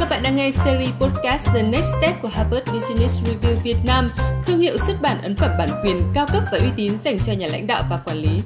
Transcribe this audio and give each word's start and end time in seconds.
Các 0.00 0.08
bạn 0.10 0.22
đang 0.22 0.36
nghe 0.36 0.50
series 0.50 0.90
podcast 0.90 1.48
The 1.54 1.62
Next 1.62 1.88
Step 1.98 2.22
của 2.22 2.28
Harvard 2.28 2.72
Business 2.72 3.24
Review 3.24 3.56
Việt 3.62 3.76
Nam, 3.86 4.10
thương 4.46 4.58
hiệu 4.58 4.76
xuất 4.78 4.94
bản 5.02 5.22
ấn 5.22 5.36
phẩm 5.36 5.50
bản 5.58 5.68
quyền 5.84 6.02
cao 6.14 6.26
cấp 6.32 6.42
và 6.52 6.58
uy 6.58 6.68
tín 6.76 6.98
dành 6.98 7.18
cho 7.18 7.32
nhà 7.32 7.46
lãnh 7.46 7.66
đạo 7.66 7.82
và 7.90 8.00
quản 8.04 8.16
lý. 8.16 8.40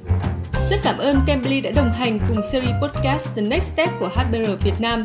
Rất 0.70 0.76
cảm 0.82 0.98
ơn 0.98 1.20
Cambly 1.26 1.60
đã 1.60 1.70
đồng 1.70 1.92
hành 1.92 2.18
cùng 2.28 2.42
series 2.42 2.74
podcast 2.82 3.36
The 3.36 3.42
Next 3.42 3.72
Step 3.72 3.88
của 4.00 4.08
HBR 4.08 4.64
Việt 4.64 4.80
Nam. 4.80 5.04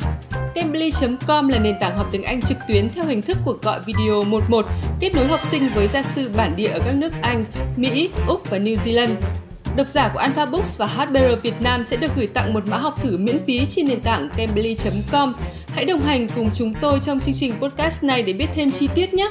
Cambly.com 0.56 1.48
là 1.48 1.60
nền 1.60 1.76
tảng 1.82 1.98
học 1.98 2.08
tiếng 2.12 2.24
Anh 2.24 2.42
trực 2.42 2.58
tuyến 2.68 2.90
theo 2.90 3.06
hình 3.06 3.22
thức 3.22 3.38
cuộc 3.46 3.62
gọi 3.62 3.80
video 3.86 4.24
11, 4.24 4.66
kết 5.00 5.16
nối 5.16 5.28
học 5.28 5.44
sinh 5.44 5.70
với 5.76 5.88
gia 5.88 6.04
sư 6.04 6.32
bản 6.36 6.56
địa 6.56 6.70
ở 6.70 6.80
các 6.86 6.96
nước 6.96 7.12
Anh, 7.22 7.46
Mỹ, 7.76 8.10
Úc 8.28 8.50
và 8.50 8.58
New 8.58 8.76
Zealand. 8.76 9.16
Độc 9.76 9.90
giả 9.90 10.10
của 10.14 10.20
Alpha 10.20 10.46
Books 10.46 10.78
và 10.78 10.86
HBR 10.86 11.42
Việt 11.44 11.62
Nam 11.62 11.86
sẽ 11.86 11.98
được 11.98 12.12
gửi 12.16 12.28
tặng 12.28 12.54
một 12.54 12.64
mã 12.68 12.78
học 12.78 13.02
thử 13.02 13.18
miễn 13.18 13.46
phí 13.46 13.66
trên 13.66 13.88
nền 13.88 14.02
tảng 14.02 14.30
cambly.com. 14.38 15.34
Hãy 15.68 15.86
đồng 15.86 16.00
hành 16.00 16.28
cùng 16.36 16.50
chúng 16.54 16.74
tôi 16.82 17.00
trong 17.00 17.20
chương 17.20 17.34
trình 17.34 17.54
podcast 17.62 18.04
này 18.04 18.24
để 18.24 18.34
biết 18.34 18.50
thêm 18.56 18.72
chi 18.72 18.90
tiết 18.96 19.14
nhé! 19.14 19.30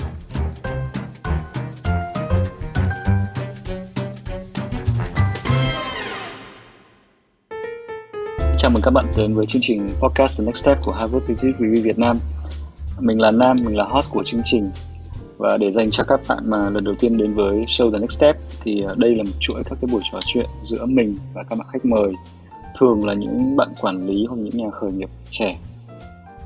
Chào 8.58 8.70
mừng 8.70 8.82
các 8.82 8.90
bạn 8.90 9.06
đến 9.16 9.34
với 9.34 9.44
chương 9.48 9.62
trình 9.62 9.88
podcast 10.00 10.38
The 10.38 10.44
Next 10.44 10.62
Step 10.62 10.78
của 10.82 10.92
Harvard 10.92 11.28
Business 11.28 11.60
Review 11.60 11.82
Việt 11.82 11.98
Nam. 11.98 12.20
Mình 13.00 13.20
là 13.20 13.30
Nam, 13.30 13.56
mình 13.64 13.76
là 13.76 13.84
host 13.84 14.10
của 14.10 14.22
chương 14.24 14.42
trình. 14.44 14.70
Và 15.38 15.56
để 15.56 15.72
dành 15.72 15.90
cho 15.90 16.04
các 16.04 16.20
bạn 16.28 16.50
mà 16.50 16.70
lần 16.70 16.84
đầu 16.84 16.94
tiên 17.00 17.16
đến 17.16 17.34
với 17.34 17.60
show 17.60 17.92
The 17.92 17.98
Next 17.98 18.18
Step 18.18 18.36
thì 18.64 18.82
à, 18.82 18.94
đây 18.96 19.16
là 19.16 19.22
một 19.22 19.36
chuỗi 19.40 19.62
các 19.64 19.78
cái 19.80 19.88
buổi 19.92 20.00
trò 20.12 20.18
chuyện 20.26 20.46
giữa 20.64 20.86
mình 20.86 21.18
và 21.34 21.42
các 21.42 21.58
bạn 21.58 21.68
khách 21.72 21.84
mời 21.84 22.12
thường 22.78 23.06
là 23.06 23.14
những 23.14 23.56
bạn 23.56 23.68
quản 23.80 24.06
lý 24.06 24.26
hoặc 24.28 24.36
những 24.36 24.56
nhà 24.56 24.70
khởi 24.70 24.92
nghiệp 24.92 25.08
trẻ. 25.30 25.58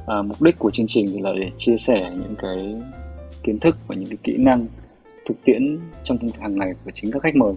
À, 0.06 0.23
mục 0.23 0.42
đích 0.42 0.59
của 0.59 0.70
chương 0.70 0.86
trình 0.86 1.06
thì 1.12 1.20
là 1.20 1.33
để 1.41 1.50
chia 1.56 1.77
sẻ 1.77 2.10
những 2.14 2.34
cái 2.38 2.74
kiến 3.42 3.59
thức 3.59 3.77
và 3.86 3.95
những 3.95 4.06
cái 4.06 4.19
kỹ 4.22 4.36
năng 4.36 4.67
thực 5.27 5.45
tiễn 5.45 5.78
trong 6.05 6.19
công 6.19 6.27
việc 6.27 6.41
hàng 6.41 6.58
ngày 6.58 6.74
của 6.84 6.91
chính 6.95 7.11
các 7.11 7.22
khách 7.22 7.36
mời. 7.36 7.52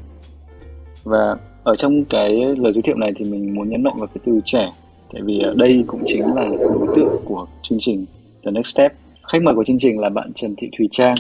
Và 1.03 1.35
ở 1.63 1.75
trong 1.75 2.05
cái 2.05 2.55
lời 2.57 2.73
giới 2.73 2.81
thiệu 2.81 2.95
này 2.95 3.11
thì 3.15 3.31
mình 3.31 3.55
muốn 3.55 3.69
nhấn 3.69 3.83
mạnh 3.83 3.95
vào 3.97 4.07
cái 4.07 4.21
từ 4.25 4.39
trẻ 4.45 4.71
tại 5.13 5.21
vì 5.21 5.39
à, 5.39 5.53
đây 5.55 5.83
cũng 5.87 6.03
chính 6.05 6.35
là 6.35 6.45
đối 6.59 6.87
tượng 6.95 7.15
của 7.25 7.47
chương 7.63 7.77
trình 7.81 8.05
The 8.45 8.51
Next 8.51 8.75
Step 8.75 8.93
khách 9.31 9.41
mời 9.43 9.55
của 9.55 9.63
chương 9.63 9.77
trình 9.79 9.99
là 9.99 10.09
bạn 10.09 10.31
Trần 10.35 10.55
Thị 10.57 10.69
Thùy 10.77 10.87
Trang. 10.91 11.15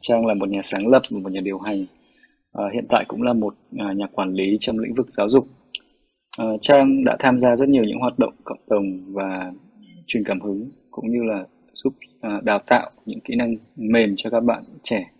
Trang 0.00 0.26
là 0.26 0.34
một 0.34 0.48
nhà 0.48 0.62
sáng 0.62 0.88
lập 0.88 1.02
và 1.10 1.18
một 1.20 1.32
nhà 1.32 1.40
điều 1.40 1.58
hành. 1.58 1.84
À, 2.52 2.64
hiện 2.72 2.84
tại 2.88 3.04
cũng 3.08 3.22
là 3.22 3.32
một 3.32 3.54
à, 3.78 3.92
nhà 3.96 4.06
quản 4.12 4.32
lý 4.32 4.56
trong 4.60 4.78
lĩnh 4.78 4.94
vực 4.94 5.06
giáo 5.10 5.28
dục. 5.28 5.46
À, 6.38 6.46
Trang 6.60 7.04
đã 7.04 7.16
tham 7.18 7.40
gia 7.40 7.56
rất 7.56 7.68
nhiều 7.68 7.84
những 7.84 7.98
hoạt 7.98 8.18
động 8.18 8.32
cộng 8.44 8.58
đồng 8.68 9.12
và 9.12 9.52
truyền 10.06 10.24
cảm 10.24 10.40
hứng 10.40 10.70
cũng 10.90 11.10
như 11.10 11.22
là 11.22 11.44
giúp 11.74 11.94
à, 12.20 12.40
đào 12.44 12.58
tạo 12.66 12.90
những 13.06 13.20
kỹ 13.20 13.34
năng 13.34 13.56
mềm 13.76 14.14
cho 14.16 14.30
các 14.30 14.40
bạn 14.40 14.62
trẻ. 14.82 15.10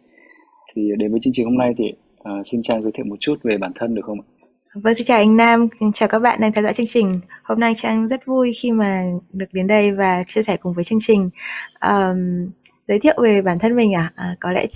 Thì 0.75 0.83
đến 0.99 1.11
với 1.11 1.21
chương 1.21 1.33
trình 1.33 1.47
hôm 1.47 1.59
nay 1.59 1.75
thì 1.79 1.85
à, 2.23 2.33
xin 2.45 2.63
Trang 2.63 2.83
giới 2.83 2.93
thiệu 2.93 3.07
một 3.07 3.17
chút 3.21 3.35
về 3.43 3.59
bản 3.59 3.73
thân 3.75 3.95
được 3.95 4.03
không 4.05 4.21
ạ? 4.21 4.27
Vâng, 4.83 4.95
xin 4.95 5.07
chào 5.07 5.17
anh 5.17 5.37
Nam, 5.37 5.69
chào 5.95 6.09
các 6.09 6.19
bạn 6.19 6.41
đang 6.41 6.53
theo 6.53 6.65
dõi 6.65 6.73
chương 6.75 6.87
trình. 6.87 7.09
Hôm 7.43 7.61
nay 7.61 7.75
Trang 7.77 8.09
rất 8.09 8.27
vui 8.27 8.53
khi 8.63 8.73
mà 8.73 9.05
được 9.33 9.47
đến 9.53 9.67
đây 9.67 9.93
và 9.93 10.25
chia 10.29 10.43
sẻ 10.43 10.57
cùng 10.57 10.73
với 10.73 10.85
chương 10.85 10.99
trình. 11.03 11.31
Um, 11.89 12.51
giới 12.89 12.99
thiệu 12.99 13.15
về 13.23 13.43
bản 13.43 13.59
thân 13.59 13.77
mình 13.77 13.95
à? 13.95 14.13
à 14.17 14.37
có 14.41 14.53
lẽ 14.53 14.67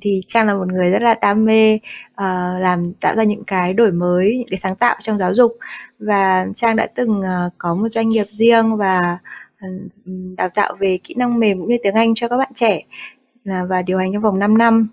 thì 0.00 0.22
Trang 0.26 0.46
là 0.46 0.54
một 0.54 0.68
người 0.68 0.90
rất 0.90 1.02
là 1.02 1.14
đam 1.14 1.44
mê 1.44 1.74
uh, 1.74 2.60
làm 2.60 2.92
tạo 2.92 3.14
ra 3.14 3.22
những 3.22 3.44
cái 3.44 3.72
đổi 3.72 3.92
mới, 3.92 4.36
những 4.38 4.48
cái 4.48 4.58
sáng 4.58 4.76
tạo 4.76 4.96
trong 5.02 5.18
giáo 5.18 5.34
dục 5.34 5.56
và 5.98 6.46
Trang 6.54 6.76
đã 6.76 6.86
từng 6.94 7.20
uh, 7.20 7.52
có 7.58 7.74
một 7.74 7.88
doanh 7.88 8.08
nghiệp 8.08 8.26
riêng 8.30 8.76
và 8.76 9.18
đào 10.36 10.48
tạo 10.48 10.74
về 10.78 10.98
kỹ 11.04 11.14
năng 11.14 11.38
mềm 11.38 11.58
cũng 11.58 11.68
như 11.68 11.76
tiếng 11.82 11.94
Anh 11.94 12.14
cho 12.14 12.28
các 12.28 12.36
bạn 12.36 12.52
trẻ 12.54 12.82
uh, 13.48 13.68
và 13.68 13.82
điều 13.82 13.98
hành 13.98 14.12
trong 14.12 14.22
vòng 14.22 14.38
5 14.38 14.58
năm 14.58 14.88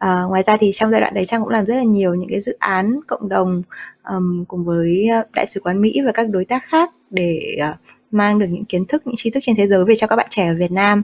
À, 0.00 0.22
ngoài 0.28 0.42
ra 0.42 0.56
thì 0.56 0.70
trong 0.72 0.90
giai 0.90 1.00
đoạn 1.00 1.14
đấy 1.14 1.24
Trang 1.24 1.40
cũng 1.40 1.48
làm 1.48 1.66
rất 1.66 1.76
là 1.76 1.82
nhiều 1.82 2.14
những 2.14 2.28
cái 2.28 2.40
dự 2.40 2.56
án 2.58 3.00
cộng 3.06 3.28
đồng 3.28 3.62
um, 4.04 4.44
cùng 4.44 4.64
với 4.64 5.06
ờ, 5.12 5.24
đại 5.34 5.46
sứ 5.46 5.60
quán 5.60 5.82
Mỹ 5.82 6.00
và 6.04 6.12
các 6.12 6.28
đối 6.30 6.44
tác 6.44 6.62
khác 6.64 6.90
để 7.10 7.56
uh, 7.70 7.76
mang 8.10 8.38
được 8.38 8.46
những 8.50 8.64
kiến 8.64 8.84
thức, 8.86 9.06
những 9.06 9.16
tri 9.16 9.30
thức 9.30 9.42
trên 9.46 9.56
thế 9.56 9.66
giới 9.66 9.84
về 9.84 9.94
cho 9.94 10.06
các 10.06 10.16
bạn 10.16 10.26
trẻ 10.30 10.46
ở 10.46 10.54
Việt 10.58 10.72
Nam. 10.72 11.02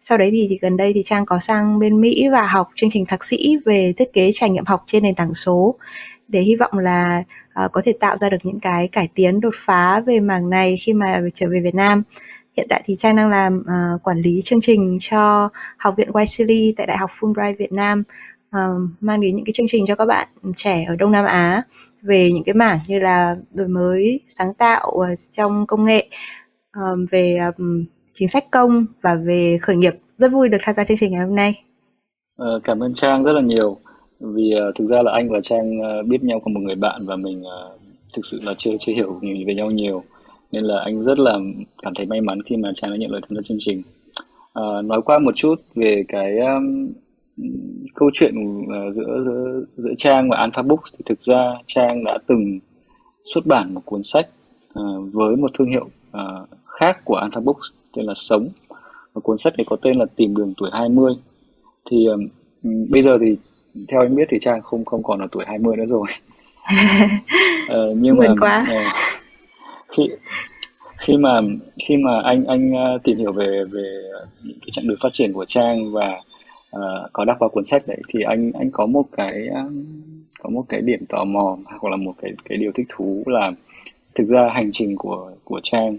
Sau 0.00 0.18
đấy 0.18 0.30
thì, 0.32 0.46
thì 0.50 0.58
gần 0.62 0.76
đây 0.76 0.92
thì 0.92 1.02
Trang 1.02 1.26
có 1.26 1.38
sang 1.38 1.78
bên 1.78 2.00
Mỹ 2.00 2.28
và 2.32 2.46
học 2.46 2.68
chương 2.76 2.90
trình 2.92 3.06
thạc 3.06 3.24
sĩ 3.24 3.56
về 3.64 3.92
thiết 3.96 4.12
kế 4.12 4.30
trải 4.32 4.50
nghiệm 4.50 4.64
học 4.66 4.84
trên 4.86 5.02
nền 5.02 5.14
tảng 5.14 5.34
số 5.34 5.74
để 6.28 6.40
hy 6.40 6.56
vọng 6.56 6.78
là 6.78 7.24
uh, 7.64 7.72
có 7.72 7.80
thể 7.84 7.92
tạo 8.00 8.18
ra 8.18 8.30
được 8.30 8.38
những 8.42 8.60
cái 8.60 8.88
cải 8.88 9.08
tiến 9.14 9.40
đột 9.40 9.54
phá 9.56 10.00
về 10.00 10.20
mảng 10.20 10.50
này 10.50 10.76
khi 10.80 10.92
mà 10.92 11.20
trở 11.34 11.46
về 11.50 11.60
Việt 11.60 11.74
Nam. 11.74 12.02
Hiện 12.56 12.66
tại 12.68 12.82
thì 12.84 12.96
Trang 12.96 13.16
đang 13.16 13.28
làm 13.28 13.58
uh, 13.60 14.02
quản 14.02 14.20
lý 14.20 14.40
chương 14.42 14.60
trình 14.60 14.96
cho 15.00 15.48
Học 15.76 15.94
viện 15.96 16.10
Wesley 16.10 16.72
tại 16.76 16.86
Đại 16.86 16.96
học 16.96 17.10
Fulbright 17.20 17.54
Việt 17.58 17.72
Nam 17.72 18.02
uh, 18.56 18.90
mang 19.00 19.20
đến 19.20 19.36
những 19.36 19.44
cái 19.44 19.52
chương 19.52 19.66
trình 19.68 19.86
cho 19.86 19.94
các 19.94 20.04
bạn 20.04 20.28
trẻ 20.56 20.84
ở 20.84 20.96
Đông 20.96 21.12
Nam 21.12 21.24
Á 21.24 21.62
về 22.02 22.32
những 22.32 22.44
cái 22.44 22.54
mảng 22.54 22.78
như 22.88 22.98
là 22.98 23.36
đổi 23.54 23.68
mới 23.68 24.20
sáng 24.26 24.54
tạo 24.54 24.92
uh, 24.94 25.18
trong 25.30 25.66
công 25.66 25.84
nghệ 25.84 26.08
uh, 26.78 26.98
về 27.10 27.38
um, 27.56 27.84
chính 28.12 28.28
sách 28.28 28.50
công 28.50 28.86
và 29.02 29.14
về 29.14 29.58
khởi 29.62 29.76
nghiệp. 29.76 29.94
Rất 30.18 30.32
vui 30.32 30.48
được 30.48 30.58
tham 30.62 30.74
gia 30.74 30.84
chương 30.84 30.96
trình 30.96 31.12
ngày 31.12 31.26
hôm 31.26 31.36
nay. 31.36 31.62
Uh, 32.42 32.64
cảm 32.64 32.80
ơn 32.80 32.94
Trang 32.94 33.24
rất 33.24 33.32
là 33.32 33.40
nhiều. 33.40 33.78
Vì 34.20 34.54
uh, 34.68 34.74
thực 34.76 34.88
ra 34.88 35.02
là 35.02 35.12
anh 35.12 35.28
và 35.30 35.40
Trang 35.42 35.80
uh, 35.80 36.06
biết 36.06 36.24
nhau 36.24 36.40
qua 36.44 36.52
một 36.54 36.60
người 36.60 36.76
bạn 36.76 37.06
và 37.06 37.16
mình 37.16 37.42
uh, 37.42 37.80
thực 38.16 38.24
sự 38.24 38.40
là 38.44 38.54
chưa 38.58 38.70
chưa 38.80 38.92
hiểu 38.92 39.18
nhiều 39.22 39.36
về 39.46 39.54
nhau 39.54 39.70
nhiều. 39.70 40.02
Nên 40.52 40.64
là 40.64 40.80
anh 40.84 41.02
rất 41.02 41.18
là 41.18 41.38
cảm 41.82 41.94
thấy 41.94 42.06
may 42.06 42.20
mắn 42.20 42.42
khi 42.42 42.56
mà 42.56 42.70
Trang 42.74 42.90
đã 42.90 42.96
nhận 42.96 43.10
lời 43.10 43.20
tham 43.28 43.36
gia 43.36 43.42
chương 43.44 43.58
trình. 43.60 43.82
Uh, 44.60 44.84
nói 44.84 45.02
qua 45.04 45.18
một 45.18 45.36
chút 45.36 45.54
về 45.74 46.04
cái 46.08 46.38
um, 46.38 46.92
câu 47.94 48.10
chuyện 48.14 48.62
uh, 48.62 48.94
giữa, 48.94 49.24
giữa 49.24 49.64
giữa 49.76 49.94
Trang 49.96 50.28
và 50.30 50.36
Alpha 50.36 50.62
Books 50.62 50.94
thì 50.98 51.02
thực 51.06 51.22
ra 51.22 51.54
Trang 51.66 52.04
đã 52.04 52.18
từng 52.26 52.58
xuất 53.34 53.46
bản 53.46 53.74
một 53.74 53.80
cuốn 53.84 54.02
sách 54.04 54.26
uh, 54.80 55.12
với 55.12 55.36
một 55.36 55.50
thương 55.58 55.68
hiệu 55.68 55.90
uh, 56.10 56.48
khác 56.66 57.04
của 57.04 57.14
Alpha 57.14 57.40
Books 57.40 57.68
tên 57.96 58.04
là 58.04 58.14
Sống. 58.16 58.48
Và 59.12 59.20
cuốn 59.20 59.38
sách 59.38 59.54
này 59.58 59.64
có 59.68 59.76
tên 59.76 59.98
là 59.98 60.06
Tìm 60.16 60.36
đường 60.36 60.54
tuổi 60.56 60.70
20 60.72 61.14
thì 61.90 62.06
uh, 62.14 62.20
bây 62.90 63.02
giờ 63.02 63.18
thì 63.20 63.36
theo 63.88 64.00
anh 64.00 64.16
biết 64.16 64.24
thì 64.28 64.38
Trang 64.40 64.62
không 64.62 64.84
không 64.84 65.02
còn 65.02 65.20
là 65.20 65.26
tuổi 65.32 65.44
20 65.46 65.76
nữa 65.76 65.86
rồi. 65.86 66.06
Uh, 67.66 67.96
nhưng 67.96 68.16
mà 68.16 68.24
quá. 68.40 68.66
Uh, 68.70 68.92
khi 69.96 70.02
khi 70.98 71.16
mà 71.16 71.40
khi 71.88 71.96
mà 71.96 72.20
anh 72.24 72.44
anh 72.44 72.72
tìm 73.04 73.18
hiểu 73.18 73.32
về 73.32 73.64
về 73.70 74.02
những 74.42 74.58
cái 74.60 74.68
chặng 74.72 74.88
đường 74.88 74.98
phát 75.02 75.12
triển 75.12 75.32
của 75.32 75.44
Trang 75.44 75.92
và 75.92 76.20
uh, 76.76 77.12
có 77.12 77.24
đọc 77.24 77.36
vào 77.40 77.48
cuốn 77.48 77.64
sách 77.64 77.82
đấy 77.86 78.00
thì 78.08 78.20
anh 78.22 78.52
anh 78.52 78.70
có 78.70 78.86
một 78.86 79.04
cái 79.16 79.48
um, 79.48 79.86
có 80.40 80.50
một 80.50 80.64
cái 80.68 80.80
điểm 80.80 81.06
tò 81.08 81.24
mò 81.24 81.58
hoặc 81.64 81.90
là 81.90 81.96
một 81.96 82.14
cái 82.22 82.32
cái 82.48 82.58
điều 82.58 82.72
thích 82.72 82.86
thú 82.88 83.22
là 83.26 83.52
thực 84.14 84.28
ra 84.28 84.48
hành 84.52 84.70
trình 84.72 84.96
của 84.96 85.32
của 85.44 85.60
trang 85.62 85.96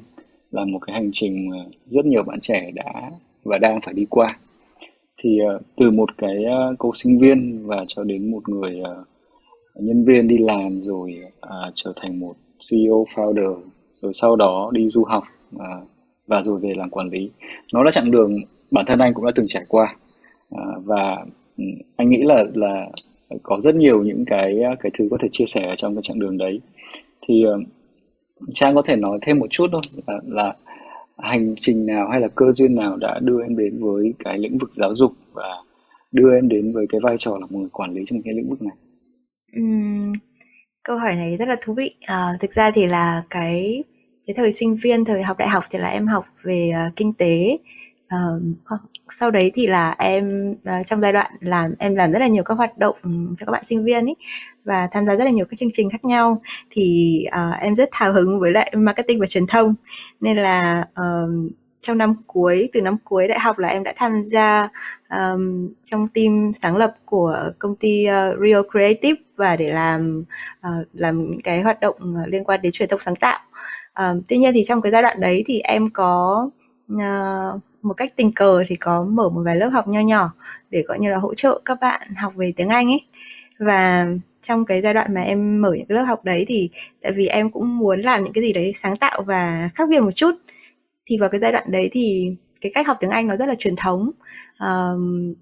là 0.51 0.65
một 0.65 0.79
cái 0.79 0.93
hành 0.93 1.09
trình 1.13 1.49
mà 1.49 1.57
rất 1.85 2.05
nhiều 2.05 2.23
bạn 2.23 2.39
trẻ 2.39 2.71
đã 2.75 3.11
và 3.43 3.57
đang 3.57 3.81
phải 3.81 3.93
đi 3.93 4.05
qua. 4.09 4.27
Thì 5.23 5.39
uh, 5.55 5.61
từ 5.77 5.91
một 5.91 6.17
cái 6.17 6.43
ờ, 6.43 6.69
uh, 6.69 6.75
cô 6.79 6.91
sinh 6.93 7.19
viên 7.19 7.67
và 7.67 7.85
cho 7.87 8.03
đến 8.03 8.31
một 8.31 8.49
người 8.49 8.81
uh, 8.81 9.07
nhân 9.75 10.05
viên 10.05 10.27
đi 10.27 10.37
làm 10.37 10.81
rồi 10.83 11.21
uh, 11.45 11.73
trở 11.75 11.93
thành 11.95 12.19
một 12.19 12.33
CEO 12.69 13.05
founder 13.15 13.55
rồi 13.93 14.13
sau 14.13 14.35
đó 14.35 14.69
đi 14.73 14.89
du 14.89 15.03
học 15.03 15.23
uh, 15.55 15.61
và 16.27 16.41
rồi 16.41 16.59
về 16.59 16.73
làm 16.77 16.89
quản 16.89 17.09
lý 17.09 17.29
nó 17.73 17.83
là 17.83 17.91
chặng 17.91 18.11
đường 18.11 18.37
bản 18.71 18.85
thân 18.85 18.99
anh 18.99 19.13
cũng 19.13 19.25
đã 19.25 19.31
từng 19.35 19.47
trải 19.47 19.65
qua. 19.67 19.95
À, 20.51 20.63
và 20.83 21.25
ừ, 21.57 21.63
anh 21.95 22.09
nghĩ 22.09 22.23
là 22.23 22.45
là 22.53 22.87
có 23.43 23.59
rất 23.61 23.75
nhiều 23.75 24.03
những 24.03 24.25
cái 24.25 24.63
à, 24.63 24.75
cái 24.79 24.91
thứ 24.97 25.07
có 25.11 25.17
thể 25.21 25.27
chia 25.31 25.45
sẻ 25.45 25.65
ở 25.67 25.75
trong 25.75 25.95
cái 25.95 26.01
chặng 26.03 26.19
đường 26.19 26.37
đấy. 26.37 26.61
Thì 27.27 27.43
ờ, 27.43 27.59
trang 28.53 28.75
có 28.75 28.81
thể 28.81 28.95
nói 28.95 29.19
thêm 29.21 29.39
một 29.39 29.47
chút 29.49 29.67
thôi 29.71 29.81
là, 30.07 30.19
là 30.27 30.53
hành 31.17 31.55
trình 31.57 31.85
nào 31.85 32.09
hay 32.09 32.21
là 32.21 32.27
cơ 32.27 32.51
duyên 32.51 32.75
nào 32.75 32.97
đã 32.97 33.19
đưa 33.19 33.41
em 33.43 33.57
đến 33.57 33.79
với 33.79 34.13
cái 34.19 34.37
lĩnh 34.37 34.57
vực 34.57 34.69
giáo 34.73 34.95
dục 34.95 35.11
và 35.33 35.63
đưa 36.11 36.35
em 36.35 36.49
đến 36.49 36.73
với 36.73 36.85
cái 36.89 37.01
vai 37.03 37.17
trò 37.17 37.31
là 37.31 37.45
một 37.49 37.59
người 37.59 37.69
quản 37.71 37.93
lý 37.93 38.01
trong 38.05 38.21
cái 38.21 38.33
lĩnh 38.33 38.49
vực 38.49 38.61
này? 38.61 38.75
Uhm, 39.59 40.13
câu 40.83 40.97
hỏi 40.97 41.15
này 41.15 41.37
rất 41.37 41.47
là 41.47 41.55
thú 41.61 41.73
vị. 41.73 41.91
À, 42.05 42.37
thực 42.39 42.53
ra 42.53 42.71
thì 42.71 42.87
là 42.87 43.23
cái 43.29 43.83
cái 44.27 44.33
thời 44.33 44.51
sinh 44.51 44.75
viên 44.75 45.05
thời 45.05 45.23
học 45.23 45.37
đại 45.37 45.49
học 45.49 45.63
thì 45.71 45.79
là 45.79 45.87
em 45.87 46.07
học 46.07 46.25
về 46.43 46.71
uh, 46.87 46.95
kinh 46.95 47.13
tế 47.13 47.57
uh, 48.15 48.79
sau 49.09 49.31
đấy 49.31 49.51
thì 49.53 49.67
là 49.67 49.95
em 49.99 50.51
uh, 50.51 50.85
trong 50.85 51.01
giai 51.01 51.13
đoạn 51.13 51.31
làm 51.39 51.73
em 51.79 51.95
làm 51.95 52.11
rất 52.11 52.19
là 52.19 52.27
nhiều 52.27 52.43
các 52.43 52.55
hoạt 52.55 52.77
động 52.77 52.95
ừ, 53.03 53.09
cho 53.37 53.45
các 53.45 53.51
bạn 53.51 53.63
sinh 53.65 53.83
viên 53.83 54.05
ý 54.05 54.13
và 54.63 54.87
tham 54.91 55.05
gia 55.07 55.15
rất 55.15 55.23
là 55.23 55.31
nhiều 55.31 55.45
các 55.45 55.59
chương 55.59 55.69
trình 55.73 55.89
khác 55.89 56.05
nhau 56.05 56.41
thì 56.69 57.25
uh, 57.27 57.59
em 57.61 57.75
rất 57.75 57.89
hào 57.91 58.13
hứng 58.13 58.39
với 58.39 58.51
lại 58.51 58.73
marketing 58.77 59.19
và 59.19 59.25
truyền 59.25 59.47
thông 59.47 59.75
nên 60.19 60.37
là 60.37 60.85
uh, 61.01 61.51
trong 61.81 61.97
năm 61.97 62.15
cuối 62.27 62.69
từ 62.73 62.81
năm 62.81 62.97
cuối 63.03 63.27
đại 63.27 63.39
học 63.39 63.59
là 63.59 63.67
em 63.67 63.83
đã 63.83 63.93
tham 63.95 64.23
gia 64.25 64.69
um, 65.09 65.73
trong 65.83 66.07
team 66.07 66.51
sáng 66.55 66.77
lập 66.77 66.95
của 67.05 67.51
công 67.59 67.75
ty 67.75 68.05
uh, 68.07 68.39
Real 68.41 68.61
Creative 68.71 69.21
và 69.35 69.55
để 69.55 69.71
làm 69.73 70.23
uh, 70.67 70.87
làm 70.93 71.31
những 71.31 71.41
cái 71.41 71.61
hoạt 71.61 71.79
động 71.79 71.95
liên 72.27 72.43
quan 72.43 72.61
đến 72.61 72.71
truyền 72.71 72.89
thông 72.89 72.99
sáng 72.99 73.15
tạo. 73.15 73.39
Um, 73.99 74.21
tuy 74.29 74.37
nhiên 74.37 74.53
thì 74.53 74.63
trong 74.63 74.81
cái 74.81 74.91
giai 74.91 75.01
đoạn 75.01 75.19
đấy 75.19 75.43
thì 75.47 75.59
em 75.59 75.89
có 75.89 76.49
uh, 76.93 77.61
một 77.81 77.93
cách 77.93 78.13
tình 78.15 78.31
cờ 78.33 78.63
thì 78.67 78.75
có 78.75 79.03
mở 79.03 79.29
một 79.29 79.41
vài 79.45 79.55
lớp 79.55 79.69
học 79.69 79.87
nho 79.87 79.99
nhỏ 79.99 80.33
để 80.69 80.81
gọi 80.87 80.99
như 80.99 81.11
là 81.11 81.17
hỗ 81.17 81.33
trợ 81.33 81.61
các 81.65 81.77
bạn 81.81 82.15
học 82.15 82.33
về 82.35 82.53
tiếng 82.55 82.69
Anh 82.69 82.87
ấy. 82.87 83.01
Và 83.59 84.07
trong 84.41 84.65
cái 84.65 84.81
giai 84.81 84.93
đoạn 84.93 85.13
mà 85.13 85.21
em 85.21 85.61
mở 85.61 85.73
những 85.73 85.85
cái 85.85 85.95
lớp 85.95 86.03
học 86.03 86.25
đấy 86.25 86.45
thì 86.47 86.69
tại 87.01 87.11
vì 87.11 87.27
em 87.27 87.51
cũng 87.51 87.77
muốn 87.77 88.01
làm 88.01 88.23
những 88.23 88.33
cái 88.33 88.41
gì 88.41 88.53
đấy 88.53 88.73
sáng 88.73 88.95
tạo 88.95 89.21
và 89.21 89.69
khác 89.75 89.89
biệt 89.89 89.99
một 89.99 90.11
chút 90.11 90.31
thì 91.05 91.17
vào 91.17 91.29
cái 91.29 91.39
giai 91.39 91.51
đoạn 91.51 91.71
đấy 91.71 91.89
thì 91.91 92.35
cái 92.61 92.71
cách 92.75 92.87
học 92.87 92.97
tiếng 92.99 93.09
Anh 93.09 93.27
nó 93.27 93.35
rất 93.35 93.45
là 93.45 93.55
truyền 93.55 93.75
thống. 93.75 94.11
Um, 94.59 95.33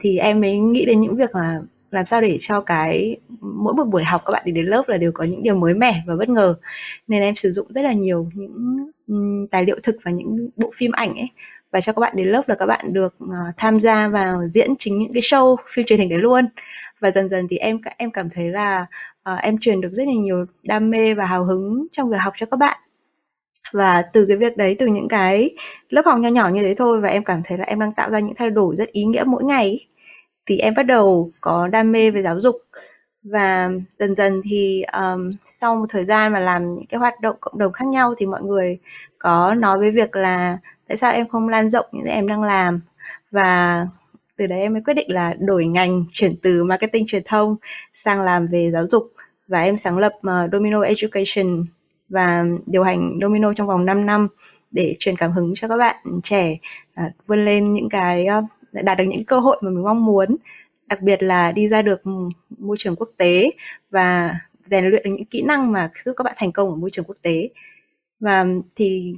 thì 0.00 0.18
em 0.18 0.40
mới 0.40 0.56
nghĩ 0.56 0.84
đến 0.84 1.00
những 1.00 1.16
việc 1.16 1.34
là 1.34 1.60
làm 1.90 2.06
sao 2.06 2.20
để 2.20 2.36
cho 2.38 2.60
cái 2.60 3.16
mỗi 3.40 3.74
một 3.74 3.84
buổi 3.84 4.04
học 4.04 4.22
các 4.26 4.30
bạn 4.32 4.42
đi 4.46 4.52
đến 4.52 4.66
lớp 4.66 4.88
là 4.88 4.96
đều 4.96 5.12
có 5.12 5.24
những 5.24 5.42
điều 5.42 5.54
mới 5.54 5.74
mẻ 5.74 6.02
và 6.06 6.16
bất 6.16 6.28
ngờ. 6.28 6.54
Nên 7.08 7.22
em 7.22 7.34
sử 7.34 7.50
dụng 7.50 7.66
rất 7.72 7.82
là 7.82 7.92
nhiều 7.92 8.30
những 8.34 9.46
tài 9.50 9.64
liệu 9.64 9.76
thực 9.82 9.96
và 10.02 10.10
những 10.10 10.48
bộ 10.56 10.70
phim 10.74 10.92
ảnh 10.92 11.14
ấy. 11.16 11.28
Và 11.70 11.80
cho 11.80 11.92
các 11.92 12.00
bạn 12.00 12.12
đến 12.16 12.28
lớp 12.28 12.48
là 12.48 12.54
các 12.54 12.66
bạn 12.66 12.92
được 12.92 13.16
uh, 13.24 13.30
tham 13.56 13.80
gia 13.80 14.08
vào 14.08 14.46
diễn 14.46 14.76
chính 14.78 14.98
những 14.98 15.12
cái 15.12 15.22
show 15.22 15.56
phim 15.68 15.86
truyền 15.86 15.98
hình 15.98 16.08
đấy 16.08 16.18
luôn. 16.18 16.48
Và 17.00 17.10
dần 17.10 17.28
dần 17.28 17.48
thì 17.48 17.56
em 17.56 17.78
em 17.96 18.10
cảm 18.10 18.30
thấy 18.30 18.50
là 18.50 18.86
uh, 19.32 19.40
em 19.42 19.58
truyền 19.58 19.80
được 19.80 19.92
rất 19.92 20.06
là 20.06 20.12
nhiều 20.12 20.44
đam 20.62 20.90
mê 20.90 21.14
và 21.14 21.26
hào 21.26 21.44
hứng 21.44 21.86
trong 21.92 22.10
việc 22.10 22.20
học 22.20 22.32
cho 22.36 22.46
các 22.46 22.56
bạn. 22.56 22.78
Và 23.72 24.02
từ 24.12 24.26
cái 24.26 24.36
việc 24.36 24.56
đấy 24.56 24.76
từ 24.78 24.86
những 24.86 25.08
cái 25.08 25.50
lớp 25.88 26.02
học 26.06 26.18
nho 26.18 26.28
nhỏ 26.28 26.48
như 26.48 26.62
thế 26.62 26.74
thôi 26.74 27.00
và 27.00 27.08
em 27.08 27.24
cảm 27.24 27.40
thấy 27.44 27.58
là 27.58 27.64
em 27.64 27.80
đang 27.80 27.92
tạo 27.92 28.10
ra 28.10 28.18
những 28.18 28.34
thay 28.34 28.50
đổi 28.50 28.76
rất 28.76 28.92
ý 28.92 29.04
nghĩa 29.04 29.24
mỗi 29.26 29.44
ngày 29.44 29.86
thì 30.46 30.58
em 30.58 30.74
bắt 30.74 30.82
đầu 30.82 31.30
có 31.40 31.68
đam 31.68 31.92
mê 31.92 32.10
về 32.10 32.22
giáo 32.22 32.40
dục. 32.40 32.56
Và 33.22 33.70
dần 33.98 34.14
dần 34.14 34.40
thì 34.44 34.82
um, 34.82 35.30
sau 35.46 35.76
một 35.76 35.86
thời 35.88 36.04
gian 36.04 36.32
mà 36.32 36.40
làm 36.40 36.74
những 36.74 36.86
cái 36.86 36.98
hoạt 36.98 37.20
động 37.20 37.36
cộng 37.40 37.58
đồng 37.58 37.72
khác 37.72 37.88
nhau 37.88 38.14
thì 38.18 38.26
mọi 38.26 38.42
người 38.42 38.78
có 39.18 39.54
nói 39.54 39.78
với 39.78 39.90
việc 39.90 40.16
là 40.16 40.58
tại 40.88 40.96
sao 40.96 41.12
em 41.12 41.28
không 41.28 41.48
lan 41.48 41.68
rộng 41.68 41.86
những 41.92 42.04
gì 42.04 42.10
em 42.10 42.28
đang 42.28 42.42
làm? 42.42 42.80
Và 43.30 43.86
từ 44.36 44.46
đấy 44.46 44.60
em 44.60 44.72
mới 44.72 44.82
quyết 44.82 44.94
định 44.94 45.12
là 45.12 45.34
đổi 45.38 45.66
ngành 45.66 46.04
chuyển 46.12 46.32
từ 46.42 46.64
marketing 46.64 47.06
truyền 47.06 47.22
thông 47.24 47.56
sang 47.92 48.20
làm 48.20 48.46
về 48.46 48.70
giáo 48.72 48.86
dục. 48.86 49.12
Và 49.48 49.62
em 49.62 49.76
sáng 49.76 49.98
lập 49.98 50.12
uh, 50.16 50.52
Domino 50.52 50.80
Education 50.80 51.66
và 52.08 52.44
điều 52.66 52.82
hành 52.82 53.18
Domino 53.22 53.52
trong 53.52 53.66
vòng 53.66 53.84
5 53.84 54.06
năm 54.06 54.28
để 54.70 54.94
truyền 54.98 55.16
cảm 55.16 55.32
hứng 55.32 55.54
cho 55.54 55.68
các 55.68 55.76
bạn 55.76 55.96
trẻ 56.22 56.56
uh, 57.00 57.12
vươn 57.26 57.44
lên 57.44 57.74
những 57.74 57.88
cái 57.88 58.26
uh, 58.38 58.44
đạt 58.82 58.98
được 58.98 59.04
những 59.04 59.24
cơ 59.24 59.38
hội 59.40 59.56
mà 59.60 59.70
mình 59.70 59.82
mong 59.84 60.04
muốn 60.04 60.36
đặc 60.86 61.02
biệt 61.02 61.22
là 61.22 61.52
đi 61.52 61.68
ra 61.68 61.82
được 61.82 62.02
môi 62.58 62.76
trường 62.78 62.96
quốc 62.96 63.08
tế 63.16 63.50
và 63.90 64.34
rèn 64.64 64.84
luyện 64.84 65.04
được 65.04 65.10
những 65.10 65.24
kỹ 65.24 65.42
năng 65.42 65.72
mà 65.72 65.90
giúp 66.04 66.14
các 66.16 66.22
bạn 66.22 66.34
thành 66.36 66.52
công 66.52 66.70
ở 66.70 66.76
môi 66.76 66.90
trường 66.90 67.04
quốc 67.04 67.16
tế. 67.22 67.48
Và 68.20 68.46
thì 68.76 69.14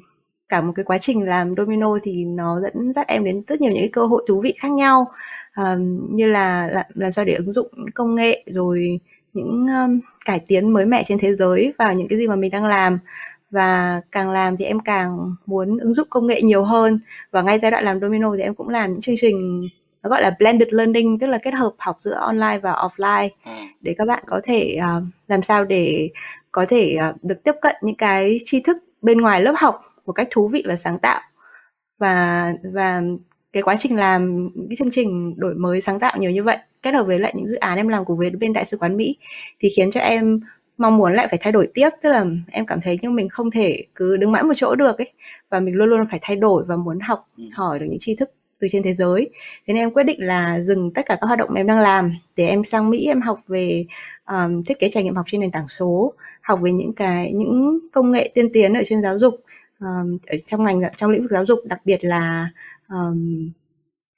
cả 0.48 0.60
một 0.60 0.72
cái 0.76 0.84
quá 0.84 0.98
trình 0.98 1.22
làm 1.22 1.54
domino 1.56 1.98
thì 2.02 2.24
nó 2.24 2.60
dẫn 2.60 2.92
dắt 2.92 3.06
em 3.08 3.24
đến 3.24 3.42
rất 3.48 3.60
nhiều 3.60 3.72
những 3.72 3.82
cái 3.82 3.90
cơ 3.92 4.06
hội 4.06 4.24
thú 4.28 4.40
vị 4.40 4.54
khác 4.58 4.70
nhau 4.70 5.10
um, 5.56 6.14
như 6.14 6.26
là 6.26 6.68
làm, 6.68 6.86
làm 6.94 7.12
sao 7.12 7.24
để 7.24 7.34
ứng 7.34 7.52
dụng 7.52 7.70
công 7.94 8.14
nghệ 8.14 8.44
rồi 8.46 9.00
những 9.32 9.66
um, 9.66 10.00
cải 10.24 10.40
tiến 10.46 10.72
mới 10.72 10.86
mẻ 10.86 11.02
trên 11.06 11.18
thế 11.18 11.34
giới 11.34 11.72
vào 11.78 11.94
những 11.94 12.08
cái 12.08 12.18
gì 12.18 12.26
mà 12.26 12.36
mình 12.36 12.50
đang 12.50 12.64
làm 12.64 12.98
và 13.50 14.00
càng 14.12 14.30
làm 14.30 14.56
thì 14.56 14.64
em 14.64 14.80
càng 14.80 15.34
muốn 15.46 15.78
ứng 15.78 15.92
dụng 15.92 16.06
công 16.10 16.26
nghệ 16.26 16.42
nhiều 16.42 16.64
hơn. 16.64 17.00
Và 17.30 17.42
ngay 17.42 17.58
giai 17.58 17.70
đoạn 17.70 17.84
làm 17.84 18.00
domino 18.00 18.34
thì 18.36 18.42
em 18.42 18.54
cũng 18.54 18.68
làm 18.68 18.90
những 18.90 19.00
chương 19.00 19.16
trình 19.18 19.68
nó 20.02 20.10
gọi 20.10 20.22
là 20.22 20.36
blended 20.38 20.68
learning 20.72 21.18
tức 21.18 21.26
là 21.26 21.38
kết 21.38 21.54
hợp 21.54 21.72
học 21.78 21.96
giữa 22.00 22.14
online 22.14 22.58
và 22.58 22.72
offline. 22.72 23.28
À. 23.42 23.68
để 23.80 23.94
các 23.98 24.04
bạn 24.04 24.22
có 24.26 24.40
thể 24.44 24.78
uh, 24.78 25.02
làm 25.28 25.42
sao 25.42 25.64
để 25.64 26.10
có 26.52 26.66
thể 26.68 26.98
uh, 27.10 27.24
được 27.24 27.42
tiếp 27.44 27.54
cận 27.62 27.76
những 27.82 27.96
cái 27.96 28.38
tri 28.44 28.60
thức 28.60 28.76
bên 29.02 29.20
ngoài 29.20 29.40
lớp 29.42 29.54
học 29.56 29.80
một 30.06 30.12
cách 30.12 30.28
thú 30.30 30.48
vị 30.48 30.64
và 30.66 30.76
sáng 30.76 30.98
tạo. 30.98 31.20
Và 31.98 32.52
và 32.74 33.02
cái 33.52 33.62
quá 33.62 33.76
trình 33.78 33.96
làm 33.96 34.50
cái 34.68 34.76
chương 34.76 34.90
trình 34.90 35.34
đổi 35.36 35.54
mới 35.54 35.80
sáng 35.80 36.00
tạo 36.00 36.16
nhiều 36.18 36.30
như 36.30 36.42
vậy 36.42 36.58
kết 36.82 36.94
hợp 36.94 37.02
với 37.02 37.18
lại 37.18 37.32
những 37.36 37.48
dự 37.48 37.56
án 37.56 37.76
em 37.76 37.88
làm 37.88 38.04
cùng 38.04 38.18
với 38.18 38.30
bên 38.30 38.52
đại 38.52 38.64
sứ 38.64 38.76
quán 38.76 38.96
Mỹ 38.96 39.16
thì 39.60 39.68
khiến 39.76 39.90
cho 39.90 40.00
em 40.00 40.40
mong 40.78 40.96
muốn 40.96 41.14
lại 41.14 41.28
phải 41.28 41.38
thay 41.42 41.52
đổi 41.52 41.68
tiếp. 41.74 41.90
Tức 42.02 42.10
là 42.10 42.24
em 42.50 42.66
cảm 42.66 42.80
thấy 42.80 42.98
như 43.02 43.10
mình 43.10 43.28
không 43.28 43.50
thể 43.50 43.84
cứ 43.94 44.16
đứng 44.16 44.32
mãi 44.32 44.42
một 44.42 44.54
chỗ 44.56 44.74
được 44.74 44.98
ấy. 44.98 45.12
Và 45.50 45.60
mình 45.60 45.74
luôn 45.74 45.88
luôn 45.88 46.06
phải 46.10 46.18
thay 46.22 46.36
đổi 46.36 46.64
và 46.64 46.76
muốn 46.76 47.00
học 47.00 47.28
ừ. 47.36 47.44
hỏi 47.52 47.78
được 47.78 47.86
những 47.88 47.98
tri 48.00 48.14
thức 48.14 48.30
từ 48.60 48.68
trên 48.70 48.82
thế 48.82 48.94
giới. 48.94 49.30
Thế 49.66 49.74
nên 49.74 49.82
em 49.82 49.90
quyết 49.90 50.02
định 50.02 50.26
là 50.26 50.60
dừng 50.60 50.92
tất 50.92 51.06
cả 51.06 51.18
các 51.20 51.26
hoạt 51.26 51.38
động 51.38 51.48
mà 51.52 51.60
em 51.60 51.66
đang 51.66 51.78
làm. 51.78 52.12
Để 52.36 52.46
em 52.46 52.64
sang 52.64 52.90
Mỹ 52.90 53.06
em 53.06 53.20
học 53.20 53.40
về 53.48 53.86
um, 54.26 54.62
thiết 54.62 54.78
kế 54.78 54.88
trải 54.88 55.02
nghiệm 55.02 55.16
học 55.16 55.26
trên 55.28 55.40
nền 55.40 55.50
tảng 55.50 55.68
số. 55.68 56.12
Học 56.40 56.60
về 56.62 56.72
những 56.72 56.92
cái 56.92 57.32
những 57.32 57.78
công 57.92 58.10
nghệ 58.10 58.30
tiên 58.34 58.48
tiến 58.52 58.74
ở 58.74 58.82
trên 58.84 59.02
giáo 59.02 59.18
dục 59.18 59.40
um, 59.80 60.18
ở 60.26 60.36
trong 60.46 60.62
ngành 60.62 60.82
trong 60.96 61.10
lĩnh 61.10 61.22
vực 61.22 61.30
giáo 61.30 61.46
dục. 61.46 61.58
Đặc 61.64 61.80
biệt 61.84 62.04
là 62.04 62.50
um, 62.88 63.50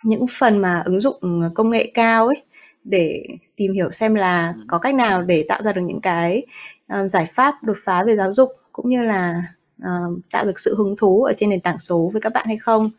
những 0.05 0.27
phần 0.39 0.59
mà 0.59 0.83
ứng 0.85 1.01
dụng 1.01 1.43
công 1.55 1.71
nghệ 1.71 1.91
cao 1.95 2.27
ấy 2.27 2.43
để 2.85 3.27
tìm 3.57 3.73
hiểu 3.73 3.91
xem 3.91 4.15
là 4.15 4.55
có 4.69 4.79
cách 4.79 4.95
nào 4.95 5.23
để 5.23 5.45
tạo 5.49 5.63
ra 5.63 5.73
được 5.73 5.83
những 5.85 6.01
cái 6.01 6.47
uh, 6.93 7.11
giải 7.11 7.27
pháp 7.27 7.55
đột 7.63 7.77
phá 7.85 8.05
về 8.05 8.17
giáo 8.17 8.35
dục 8.35 8.53
cũng 8.73 8.91
như 8.91 9.03
là 9.03 9.43
uh, 9.83 10.19
tạo 10.33 10.45
được 10.45 10.59
sự 10.59 10.75
hứng 10.79 10.97
thú 10.97 11.23
ở 11.25 11.33
trên 11.33 11.51
nền 11.51 11.61
tảng 11.61 11.79
số 11.79 12.11
với 12.13 12.21
các 12.21 12.33
bạn 12.33 12.47
hay 12.47 12.57
không. 12.57 12.91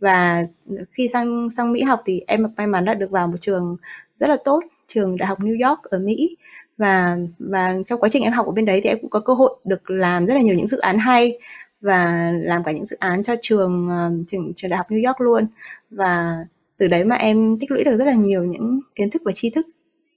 Và 0.00 0.46
khi 0.90 1.08
sang 1.08 1.50
sang 1.50 1.72
Mỹ 1.72 1.82
học 1.82 2.02
thì 2.06 2.22
em 2.26 2.46
may 2.56 2.66
mắn 2.66 2.84
đã 2.84 2.94
được 2.94 3.10
vào 3.10 3.28
một 3.28 3.36
trường 3.40 3.76
rất 4.16 4.30
là 4.30 4.36
tốt 4.44 4.60
trường 4.88 5.16
đại 5.16 5.26
học 5.26 5.40
New 5.40 5.68
York 5.68 5.82
ở 5.82 5.98
Mỹ. 5.98 6.36
Và 6.78 7.16
và 7.38 7.74
trong 7.86 8.00
quá 8.00 8.08
trình 8.08 8.22
em 8.22 8.32
học 8.32 8.46
ở 8.46 8.52
bên 8.52 8.64
đấy 8.64 8.80
thì 8.84 8.88
em 8.90 8.98
cũng 9.00 9.10
có 9.10 9.20
cơ 9.20 9.34
hội 9.34 9.56
được 9.64 9.90
làm 9.90 10.26
rất 10.26 10.34
là 10.34 10.40
nhiều 10.40 10.54
những 10.54 10.66
dự 10.66 10.78
án 10.78 10.98
hay 10.98 11.38
và 11.80 12.32
làm 12.34 12.64
cả 12.64 12.72
những 12.72 12.84
dự 12.84 12.96
án 13.00 13.22
cho 13.22 13.34
trường 13.42 13.88
uh, 13.88 14.26
trường, 14.28 14.52
trường 14.56 14.70
đại 14.70 14.78
học 14.78 14.90
New 14.90 15.06
York 15.06 15.20
luôn. 15.20 15.46
Và 15.90 16.36
từ 16.76 16.88
đấy 16.88 17.04
mà 17.04 17.16
em 17.16 17.56
tích 17.60 17.70
lũy 17.70 17.84
được 17.84 17.96
rất 17.98 18.04
là 18.04 18.14
nhiều 18.14 18.44
những 18.44 18.80
kiến 18.94 19.10
thức 19.10 19.22
và 19.24 19.32
tri 19.32 19.50
thức. 19.50 19.66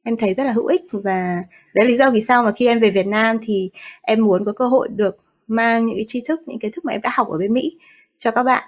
Em 0.04 0.18
thấy 0.18 0.34
rất 0.34 0.44
là 0.44 0.52
hữu 0.52 0.66
ích 0.66 0.82
và 0.92 1.44
đấy 1.74 1.86
là 1.86 1.90
lý 1.90 1.98
do 1.98 2.12
vì 2.12 2.22
sao 2.22 2.44
mà 2.44 2.52
khi 2.52 2.68
em 2.68 2.80
về 2.80 2.90
Việt 2.90 3.08
Nam 3.08 3.38
thì 3.42 3.70
em 4.02 4.24
muốn 4.26 4.46
có 4.46 4.54
cơ 4.54 4.68
hội 4.68 4.88
được 4.88 5.18
mang 5.48 5.86
những 5.86 5.96
cái 5.96 6.06
tri 6.08 6.22
thức 6.28 6.42
những 6.46 6.60
kiến 6.60 6.72
thức 6.72 6.86
mà 6.86 6.94
em 6.94 7.02
đã 7.02 7.10
học 7.14 7.28
ở 7.30 7.38
bên 7.38 7.54
Mỹ 7.54 7.78
cho 8.18 8.32
các 8.32 8.44
bạn. 8.44 8.64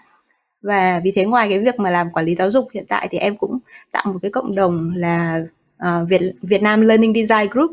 Và 0.62 1.02
vì 1.04 1.12
thế 1.12 1.26
ngoài 1.26 1.50
cái 1.50 1.60
việc 1.60 1.80
mà 1.80 1.92
làm 1.92 2.12
quản 2.12 2.26
lý 2.26 2.36
giáo 2.36 2.52
dục 2.52 2.68
hiện 2.74 2.86
tại 2.88 3.08
thì 3.12 3.18
em 3.18 3.38
cũng 3.38 3.60
tạo 3.92 4.04
một 4.14 4.20
cái 4.22 4.32
cộng 4.32 4.56
đồng 4.56 4.92
là 4.96 5.44
uh, 5.84 6.10
Việt 6.10 6.22
Việt 6.42 6.62
Nam 6.62 6.82
Learning 6.82 7.14
Design 7.14 7.50
Group 7.52 7.72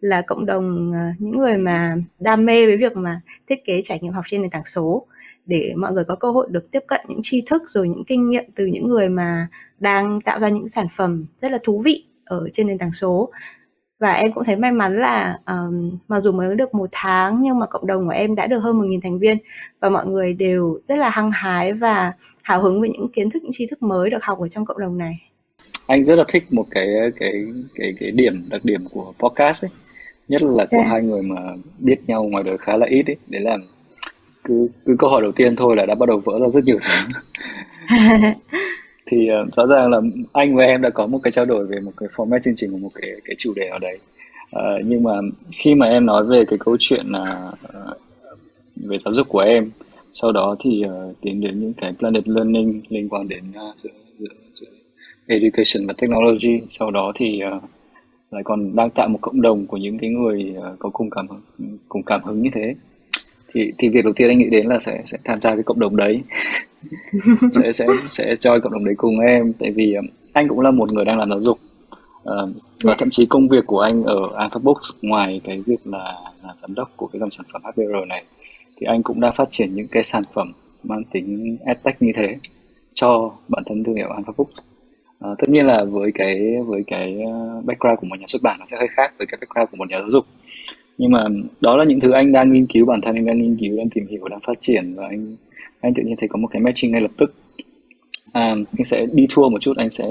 là 0.00 0.22
cộng 0.22 0.46
đồng 0.46 0.90
uh, 0.90 1.20
những 1.20 1.38
người 1.38 1.56
mà 1.56 1.96
đam 2.18 2.46
mê 2.46 2.66
với 2.66 2.76
việc 2.76 2.96
mà 2.96 3.20
thiết 3.46 3.64
kế 3.64 3.80
trải 3.82 3.98
nghiệm 4.02 4.12
học 4.12 4.24
trên 4.28 4.42
nền 4.42 4.50
tảng 4.50 4.66
số 4.66 5.06
để 5.50 5.74
mọi 5.76 5.92
người 5.92 6.04
có 6.04 6.14
cơ 6.14 6.30
hội 6.30 6.46
được 6.50 6.70
tiếp 6.70 6.84
cận 6.86 7.00
những 7.08 7.20
tri 7.22 7.42
thức 7.46 7.62
rồi 7.66 7.88
những 7.88 8.04
kinh 8.04 8.30
nghiệm 8.30 8.44
từ 8.56 8.66
những 8.66 8.88
người 8.88 9.08
mà 9.08 9.48
đang 9.78 10.20
tạo 10.20 10.40
ra 10.40 10.48
những 10.48 10.68
sản 10.68 10.86
phẩm 10.96 11.26
rất 11.34 11.52
là 11.52 11.58
thú 11.64 11.82
vị 11.84 12.04
ở 12.24 12.48
trên 12.52 12.66
nền 12.66 12.78
tảng 12.78 12.92
số 12.92 13.30
và 13.98 14.12
em 14.12 14.32
cũng 14.32 14.44
thấy 14.44 14.56
may 14.56 14.72
mắn 14.72 14.96
là 14.96 15.38
um, 15.46 15.98
mặc 16.08 16.20
dù 16.20 16.32
mới 16.32 16.56
được 16.56 16.74
một 16.74 16.88
tháng 16.92 17.42
nhưng 17.42 17.58
mà 17.58 17.66
cộng 17.66 17.86
đồng 17.86 18.06
của 18.06 18.12
em 18.12 18.34
đã 18.34 18.46
được 18.46 18.58
hơn 18.58 18.78
một 18.78 18.84
nghìn 18.86 19.00
thành 19.00 19.18
viên 19.18 19.38
và 19.80 19.88
mọi 19.88 20.06
người 20.06 20.34
đều 20.34 20.78
rất 20.84 20.98
là 20.98 21.10
hăng 21.10 21.30
hái 21.30 21.72
và 21.72 22.12
hào 22.42 22.62
hứng 22.62 22.80
với 22.80 22.90
những 22.90 23.08
kiến 23.12 23.30
thức 23.30 23.42
những 23.42 23.52
tri 23.52 23.66
thức 23.66 23.82
mới 23.82 24.10
được 24.10 24.24
học 24.24 24.38
ở 24.38 24.48
trong 24.48 24.64
cộng 24.64 24.78
đồng 24.78 24.98
này 24.98 25.20
anh 25.86 26.04
rất 26.04 26.16
là 26.16 26.24
thích 26.28 26.44
một 26.50 26.66
cái 26.70 26.86
cái 27.16 27.32
cái 27.74 27.94
cái 28.00 28.10
điểm 28.10 28.48
đặc 28.50 28.64
điểm 28.64 28.84
của 28.92 29.12
podcast 29.18 29.64
ấy 29.64 29.70
nhất 30.28 30.42
là 30.42 30.64
của 30.70 30.76
yeah. 30.76 30.86
Dạ. 30.86 30.92
hai 30.92 31.02
người 31.02 31.22
mà 31.22 31.36
biết 31.78 31.96
nhau 32.06 32.24
ngoài 32.24 32.44
đời 32.44 32.58
khá 32.58 32.76
là 32.76 32.86
ít 32.86 33.06
ấy 33.06 33.16
để 33.28 33.38
làm 33.38 33.60
cứ 34.44 34.68
cứ 34.86 34.96
câu 34.98 35.10
hỏi 35.10 35.22
đầu 35.22 35.32
tiên 35.32 35.56
thôi 35.56 35.76
là 35.76 35.86
đã 35.86 35.94
bắt 35.94 36.08
đầu 36.08 36.22
vỡ 36.24 36.38
ra 36.40 36.48
rất 36.48 36.64
nhiều 36.64 36.78
thứ. 36.80 37.18
Thì 39.06 39.28
uh, 39.42 39.54
rõ 39.54 39.66
ràng 39.66 39.90
là 39.90 40.00
anh 40.32 40.56
và 40.56 40.64
em 40.64 40.82
đã 40.82 40.90
có 40.90 41.06
một 41.06 41.18
cái 41.22 41.30
trao 41.30 41.44
đổi 41.44 41.66
về 41.66 41.80
một 41.80 41.92
cái 41.96 42.08
format 42.16 42.38
chương 42.40 42.54
trình 42.56 42.72
của 42.72 42.78
một 42.78 42.88
cái 43.00 43.10
cái 43.24 43.34
chủ 43.38 43.52
đề 43.56 43.66
ở 43.66 43.78
đấy. 43.78 43.98
Uh, 44.56 44.86
nhưng 44.86 45.02
mà 45.02 45.12
khi 45.52 45.74
mà 45.74 45.86
em 45.86 46.06
nói 46.06 46.24
về 46.24 46.44
cái 46.48 46.58
câu 46.58 46.76
chuyện 46.80 47.06
là 47.06 47.52
uh, 47.64 47.98
về 48.76 48.98
giáo 48.98 49.12
dục 49.12 49.28
của 49.28 49.38
em 49.38 49.70
sau 50.12 50.32
đó 50.32 50.56
thì 50.60 50.84
uh, 50.86 51.20
tiến 51.20 51.40
đến 51.40 51.58
những 51.58 51.72
cái 51.72 51.92
planet 51.98 52.28
learning 52.28 52.80
liên 52.88 53.08
quan 53.08 53.28
đến 53.28 53.42
uh, 53.50 53.78
giữa, 53.78 53.90
giữa, 54.18 54.34
giữa 54.52 54.66
education 55.26 55.86
và 55.86 55.94
technology. 55.98 56.60
Sau 56.68 56.90
đó 56.90 57.12
thì 57.14 57.40
uh, 57.56 57.62
lại 58.30 58.42
còn 58.44 58.76
đang 58.76 58.90
tạo 58.90 59.08
một 59.08 59.18
cộng 59.20 59.42
đồng 59.42 59.66
của 59.66 59.76
những 59.76 59.98
cái 59.98 60.10
người 60.10 60.54
uh, 60.58 60.78
có 60.78 60.90
cùng 60.90 61.10
cảm 61.10 61.28
hứng 61.28 61.40
cùng 61.88 62.02
cảm 62.02 62.24
hứng 62.24 62.42
như 62.42 62.50
thế 62.52 62.74
thì 63.54 63.72
thì 63.78 63.88
việc 63.88 64.04
đầu 64.04 64.12
tiên 64.12 64.28
anh 64.28 64.38
nghĩ 64.38 64.48
đến 64.50 64.66
là 64.66 64.78
sẽ 64.78 65.02
sẽ 65.04 65.18
tham 65.24 65.40
gia 65.40 65.54
cái 65.54 65.62
cộng 65.62 65.80
đồng 65.80 65.96
đấy. 65.96 66.20
Sẽ 67.52 67.72
sẽ 67.72 67.86
sẽ 68.06 68.34
join 68.34 68.60
cộng 68.60 68.72
đồng 68.72 68.84
đấy 68.84 68.94
cùng 68.98 69.20
em. 69.20 69.52
Tại 69.58 69.70
vì 69.70 69.94
um, 69.94 70.06
anh 70.32 70.48
cũng 70.48 70.60
là 70.60 70.70
một 70.70 70.92
người 70.92 71.04
đang 71.04 71.18
làm 71.18 71.28
giáo 71.30 71.42
dục. 71.42 71.58
Uh, 72.22 72.50
và 72.82 72.94
thậm 72.94 73.10
chí 73.10 73.26
công 73.26 73.48
việc 73.48 73.66
của 73.66 73.80
anh 73.80 74.02
ở 74.02 74.30
Alphabooks 74.36 74.90
ngoài 75.02 75.40
cái 75.44 75.62
việc 75.66 75.86
là 75.86 76.14
là 76.42 76.54
giám 76.62 76.74
đốc 76.74 76.90
của 76.96 77.06
cái 77.06 77.20
dòng 77.20 77.30
sản 77.30 77.46
phẩm 77.52 77.62
HBR 77.64 78.08
này 78.08 78.24
thì 78.76 78.86
anh 78.86 79.02
cũng 79.02 79.20
đã 79.20 79.30
phát 79.30 79.50
triển 79.50 79.74
những 79.74 79.88
cái 79.88 80.02
sản 80.02 80.22
phẩm 80.32 80.52
mang 80.82 81.04
tính 81.04 81.56
edtech 81.64 82.02
như 82.02 82.12
thế 82.14 82.36
cho 82.94 83.30
bản 83.48 83.62
thân 83.66 83.84
thương 83.84 83.94
hiệu 83.96 84.08
Alphabooks 84.08 84.60
uh, 85.24 85.38
tất 85.38 85.48
nhiên 85.48 85.66
là 85.66 85.84
với 85.84 86.12
cái 86.14 86.56
với 86.66 86.84
cái 86.86 87.18
uh, 87.24 87.64
background 87.64 88.00
của 88.00 88.06
một 88.06 88.18
nhà 88.20 88.26
xuất 88.26 88.42
bản 88.42 88.56
nó 88.58 88.66
sẽ 88.66 88.76
hơi 88.76 88.88
khác 88.88 89.12
với 89.18 89.26
cái 89.26 89.38
background 89.40 89.70
của 89.70 89.76
một 89.76 89.90
nhà 89.90 89.98
giáo 89.98 90.10
dục 90.10 90.26
nhưng 91.00 91.10
mà 91.10 91.24
đó 91.60 91.76
là 91.76 91.84
những 91.84 92.00
thứ 92.00 92.10
anh 92.10 92.32
đang 92.32 92.52
nghiên 92.52 92.66
cứu 92.66 92.86
bản 92.86 93.00
thân 93.00 93.14
anh 93.14 93.26
đang 93.26 93.38
nghiên 93.38 93.56
cứu 93.60 93.76
đang 93.76 93.86
tìm 93.94 94.06
hiểu 94.06 94.28
đang 94.28 94.40
phát 94.46 94.60
triển 94.60 94.94
và 94.94 95.06
anh 95.08 95.36
anh 95.80 95.94
tự 95.94 96.02
nhiên 96.02 96.16
thấy 96.16 96.28
có 96.28 96.38
một 96.38 96.48
cái 96.50 96.62
matching 96.62 96.92
ngay 96.92 97.00
lập 97.00 97.10
tức 97.16 97.34
à, 98.32 98.54
anh 98.78 98.84
sẽ 98.84 99.06
đi 99.12 99.26
tour 99.36 99.52
một 99.52 99.58
chút 99.60 99.76
anh 99.76 99.90
sẽ 99.90 100.04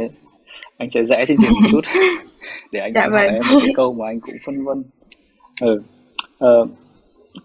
anh 0.77 0.89
sẽ 0.89 1.03
rẽ 1.03 1.25
chương 1.27 1.37
trình 1.41 1.51
một 1.53 1.67
chút 1.69 1.81
để 2.71 2.79
anh 2.79 2.91
dạ 2.95 3.01
hỏi 3.01 3.11
vâng. 3.11 3.33
em 3.33 3.43
một 3.53 3.59
cái 3.63 3.73
câu 3.75 3.93
mà 3.93 4.05
anh 4.07 4.19
cũng 4.19 4.35
phân 4.45 4.63
vân 4.63 4.83
ừ. 5.61 5.81
uh, 6.45 6.69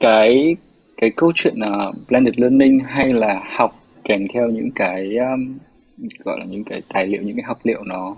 cái 0.01 0.57
cái 0.97 1.11
câu 1.17 1.33
chuyện 1.35 1.55
là 1.57 1.89
uh, 1.89 1.95
blended 2.09 2.35
learning 2.37 2.81
hay 2.87 3.13
là 3.13 3.43
học 3.57 3.83
kèm 4.05 4.27
theo 4.35 4.51
những 4.51 4.71
cái 4.75 5.17
um, 5.17 5.59
gọi 6.25 6.39
là 6.39 6.45
những 6.45 6.65
cái 6.65 6.83
tài 6.95 7.07
liệu 7.07 7.23
những 7.23 7.37
cái 7.37 7.45
học 7.47 7.59
liệu 7.65 7.83
nó 7.85 8.15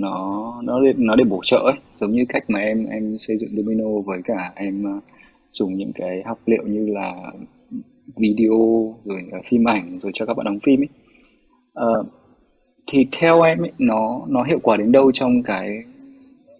nó 0.00 0.54
nó 0.64 0.80
để, 0.84 0.92
nó 0.96 1.16
để 1.16 1.24
bổ 1.24 1.40
trợ 1.44 1.58
ấy. 1.58 1.76
Giống 2.00 2.12
như 2.12 2.24
cách 2.28 2.44
mà 2.48 2.60
em 2.60 2.86
em 2.86 3.18
xây 3.18 3.36
dựng 3.36 3.50
domino 3.56 3.88
với 4.04 4.20
cả 4.24 4.52
em 4.54 4.84
ờ, 4.84 5.00
dùng 5.50 5.74
những 5.76 5.92
cái 5.94 6.22
học 6.24 6.38
liệu 6.46 6.62
như 6.66 6.86
là 6.86 7.32
video 8.16 8.94
rồi 9.04 9.22
ờ, 9.32 9.38
phim 9.50 9.68
ảnh 9.68 9.98
rồi 9.98 10.12
cho 10.14 10.26
các 10.26 10.36
bạn 10.36 10.44
đóng 10.44 10.58
phim 10.62 10.80
ấy. 10.80 10.88
Uh, 11.86 12.06
thì 12.86 13.06
theo 13.12 13.42
em 13.42 13.58
ấy, 13.58 13.72
nó 13.78 14.20
nó 14.28 14.42
hiệu 14.42 14.58
quả 14.62 14.76
đến 14.76 14.92
đâu 14.92 15.12
trong 15.12 15.42
cái 15.42 15.84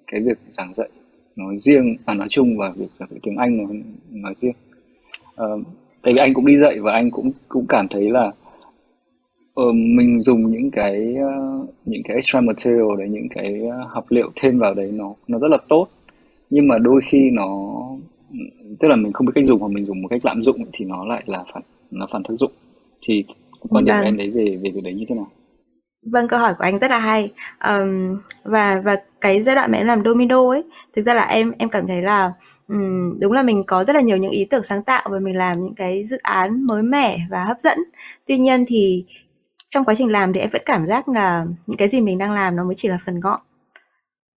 cái 0.06 0.20
việc 0.20 0.38
giảng 0.50 0.75
dạy 0.75 0.88
nói 1.37 1.59
riêng 1.59 1.97
à 2.04 2.14
nói 2.14 2.28
chung 2.30 2.56
và 2.59 2.70
việc 2.76 2.90
giảng 2.99 3.09
dạy 3.11 3.20
tiếng 3.23 3.37
Anh 3.37 3.56
nói 3.56 3.82
nói 4.11 4.35
riêng? 4.40 4.54
Uh, 5.42 5.66
tại 6.02 6.12
vì 6.12 6.16
anh 6.20 6.35
cũng 6.35 6.47
đi 6.47 6.59
dạy 6.59 6.80
và 6.80 6.92
anh 6.92 7.11
cũng 7.11 7.30
cũng 7.49 7.66
cảm 7.68 7.88
thấy 7.88 8.11
là 8.11 8.32
uh, 9.61 9.75
mình 9.75 10.21
dùng 10.21 10.50
những 10.50 10.71
cái 10.71 11.16
uh, 11.25 11.69
những 11.85 12.02
cái 12.04 12.14
extra 12.16 12.40
material 12.40 12.99
đấy 12.99 13.09
những 13.09 13.28
cái 13.35 13.61
uh, 13.66 13.90
học 13.90 14.04
liệu 14.09 14.30
thêm 14.37 14.59
vào 14.59 14.75
đấy 14.75 14.90
nó 14.92 15.14
nó 15.28 15.38
rất 15.38 15.49
là 15.49 15.59
tốt 15.69 15.87
nhưng 16.50 16.69
mà 16.69 16.78
đôi 16.78 17.00
khi 17.04 17.30
nó 17.33 17.80
tức 18.80 18.88
là 18.88 18.97
mình 18.97 19.12
không 19.12 19.26
biết 19.26 19.33
cách 19.35 19.47
dùng 19.47 19.61
hoặc 19.61 19.69
mình 19.69 19.85
dùng 19.85 20.02
một 20.02 20.09
cách 20.09 20.25
lạm 20.25 20.42
dụng 20.42 20.64
thì 20.73 20.85
nó 20.85 21.04
lại 21.04 21.23
là 21.26 21.45
phản 21.54 21.62
nó 21.90 22.07
phản 22.12 22.23
tác 22.23 22.35
dụng 22.38 22.52
thì 23.07 23.25
quan 23.69 23.85
điểm 23.85 23.95
Vâng. 23.95 24.02
của 24.02 24.09
em 24.09 24.16
đấy 24.16 24.30
về 24.30 24.59
về 24.62 24.71
việc 24.71 24.85
đấy 24.85 24.95
như 24.95 25.04
thế 25.09 25.14
nào 25.14 25.26
Vâng, 26.02 26.28
câu 26.28 26.40
hỏi 26.40 26.54
của 26.59 26.64
anh 26.64 26.78
rất 26.78 26.90
là 26.90 26.99
hay. 26.99 27.33
Ờm, 27.59 28.21
và 28.45 28.80
và 28.85 28.97
cái 29.21 29.42
giai 29.42 29.54
đoạn 29.54 29.73
mà 29.73 29.78
em 29.78 29.87
làm 29.87 30.04
domino 30.04 30.49
ấy, 30.50 30.62
thực 30.97 31.02
ra 31.02 31.14
là 31.14 31.25
em 31.25 31.52
em 31.59 31.69
cảm 31.69 31.87
thấy 31.87 32.02
là 32.02 32.33
ừm, 32.69 33.21
đúng 33.21 33.33
là 33.33 33.42
mình 33.42 33.64
có 33.66 33.85
rất 33.85 33.97
là 33.97 34.00
nhiều 34.00 34.16
những 34.16 34.30
ý 34.30 34.45
tưởng 34.45 34.62
sáng 34.62 34.83
tạo 34.83 35.09
và 35.11 35.19
mình 35.19 35.37
làm 35.37 35.62
những 35.62 35.75
cái 35.75 36.04
dự 36.04 36.16
án 36.23 36.66
mới 36.66 36.83
mẻ 36.83 37.19
và 37.30 37.45
hấp 37.45 37.61
dẫn. 37.61 37.78
Tuy 38.26 38.38
nhiên 38.38 38.64
thì 38.69 39.04
trong 39.71 39.85
quá 39.85 39.95
trình 39.95 40.12
làm 40.12 40.33
thì 40.33 40.41
em 40.41 40.50
vẫn 40.53 40.62
cảm 40.67 40.87
giác 40.87 41.09
là 41.09 41.47
những 41.67 41.77
cái 41.77 41.89
gì 41.89 42.00
mình 42.00 42.19
đang 42.19 42.33
làm 42.33 42.57
nó 42.57 42.65
mới 42.65 42.75
chỉ 42.75 42.89
là 42.89 42.99
phần 43.05 43.21
ngọn. 43.21 43.41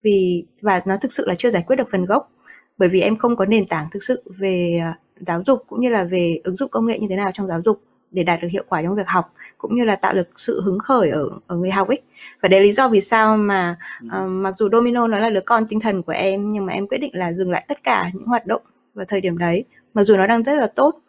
Vì 0.03 0.45
và 0.61 0.81
nó 0.85 0.97
thực 0.97 1.11
sự 1.11 1.23
là 1.27 1.35
chưa 1.35 1.49
giải 1.49 1.63
quyết 1.67 1.75
được 1.75 1.87
phần 1.91 2.05
gốc. 2.05 2.31
Bởi 2.77 2.89
vì 2.89 3.01
em 3.01 3.17
không 3.17 3.35
có 3.35 3.45
nền 3.45 3.67
tảng 3.67 3.85
thực 3.91 4.03
sự 4.03 4.23
về 4.37 4.81
ờ, 4.83 4.91
giáo 5.19 5.41
dục 5.45 5.63
cũng 5.67 5.81
như 5.81 5.89
là 5.89 6.03
về 6.03 6.41
ứng 6.43 6.55
dụng 6.55 6.71
công 6.71 6.85
nghệ 6.85 6.99
như 6.99 7.07
thế 7.09 7.15
nào 7.15 7.31
trong 7.33 7.47
giáo 7.47 7.61
dục 7.61 7.81
để 8.11 8.23
đạt 8.23 8.39
được 8.41 8.47
hiệu 8.51 8.63
quả 8.69 8.81
trong 8.81 8.95
việc 8.95 9.07
học 9.07 9.33
cũng 9.57 9.75
như 9.75 9.85
là 9.85 9.95
tạo 9.95 10.13
được 10.13 10.27
sự 10.35 10.61
hứng 10.61 10.79
khởi 10.79 11.09
ở 11.09 11.29
ở 11.47 11.55
người 11.55 11.71
học 11.71 11.87
ấy 11.87 12.01
và 12.41 12.49
đấy 12.49 12.61
lý 12.61 12.73
do 12.73 12.89
vì 12.89 13.01
sao 13.01 13.37
mà 13.37 13.75
uh, 14.05 14.29
mặc 14.29 14.55
dù 14.55 14.69
Domino 14.71 15.07
nó 15.07 15.19
là 15.19 15.29
đứa 15.29 15.41
con 15.41 15.67
tinh 15.67 15.79
thần 15.79 16.03
của 16.03 16.11
em 16.11 16.51
nhưng 16.51 16.65
mà 16.65 16.73
em 16.73 16.87
quyết 16.87 16.97
định 16.97 17.11
là 17.13 17.33
dừng 17.33 17.51
lại 17.51 17.65
tất 17.67 17.83
cả 17.83 18.11
những 18.13 18.25
hoạt 18.25 18.45
động 18.45 18.61
vào 18.93 19.05
thời 19.05 19.21
điểm 19.21 19.37
đấy 19.37 19.65
mặc 19.93 20.03
dù 20.03 20.17
nó 20.17 20.27
đang 20.27 20.43
rất 20.43 20.53
là 20.53 20.67
tốt 20.67 20.99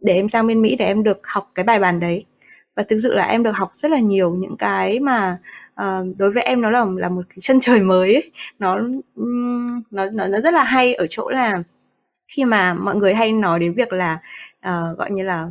để 0.00 0.14
em 0.14 0.28
sang 0.28 0.46
bên 0.46 0.62
Mỹ 0.62 0.76
để 0.76 0.84
em 0.86 1.02
được 1.02 1.26
học 1.26 1.50
cái 1.54 1.64
bài 1.64 1.78
bản 1.78 2.00
đấy 2.00 2.24
và 2.76 2.82
thực 2.82 2.98
sự 3.02 3.14
là 3.14 3.24
em 3.24 3.42
được 3.42 3.50
học 3.50 3.72
rất 3.76 3.90
là 3.90 3.98
nhiều 3.98 4.34
những 4.34 4.56
cái 4.56 5.00
mà 5.00 5.38
uh, 5.82 6.16
đối 6.18 6.32
với 6.32 6.42
em 6.42 6.60
nó 6.60 6.70
là 6.70 6.86
là 6.96 7.08
một 7.08 7.22
cái 7.28 7.36
chân 7.40 7.60
trời 7.60 7.80
mới 7.80 8.14
ấy. 8.14 8.30
nó 8.58 8.78
nó 9.90 10.10
nó 10.10 10.26
nó 10.26 10.40
rất 10.40 10.54
là 10.54 10.62
hay 10.62 10.94
ở 10.94 11.06
chỗ 11.10 11.28
là 11.30 11.62
khi 12.28 12.44
mà 12.44 12.74
mọi 12.74 12.96
người 12.96 13.14
hay 13.14 13.32
nói 13.32 13.58
đến 13.60 13.74
việc 13.74 13.92
là 13.92 14.18
uh, 14.68 14.98
gọi 14.98 15.10
như 15.10 15.22
là 15.22 15.48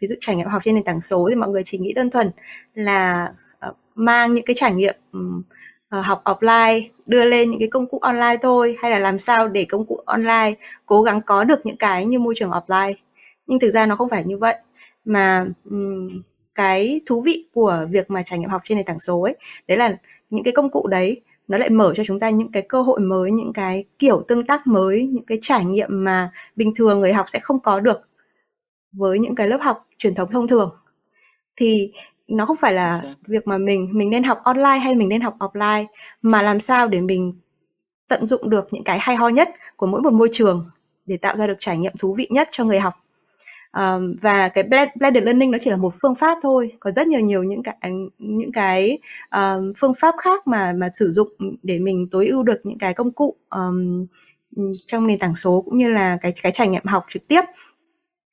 ví 0.00 0.08
dụ 0.08 0.14
trải 0.20 0.36
nghiệm 0.36 0.48
học 0.48 0.62
trên 0.64 0.74
nền 0.74 0.84
tảng 0.84 1.00
số 1.00 1.26
thì 1.30 1.36
mọi 1.36 1.48
người 1.48 1.62
chỉ 1.64 1.78
nghĩ 1.78 1.92
đơn 1.92 2.10
thuần 2.10 2.30
là 2.74 3.32
uh, 3.68 3.76
mang 3.94 4.34
những 4.34 4.44
cái 4.44 4.54
trải 4.54 4.72
nghiệm 4.72 4.94
um, 5.12 5.42
uh, 5.98 6.04
học 6.04 6.22
offline 6.24 6.88
đưa 7.06 7.24
lên 7.24 7.50
những 7.50 7.60
cái 7.60 7.68
công 7.68 7.86
cụ 7.86 7.98
online 7.98 8.36
thôi 8.42 8.76
hay 8.82 8.90
là 8.90 8.98
làm 8.98 9.18
sao 9.18 9.48
để 9.48 9.66
công 9.68 9.86
cụ 9.86 10.00
online 10.06 10.52
cố 10.86 11.02
gắng 11.02 11.20
có 11.22 11.44
được 11.44 11.66
những 11.66 11.76
cái 11.76 12.06
như 12.06 12.18
môi 12.18 12.34
trường 12.36 12.50
offline 12.50 12.94
nhưng 13.46 13.58
thực 13.58 13.70
ra 13.70 13.86
nó 13.86 13.96
không 13.96 14.08
phải 14.08 14.24
như 14.24 14.38
vậy 14.38 14.56
mà 15.04 15.46
um, 15.64 16.08
cái 16.54 17.00
thú 17.06 17.22
vị 17.22 17.46
của 17.54 17.86
việc 17.90 18.10
mà 18.10 18.22
trải 18.22 18.38
nghiệm 18.38 18.50
học 18.50 18.60
trên 18.64 18.76
nền 18.76 18.86
tảng 18.86 18.98
số 18.98 19.20
ấy 19.20 19.36
đấy 19.68 19.78
là 19.78 19.96
những 20.30 20.44
cái 20.44 20.52
công 20.52 20.70
cụ 20.70 20.86
đấy 20.86 21.20
nó 21.48 21.58
lại 21.58 21.70
mở 21.70 21.94
cho 21.96 22.04
chúng 22.06 22.20
ta 22.20 22.30
những 22.30 22.52
cái 22.52 22.62
cơ 22.68 22.82
hội 22.82 23.00
mới 23.00 23.32
những 23.32 23.52
cái 23.52 23.84
kiểu 23.98 24.24
tương 24.28 24.46
tác 24.46 24.66
mới 24.66 25.06
những 25.12 25.24
cái 25.24 25.38
trải 25.40 25.64
nghiệm 25.64 26.04
mà 26.04 26.30
bình 26.56 26.74
thường 26.76 27.00
người 27.00 27.12
học 27.12 27.26
sẽ 27.28 27.38
không 27.38 27.60
có 27.60 27.80
được 27.80 28.08
với 28.92 29.18
những 29.18 29.34
cái 29.34 29.48
lớp 29.48 29.58
học 29.62 29.86
truyền 29.98 30.14
thống 30.14 30.30
thông 30.30 30.48
thường. 30.48 30.76
Thì 31.56 31.92
nó 32.28 32.46
không 32.46 32.56
phải 32.56 32.72
là 32.72 33.02
việc 33.26 33.46
mà 33.46 33.58
mình 33.58 33.90
mình 33.92 34.10
nên 34.10 34.22
học 34.22 34.40
online 34.44 34.78
hay 34.78 34.94
mình 34.94 35.08
nên 35.08 35.20
học 35.20 35.36
offline 35.38 35.86
mà 36.22 36.42
làm 36.42 36.60
sao 36.60 36.88
để 36.88 37.00
mình 37.00 37.34
tận 38.08 38.26
dụng 38.26 38.50
được 38.50 38.66
những 38.72 38.84
cái 38.84 38.98
hay 39.00 39.16
ho 39.16 39.28
nhất 39.28 39.48
của 39.76 39.86
mỗi 39.86 40.00
một 40.00 40.12
môi 40.12 40.28
trường 40.32 40.70
để 41.06 41.16
tạo 41.16 41.36
ra 41.36 41.46
được 41.46 41.56
trải 41.58 41.76
nghiệm 41.76 41.92
thú 41.98 42.14
vị 42.14 42.26
nhất 42.30 42.48
cho 42.52 42.64
người 42.64 42.80
học 42.80 42.94
um, 43.76 44.16
và 44.22 44.48
cái 44.48 44.64
blended 44.98 45.24
learning 45.24 45.50
nó 45.50 45.58
chỉ 45.60 45.70
là 45.70 45.76
một 45.76 45.94
phương 46.02 46.14
pháp 46.14 46.38
thôi. 46.42 46.72
Có 46.80 46.90
rất 46.90 47.06
nhiều 47.06 47.20
nhiều 47.20 47.42
những 47.42 47.62
cái 47.62 47.76
những 48.18 48.52
cái 48.52 48.98
um, 49.30 49.72
phương 49.76 49.94
pháp 49.94 50.14
khác 50.22 50.46
mà 50.46 50.72
mà 50.72 50.88
sử 50.92 51.10
dụng 51.10 51.28
để 51.62 51.78
mình 51.78 52.08
tối 52.10 52.26
ưu 52.26 52.42
được 52.42 52.58
những 52.64 52.78
cái 52.78 52.94
công 52.94 53.12
cụ 53.12 53.36
um, 53.50 54.06
trong 54.86 55.06
nền 55.06 55.18
tảng 55.18 55.34
số 55.34 55.62
cũng 55.64 55.78
như 55.78 55.88
là 55.88 56.18
cái 56.20 56.32
cái 56.42 56.52
trải 56.52 56.68
nghiệm 56.68 56.84
học 56.84 57.06
trực 57.08 57.28
tiếp. 57.28 57.44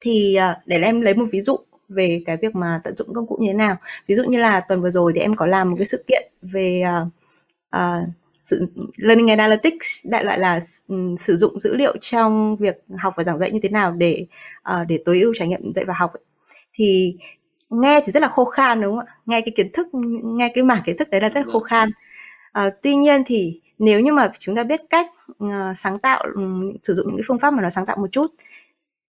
Thì 0.02 0.38
uh, 0.52 0.68
để 0.68 0.82
em 0.82 1.02
lấy 1.02 1.14
một 1.14 1.26
ví 1.32 1.42
dụ 1.42 1.58
về 1.90 2.24
cái 2.26 2.38
việc 2.38 2.56
mà 2.56 2.82
tận 2.84 2.98
dụng 2.98 3.14
công 3.14 3.28
cụ 3.28 3.38
như 3.42 3.48
thế 3.48 3.58
nào. 3.58 3.78
Ví 4.08 4.16
dụ 4.16 4.24
như 4.24 4.40
là 4.40 4.60
tuần 4.60 4.82
vừa 4.82 4.92
rồi 4.92 5.12
thì 5.16 5.22
em 5.22 5.34
có 5.34 5.46
làm 5.46 5.70
một 5.70 5.76
cái 5.80 5.86
sự 5.86 6.04
kiện 6.08 6.32
về 6.42 6.84
uh, 7.02 7.08
uh, 7.76 8.10
sự 8.42 8.68
learning 8.98 9.28
analytics 9.28 10.06
đại 10.06 10.24
loại 10.24 10.40
là 10.40 10.60
um, 10.88 11.16
sử 11.18 11.36
dụng 11.36 11.60
dữ 11.60 11.76
liệu 11.76 11.98
trong 11.98 12.56
việc 12.56 12.84
học 13.00 13.14
và 13.18 13.24
giảng 13.24 13.40
dạy 13.40 13.52
như 13.52 13.60
thế 13.64 13.70
nào 13.70 13.92
để 13.92 14.26
uh, 14.74 14.88
để 14.88 15.00
tối 15.06 15.22
ưu 15.22 15.34
trải 15.34 15.48
nghiệm 15.48 15.74
dạy 15.74 15.86
và 15.86 15.94
học 15.98 16.14
ấy. 16.14 16.24
thì 16.74 17.16
nghe 17.70 18.02
thì 18.06 18.12
rất 18.12 18.22
là 18.22 18.28
khô 18.28 18.46
khan 18.46 18.82
đúng 18.82 18.96
không 18.96 19.06
ạ? 19.06 19.16
Nghe 19.26 19.42
cái 19.42 19.52
kiến 19.56 19.70
thức 19.74 19.88
nghe 20.24 20.52
cái 20.56 20.64
mảng 20.64 20.82
kiến 20.86 20.98
thức 20.98 21.10
đấy 21.10 21.22
là 21.22 21.30
rất 21.30 21.46
là 21.46 21.52
khô 21.54 21.60
khan. 21.60 21.90
Uh, 22.60 22.74
tuy 22.82 22.96
nhiên 22.96 23.24
thì 23.26 23.62
nếu 23.80 24.00
như 24.00 24.14
mà 24.14 24.32
chúng 24.40 24.56
ta 24.56 24.64
biết 24.64 24.82
cách 24.90 25.08
uh, 25.44 25.52
sáng 25.76 26.00
tạo 26.00 26.24
um, 26.36 26.74
sử 26.82 26.94
dụng 26.94 27.08
những 27.08 27.18
cái 27.18 27.24
phương 27.28 27.40
pháp 27.40 27.54
mà 27.54 27.62
nó 27.62 27.70
sáng 27.70 27.86
tạo 27.86 27.98
một 27.98 28.12
chút 28.12 28.28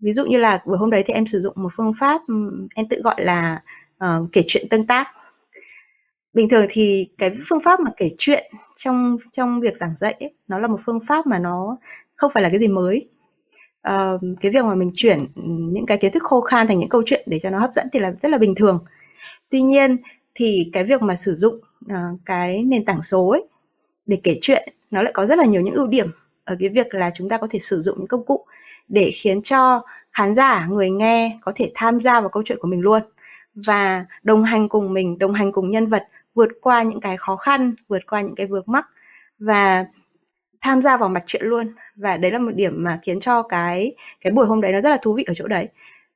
ví 0.01 0.13
dụ 0.13 0.25
như 0.25 0.39
là 0.39 0.63
buổi 0.67 0.79
hôm 0.79 0.91
đấy 0.91 1.05
thì 1.07 1.15
em 1.15 1.27
sử 1.27 1.41
dụng 1.41 1.55
một 1.57 1.69
phương 1.77 1.93
pháp 2.01 2.23
em 2.75 2.89
tự 2.89 3.01
gọi 3.03 3.25
là 3.25 3.63
uh, 4.05 4.29
kể 4.33 4.43
chuyện 4.47 4.69
tương 4.69 4.87
tác 4.87 5.09
bình 6.35 6.49
thường 6.49 6.67
thì 6.71 7.09
cái 7.19 7.37
phương 7.49 7.61
pháp 7.61 7.81
mà 7.81 7.91
kể 7.97 8.11
chuyện 8.19 8.53
trong 8.77 9.17
trong 9.33 9.61
việc 9.61 9.77
giảng 9.77 9.97
dạy 9.97 10.17
ấy, 10.21 10.35
nó 10.49 10.59
là 10.59 10.69
một 10.69 10.79
phương 10.85 10.99
pháp 11.09 11.27
mà 11.27 11.39
nó 11.39 11.77
không 12.15 12.31
phải 12.35 12.43
là 12.43 12.49
cái 12.49 12.59
gì 12.59 12.69
mới. 12.69 13.09
Uh, 13.89 14.21
cái 14.41 14.53
việc 14.53 14.65
mà 14.65 14.75
mình 14.75 14.93
chuyển 14.95 15.27
những 15.73 15.87
cái 15.87 15.99
kiến 15.99 16.13
thức 16.13 16.23
khô 16.23 16.41
khan 16.41 16.67
thành 16.67 16.79
những 16.79 16.89
câu 16.89 17.03
chuyện 17.07 17.23
để 17.27 17.39
cho 17.39 17.51
nó 17.51 17.59
hấp 17.59 17.73
dẫn 17.73 17.87
thì 17.93 17.99
là 17.99 18.13
rất 18.23 18.29
là 18.29 18.39
bình 18.39 18.55
thường. 18.55 18.85
Tuy 19.51 19.63
nhiên 19.63 19.97
thì 20.35 20.71
cái 20.73 20.85
việc 20.85 21.03
mà 21.03 21.17
sử 21.17 21.35
dụng 21.35 21.61
uh, 21.85 22.21
cái 22.25 22.63
nền 22.63 22.85
tảng 22.85 23.03
số 23.03 23.29
ấy 23.29 23.47
để 24.07 24.21
kể 24.23 24.39
chuyện 24.41 24.69
nó 24.91 25.03
lại 25.03 25.13
có 25.13 25.27
rất 25.27 25.39
là 25.39 25.45
nhiều 25.45 25.61
những 25.63 25.75
ưu 25.75 25.87
điểm 25.87 26.11
ở 26.45 26.57
cái 26.61 26.69
việc 26.69 26.95
là 26.95 27.11
chúng 27.15 27.29
ta 27.29 27.39
có 27.39 27.47
thể 27.51 27.59
sử 27.59 27.81
dụng 27.81 27.99
những 27.99 28.07
công 28.07 28.27
cụ 28.27 28.45
để 28.89 29.11
khiến 29.15 29.43
cho 29.43 29.83
khán 30.13 30.35
giả 30.35 30.67
người 30.71 30.91
nghe 30.91 31.39
có 31.41 31.53
thể 31.55 31.73
tham 31.75 32.01
gia 32.01 32.21
vào 32.21 32.29
câu 32.29 32.43
chuyện 32.47 32.59
của 32.61 32.69
mình 32.69 32.81
luôn 32.81 33.03
và 33.55 34.07
đồng 34.23 34.45
hành 34.45 34.69
cùng 34.69 34.93
mình 34.93 35.19
đồng 35.19 35.35
hành 35.35 35.53
cùng 35.53 35.71
nhân 35.71 35.87
vật 35.87 36.09
vượt 36.35 36.49
qua 36.61 36.83
những 36.83 37.01
cái 37.01 37.17
khó 37.17 37.37
khăn 37.37 37.75
vượt 37.89 38.03
qua 38.07 38.21
những 38.21 38.35
cái 38.35 38.47
vướng 38.47 38.65
mắc 38.67 38.87
và 39.39 39.87
tham 40.61 40.83
gia 40.83 40.97
vào 40.97 41.09
mạch 41.09 41.25
chuyện 41.27 41.43
luôn. 41.45 41.73
Và 41.97 42.17
đấy 42.17 42.31
là 42.31 42.39
một 42.39 42.51
điểm 42.55 42.85
mà 42.85 42.99
khiến 43.03 43.21
cho 43.21 43.43
cái 43.43 43.95
cái 44.21 44.33
buổi 44.33 44.47
hôm 44.47 44.61
đấy 44.61 44.73
nó 44.73 44.81
rất 44.81 44.91
là 44.91 44.99
thú 45.03 45.15
vị 45.15 45.25
ở 45.27 45.35
chỗ 45.35 45.47
đấy. 45.47 45.69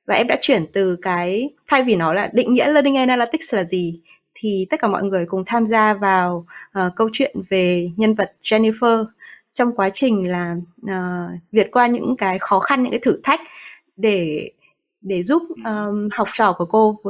Và 0.07 0.15
em 0.15 0.27
đã 0.27 0.37
chuyển 0.41 0.67
từ 0.73 0.97
cái 1.03 1.51
thay 1.69 1.83
vì 1.83 1.97
nó 1.97 2.13
là 2.15 2.31
định 2.33 2.53
nghĩa 2.53 2.73
learning 2.73 2.97
analytics 2.97 3.55
là 3.55 3.65
gì 3.65 4.01
thì 4.35 4.67
tất 4.71 4.81
cả 4.81 4.89
mọi 4.89 5.03
người 5.03 5.27
cùng 5.27 5.43
tham 5.47 5.67
gia 5.67 5.95
vào 5.95 6.47
uh, 6.79 6.93
câu 6.97 7.09
chuyện 7.13 7.37
về 7.49 7.91
nhân 7.97 8.15
vật 8.15 8.33
Jennifer 8.43 9.05
trong 9.53 9.77
quá 9.77 9.91
trình 9.91 10.31
là 10.31 10.57
uh, 10.83 11.41
vượt 11.53 11.67
qua 11.73 11.87
những 11.87 12.17
cái 12.17 12.39
khó 12.39 12.61
khăn 12.61 12.83
những 12.83 12.93
cái 12.93 13.01
thử 13.03 13.21
thách 13.23 13.41
để 13.97 14.51
để 15.01 15.23
giúp 15.23 15.43
um, 15.65 16.09
học 16.13 16.29
trò 16.35 16.53
của 16.53 16.67
cô 16.67 17.01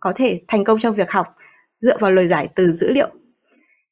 có 0.00 0.12
thể 0.16 0.40
thành 0.48 0.64
công 0.64 0.78
trong 0.78 0.94
việc 0.94 1.10
học 1.10 1.36
dựa 1.80 1.96
vào 2.00 2.10
lời 2.10 2.26
giải 2.26 2.48
từ 2.54 2.72
dữ 2.72 2.92
liệu. 2.92 3.08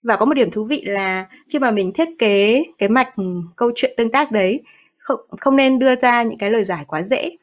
Và 0.03 0.17
có 0.17 0.27
một 0.27 0.35
điểm 0.35 0.51
thú 0.51 0.65
vị 0.65 0.83
là 0.87 1.27
khi 1.49 1.59
mà 1.59 1.71
mình 1.71 1.93
thiết 1.93 2.09
kế 2.19 2.65
cái 2.79 2.89
mạch 2.89 3.17
ừ, 3.17 3.25
câu 3.57 3.71
chuyện 3.75 3.95
tương 3.97 4.11
tác 4.11 4.33
đấy 4.33 4.63
không, 4.99 5.21
không 5.41 5.57
nên 5.57 5.79
đưa 5.79 5.97
ra 5.97 6.23
những 6.23 6.39
cái 6.39 6.51
lời 6.51 6.65
giải 6.65 6.85
quá 6.89 7.03
dễ. 7.03 7.37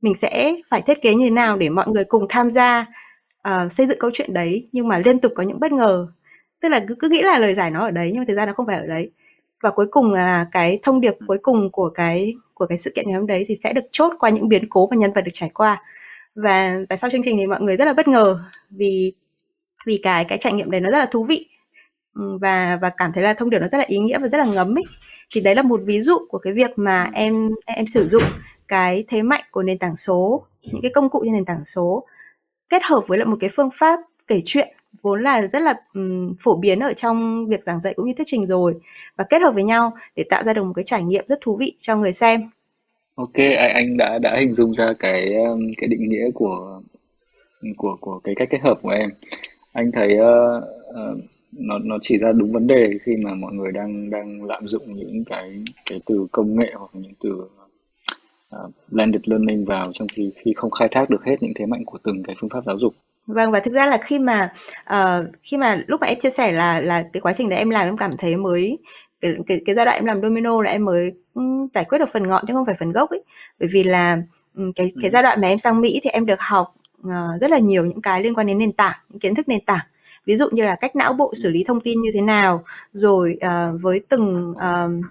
Mình 0.00 0.14
sẽ 0.14 0.54
phải 0.70 0.82
thiết 0.82 1.02
kế 1.02 1.14
như 1.14 1.24
thế 1.24 1.30
nào 1.30 1.56
để 1.56 1.68
mọi 1.68 1.88
người 1.88 2.04
cùng 2.04 2.26
tham 2.28 2.50
gia 2.50 2.86
uh, 3.48 3.72
xây 3.72 3.86
dựng 3.86 3.98
câu 3.98 4.10
chuyện 4.14 4.34
đấy 4.34 4.64
nhưng 4.72 4.88
mà 4.88 4.98
liên 5.04 5.20
tục 5.20 5.32
có 5.36 5.42
những 5.42 5.60
bất 5.60 5.72
ngờ. 5.72 6.06
Tức 6.60 6.68
là 6.68 6.84
cứ, 6.88 6.94
cứ 6.94 7.08
nghĩ 7.08 7.22
là 7.22 7.38
lời 7.38 7.54
giải 7.54 7.70
nó 7.70 7.80
ở 7.80 7.90
đấy 7.90 8.10
nhưng 8.12 8.20
mà 8.20 8.24
thực 8.28 8.34
ra 8.34 8.46
nó 8.46 8.52
không 8.52 8.66
phải 8.66 8.76
ở 8.76 8.86
đấy. 8.86 9.10
Và 9.62 9.70
cuối 9.70 9.86
cùng 9.90 10.12
là 10.12 10.46
cái 10.52 10.78
thông 10.82 11.00
điệp 11.00 11.14
cuối 11.26 11.38
cùng 11.42 11.70
của 11.72 11.90
cái 11.90 12.34
của 12.54 12.66
cái 12.66 12.78
sự 12.78 12.92
kiện 12.94 13.04
ngày 13.08 13.18
hôm 13.18 13.26
đấy 13.26 13.44
thì 13.48 13.54
sẽ 13.54 13.72
được 13.72 13.84
chốt 13.92 14.12
qua 14.18 14.30
những 14.30 14.48
biến 14.48 14.68
cố 14.70 14.88
mà 14.90 14.96
nhân 14.96 15.12
vật 15.12 15.20
được 15.20 15.30
trải 15.34 15.50
qua. 15.54 15.82
Và 16.34 16.78
và 16.90 16.96
sau 16.96 17.10
chương 17.10 17.22
trình 17.22 17.36
thì 17.36 17.46
mọi 17.46 17.60
người 17.60 17.76
rất 17.76 17.84
là 17.84 17.92
bất 17.92 18.08
ngờ 18.08 18.38
vì 18.70 19.12
vì 19.88 19.96
cái 20.02 20.24
cái 20.24 20.38
trải 20.38 20.52
nghiệm 20.52 20.70
đấy 20.70 20.80
nó 20.80 20.90
rất 20.90 20.98
là 20.98 21.06
thú 21.06 21.24
vị 21.24 21.46
ừ, 22.14 22.38
và 22.40 22.78
và 22.82 22.90
cảm 22.90 23.12
thấy 23.12 23.24
là 23.24 23.34
thông 23.34 23.50
điệp 23.50 23.58
nó 23.58 23.68
rất 23.68 23.78
là 23.78 23.84
ý 23.86 23.98
nghĩa 23.98 24.18
và 24.18 24.28
rất 24.28 24.38
là 24.38 24.44
ngấm 24.44 24.78
ấy 24.78 24.84
thì 25.34 25.40
đấy 25.40 25.54
là 25.54 25.62
một 25.62 25.80
ví 25.84 26.00
dụ 26.00 26.18
của 26.28 26.38
cái 26.38 26.52
việc 26.52 26.70
mà 26.76 27.10
em 27.12 27.50
em 27.66 27.86
sử 27.86 28.08
dụng 28.08 28.22
cái 28.68 29.04
thế 29.08 29.22
mạnh 29.22 29.44
của 29.50 29.62
nền 29.62 29.78
tảng 29.78 29.96
số 29.96 30.42
những 30.72 30.82
cái 30.82 30.90
công 30.94 31.10
cụ 31.10 31.22
trên 31.24 31.32
nền 31.32 31.44
tảng 31.44 31.64
số 31.64 32.04
kết 32.68 32.82
hợp 32.84 33.00
với 33.06 33.18
lại 33.18 33.26
một 33.26 33.36
cái 33.40 33.50
phương 33.52 33.70
pháp 33.78 34.00
kể 34.26 34.40
chuyện 34.44 34.68
vốn 35.02 35.22
là 35.22 35.46
rất 35.46 35.62
là 35.62 35.74
um, 35.94 36.34
phổ 36.40 36.56
biến 36.56 36.80
ở 36.80 36.92
trong 36.92 37.46
việc 37.46 37.62
giảng 37.62 37.80
dạy 37.80 37.94
cũng 37.94 38.06
như 38.06 38.12
thuyết 38.14 38.26
trình 38.26 38.46
rồi 38.46 38.74
và 39.16 39.24
kết 39.24 39.42
hợp 39.42 39.54
với 39.54 39.64
nhau 39.64 39.92
để 40.16 40.24
tạo 40.30 40.42
ra 40.42 40.52
được 40.52 40.64
một 40.64 40.72
cái 40.76 40.84
trải 40.84 41.02
nghiệm 41.02 41.24
rất 41.26 41.38
thú 41.40 41.56
vị 41.56 41.74
cho 41.78 41.96
người 41.96 42.12
xem. 42.12 42.50
Ok, 43.14 43.34
anh 43.34 43.74
anh 43.74 43.96
đã 43.96 44.18
đã 44.18 44.36
hình 44.40 44.54
dung 44.54 44.74
ra 44.74 44.92
cái 44.98 45.34
um, 45.34 45.60
cái 45.76 45.88
định 45.88 46.08
nghĩa 46.08 46.30
của 46.34 46.80
của 47.76 47.96
của 48.00 48.20
cái 48.24 48.34
cách 48.34 48.48
kết 48.50 48.60
hợp 48.62 48.78
của 48.82 48.90
em. 48.90 49.10
Anh 49.78 49.92
thấy 49.92 50.14
uh, 50.14 50.64
uh, 50.90 51.20
nó 51.52 51.78
nó 51.78 51.98
chỉ 52.00 52.18
ra 52.18 52.32
đúng 52.32 52.52
vấn 52.52 52.66
đề 52.66 52.90
khi 53.02 53.16
mà 53.24 53.34
mọi 53.34 53.52
người 53.52 53.72
đang 53.72 54.10
đang 54.10 54.44
lạm 54.44 54.68
dụng 54.68 54.96
những 54.96 55.24
cái 55.24 55.64
cái 55.90 56.00
từ 56.06 56.26
công 56.32 56.58
nghệ 56.58 56.72
hoặc 56.74 56.90
những 56.92 57.12
từ 57.22 57.30
uh, 58.56 58.70
blended 58.88 59.22
learning 59.24 59.64
vào 59.64 59.84
trong 59.92 60.08
khi 60.08 60.30
khi 60.36 60.52
không 60.56 60.70
khai 60.70 60.88
thác 60.90 61.10
được 61.10 61.24
hết 61.24 61.36
những 61.40 61.52
thế 61.54 61.66
mạnh 61.66 61.84
của 61.84 61.98
từng 62.04 62.22
cái 62.22 62.36
phương 62.40 62.50
pháp 62.50 62.64
giáo 62.66 62.78
dục 62.78 62.94
Vâng 63.26 63.50
và 63.50 63.60
thực 63.60 63.74
ra 63.74 63.86
là 63.86 63.98
khi 63.98 64.18
mà 64.18 64.52
uh, 64.94 65.26
khi 65.42 65.56
mà 65.56 65.84
lúc 65.86 66.00
mà 66.00 66.06
em 66.06 66.18
chia 66.18 66.30
sẻ 66.30 66.52
là 66.52 66.80
là 66.80 67.02
cái 67.12 67.20
quá 67.20 67.32
trình 67.32 67.48
đấy 67.48 67.58
em 67.58 67.70
làm 67.70 67.86
em 67.86 67.96
cảm 67.96 68.16
thấy 68.18 68.36
mới 68.36 68.78
cái 69.20 69.36
cái, 69.46 69.60
cái 69.66 69.74
giai 69.74 69.84
đoạn 69.84 69.98
em 69.98 70.04
làm 70.04 70.22
domino 70.22 70.62
là 70.62 70.70
em 70.70 70.84
mới 70.84 71.12
um, 71.34 71.66
giải 71.66 71.84
quyết 71.84 71.98
được 71.98 72.08
phần 72.12 72.26
ngọn 72.26 72.44
chứ 72.48 72.54
không 72.54 72.66
phải 72.66 72.74
phần 72.78 72.92
gốc 72.92 73.10
ấy 73.10 73.22
bởi 73.60 73.68
vì 73.72 73.82
là 73.82 74.22
um, 74.56 74.72
cái 74.72 74.92
cái 74.94 75.08
ừ. 75.08 75.10
giai 75.10 75.22
đoạn 75.22 75.40
mà 75.40 75.48
em 75.48 75.58
sang 75.58 75.80
Mỹ 75.80 76.00
thì 76.02 76.10
em 76.10 76.26
được 76.26 76.40
học 76.40 76.74
uh, 77.06 77.40
rất 77.40 77.50
là 77.50 77.58
nhiều 77.58 77.84
những 77.84 78.02
cái 78.02 78.22
liên 78.22 78.34
quan 78.34 78.46
đến 78.46 78.58
nền 78.58 78.72
tảng 78.72 78.96
những 79.08 79.18
kiến 79.18 79.34
thức 79.34 79.48
nền 79.48 79.60
tảng 79.60 79.86
ví 80.26 80.36
dụ 80.36 80.48
như 80.50 80.64
là 80.64 80.74
cách 80.74 80.96
não 80.96 81.12
bộ 81.12 81.32
xử 81.34 81.50
lý 81.50 81.64
thông 81.64 81.80
tin 81.80 82.02
như 82.02 82.10
thế 82.14 82.20
nào 82.20 82.64
rồi 82.92 83.38
uh, 83.46 83.82
với 83.82 84.00
từng 84.08 84.50
uh, 84.50 85.04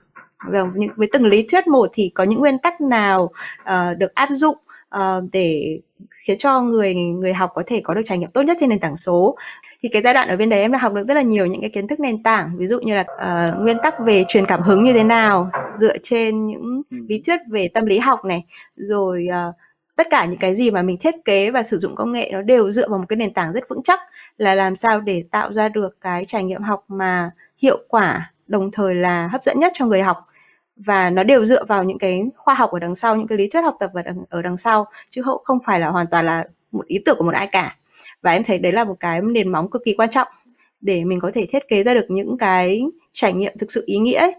với 0.95 1.09
từng 1.13 1.25
lý 1.25 1.47
thuyết 1.51 1.67
một 1.67 1.89
thì 1.93 2.11
có 2.15 2.23
những 2.23 2.39
nguyên 2.39 2.59
tắc 2.59 2.81
nào 2.81 3.31
uh, 3.61 3.97
được 3.97 4.15
áp 4.15 4.29
dụng 4.31 4.57
uh, 4.95 5.23
để 5.33 5.79
khiến 6.11 6.37
cho 6.37 6.61
người 6.61 6.95
người 6.95 7.33
học 7.33 7.51
có 7.55 7.63
thể 7.65 7.81
có 7.83 7.93
được 7.93 8.01
trải 8.05 8.17
nghiệm 8.17 8.31
tốt 8.31 8.41
nhất 8.41 8.57
trên 8.59 8.69
nền 8.69 8.79
tảng 8.79 8.95
số 8.95 9.37
thì 9.81 9.89
cái 9.89 10.01
giai 10.01 10.13
đoạn 10.13 10.29
ở 10.29 10.37
bên 10.37 10.49
đấy 10.49 10.61
em 10.61 10.71
đã 10.71 10.79
học 10.79 10.93
được 10.93 11.07
rất 11.07 11.13
là 11.13 11.21
nhiều 11.21 11.45
những 11.45 11.61
cái 11.61 11.69
kiến 11.69 11.87
thức 11.87 11.99
nền 11.99 12.23
tảng 12.23 12.57
ví 12.57 12.67
dụ 12.67 12.79
như 12.79 12.95
là 12.95 13.01
uh, 13.01 13.61
nguyên 13.61 13.77
tắc 13.83 13.99
về 13.99 14.25
truyền 14.27 14.45
cảm 14.45 14.61
hứng 14.61 14.83
như 14.83 14.93
thế 14.93 15.03
nào 15.03 15.49
dựa 15.75 15.97
trên 15.97 16.47
những 16.47 16.81
ừ. 16.91 16.97
lý 17.07 17.21
thuyết 17.25 17.39
về 17.49 17.67
tâm 17.67 17.85
lý 17.85 17.99
học 17.99 18.25
này 18.25 18.45
rồi 18.75 19.27
uh, 19.49 19.55
tất 19.97 20.07
cả 20.09 20.25
những 20.25 20.39
cái 20.39 20.55
gì 20.55 20.71
mà 20.71 20.81
mình 20.81 20.97
thiết 20.97 21.15
kế 21.25 21.51
và 21.51 21.63
sử 21.63 21.77
dụng 21.77 21.95
công 21.95 22.11
nghệ 22.11 22.29
nó 22.33 22.41
đều 22.41 22.71
dựa 22.71 22.89
vào 22.89 22.99
một 22.99 23.05
cái 23.09 23.17
nền 23.17 23.33
tảng 23.33 23.53
rất 23.53 23.69
vững 23.69 23.83
chắc 23.83 23.99
là 24.37 24.55
làm 24.55 24.75
sao 24.75 25.01
để 25.01 25.23
tạo 25.31 25.53
ra 25.53 25.69
được 25.69 26.01
cái 26.01 26.25
trải 26.25 26.43
nghiệm 26.43 26.61
học 26.61 26.85
mà 26.87 27.31
hiệu 27.57 27.77
quả 27.87 28.31
đồng 28.47 28.71
thời 28.71 28.95
là 28.95 29.27
hấp 29.27 29.43
dẫn 29.43 29.59
nhất 29.59 29.71
cho 29.75 29.85
người 29.85 30.01
học 30.01 30.17
và 30.75 31.09
nó 31.09 31.23
đều 31.23 31.45
dựa 31.45 31.65
vào 31.65 31.83
những 31.83 31.97
cái 31.99 32.23
khoa 32.35 32.53
học 32.53 32.71
ở 32.71 32.79
đằng 32.79 32.95
sau 32.95 33.15
những 33.15 33.27
cái 33.27 33.37
lý 33.37 33.47
thuyết 33.47 33.61
học 33.61 33.75
tập 33.79 33.91
ở 33.93 34.01
đằng, 34.01 34.17
ở 34.29 34.41
đằng 34.41 34.57
sau 34.57 34.87
chứ 35.09 35.21
không 35.43 35.59
phải 35.65 35.79
là 35.79 35.89
hoàn 35.89 36.07
toàn 36.07 36.25
là 36.25 36.45
một 36.71 36.85
ý 36.87 36.99
tưởng 37.05 37.17
của 37.17 37.23
một 37.23 37.33
ai 37.33 37.47
cả 37.47 37.77
và 38.21 38.31
em 38.31 38.43
thấy 38.43 38.57
đấy 38.57 38.71
là 38.71 38.83
một 38.83 38.95
cái 38.99 39.21
nền 39.21 39.51
móng 39.51 39.69
cực 39.69 39.81
kỳ 39.85 39.93
quan 39.93 40.09
trọng 40.09 40.27
để 40.81 41.03
mình 41.03 41.19
có 41.19 41.31
thể 41.33 41.45
thiết 41.45 41.67
kế 41.67 41.83
ra 41.83 41.93
được 41.93 42.05
những 42.09 42.37
cái 42.37 42.83
trải 43.11 43.33
nghiệm 43.33 43.57
thực 43.57 43.71
sự 43.71 43.83
ý 43.85 43.97
nghĩa 43.97 44.17
ấy 44.17 44.35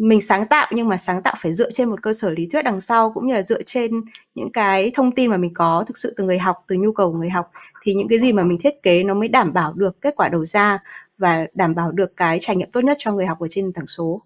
mình 0.00 0.20
sáng 0.20 0.46
tạo 0.46 0.66
nhưng 0.72 0.88
mà 0.88 0.96
sáng 0.96 1.22
tạo 1.22 1.34
phải 1.38 1.52
dựa 1.52 1.70
trên 1.70 1.90
một 1.90 2.02
cơ 2.02 2.12
sở 2.12 2.30
lý 2.30 2.46
thuyết 2.46 2.62
đằng 2.62 2.80
sau 2.80 3.12
cũng 3.12 3.26
như 3.26 3.34
là 3.34 3.42
dựa 3.42 3.62
trên 3.62 4.00
những 4.34 4.52
cái 4.52 4.92
thông 4.94 5.12
tin 5.12 5.30
mà 5.30 5.36
mình 5.36 5.54
có 5.54 5.84
thực 5.86 5.98
sự 5.98 6.14
từ 6.16 6.24
người 6.24 6.38
học 6.38 6.64
từ 6.68 6.76
nhu 6.76 6.92
cầu 6.92 7.12
của 7.12 7.18
người 7.18 7.30
học 7.30 7.50
thì 7.82 7.94
những 7.94 8.08
cái 8.08 8.18
gì 8.18 8.32
mà 8.32 8.44
mình 8.44 8.58
thiết 8.58 8.82
kế 8.82 9.04
nó 9.04 9.14
mới 9.14 9.28
đảm 9.28 9.52
bảo 9.52 9.72
được 9.72 10.00
kết 10.00 10.14
quả 10.16 10.28
đầu 10.28 10.44
ra 10.44 10.78
và 11.18 11.46
đảm 11.54 11.74
bảo 11.74 11.92
được 11.92 12.16
cái 12.16 12.38
trải 12.40 12.56
nghiệm 12.56 12.70
tốt 12.70 12.80
nhất 12.84 12.96
cho 13.00 13.12
người 13.12 13.26
học 13.26 13.40
ở 13.40 13.46
trên 13.50 13.72
tảng 13.72 13.86
số. 13.86 14.22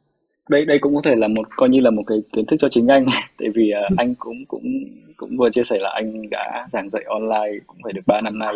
Đây 0.48 0.64
đây 0.64 0.78
cũng 0.78 0.94
có 0.94 1.00
thể 1.04 1.14
là 1.16 1.28
một 1.28 1.56
coi 1.56 1.68
như 1.68 1.80
là 1.80 1.90
một 1.90 2.02
cái 2.06 2.18
kiến 2.32 2.46
thức 2.46 2.56
cho 2.58 2.68
chính 2.68 2.88
anh. 2.88 3.06
Tại 3.38 3.48
vì 3.54 3.72
uh, 3.92 3.98
anh 3.98 4.14
cũng 4.18 4.44
cũng 4.48 4.62
cũng 5.16 5.36
vừa 5.36 5.50
chia 5.50 5.64
sẻ 5.64 5.78
là 5.80 5.90
anh 5.94 6.30
đã 6.30 6.66
giảng 6.72 6.90
dạy 6.90 7.02
online 7.06 7.58
cũng 7.66 7.76
phải 7.84 7.92
được 7.92 8.02
3 8.06 8.20
năm 8.20 8.38
nay. 8.38 8.54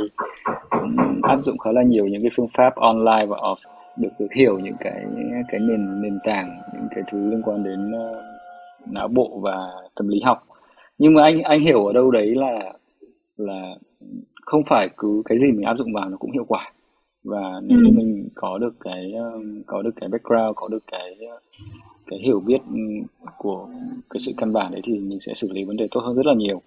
Cũng 0.70 0.96
áp 1.22 1.38
dụng 1.42 1.58
khá 1.58 1.72
là 1.72 1.82
nhiều 1.82 2.06
những 2.06 2.20
cái 2.20 2.30
phương 2.36 2.48
pháp 2.54 2.76
online 2.76 3.26
và 3.28 3.36
off 3.36 3.77
được 3.98 4.08
được 4.18 4.32
hiểu 4.34 4.58
những 4.58 4.76
cái 4.80 5.04
cái 5.48 5.60
nền 5.60 6.02
nền 6.02 6.18
tảng 6.24 6.60
những 6.74 6.88
cái 6.90 7.04
thứ 7.10 7.30
liên 7.30 7.42
quan 7.42 7.64
đến 7.64 7.92
uh, 7.92 8.16
não 8.94 9.08
bộ 9.08 9.40
và 9.42 9.68
tâm 9.94 10.08
lý 10.08 10.20
học. 10.24 10.46
Nhưng 10.98 11.14
mà 11.14 11.22
anh 11.22 11.42
anh 11.42 11.60
hiểu 11.60 11.86
ở 11.86 11.92
đâu 11.92 12.10
đấy 12.10 12.32
là 12.36 12.72
là 13.36 13.74
không 14.42 14.62
phải 14.66 14.88
cứ 14.96 15.22
cái 15.24 15.38
gì 15.38 15.52
mình 15.52 15.66
áp 15.66 15.74
dụng 15.78 15.92
vào 15.92 16.08
nó 16.08 16.16
cũng 16.16 16.32
hiệu 16.32 16.44
quả. 16.48 16.72
Và 17.24 17.60
nếu 17.62 17.78
ừ. 17.78 17.82
như 17.84 17.90
mình 17.96 18.28
có 18.34 18.58
được 18.58 18.74
cái 18.80 19.12
có 19.66 19.82
được 19.82 19.90
cái 20.00 20.08
background 20.08 20.56
có 20.56 20.68
được 20.68 20.82
cái 20.92 21.16
cái 22.06 22.18
hiểu 22.18 22.40
biết 22.40 22.60
của 23.38 23.68
cái 24.10 24.20
sự 24.20 24.32
căn 24.36 24.52
bản 24.52 24.72
đấy 24.72 24.80
thì 24.84 24.92
mình 24.92 25.20
sẽ 25.20 25.34
xử 25.34 25.52
lý 25.52 25.64
vấn 25.64 25.76
đề 25.76 25.88
tốt 25.90 26.00
hơn 26.00 26.16
rất 26.16 26.26
là 26.26 26.34
nhiều 26.34 26.60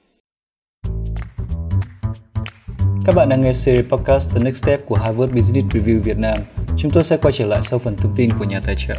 các 3.05 3.15
bạn 3.15 3.29
đang 3.29 3.41
nghe 3.41 3.53
series 3.53 3.85
podcast 3.89 4.33
The 4.33 4.39
Next 4.43 4.63
Step 4.63 4.85
của 4.85 4.95
Harvard 4.95 5.33
Business 5.33 5.67
Review 5.67 6.01
Việt 6.01 6.17
Nam. 6.17 6.37
Chúng 6.77 6.91
tôi 6.91 7.03
sẽ 7.03 7.17
quay 7.17 7.31
trở 7.31 7.45
lại 7.45 7.61
sau 7.63 7.79
phần 7.79 7.95
thông 7.95 8.15
tin 8.15 8.29
của 8.39 8.45
nhà 8.45 8.61
tài 8.65 8.75
trợ. 8.75 8.95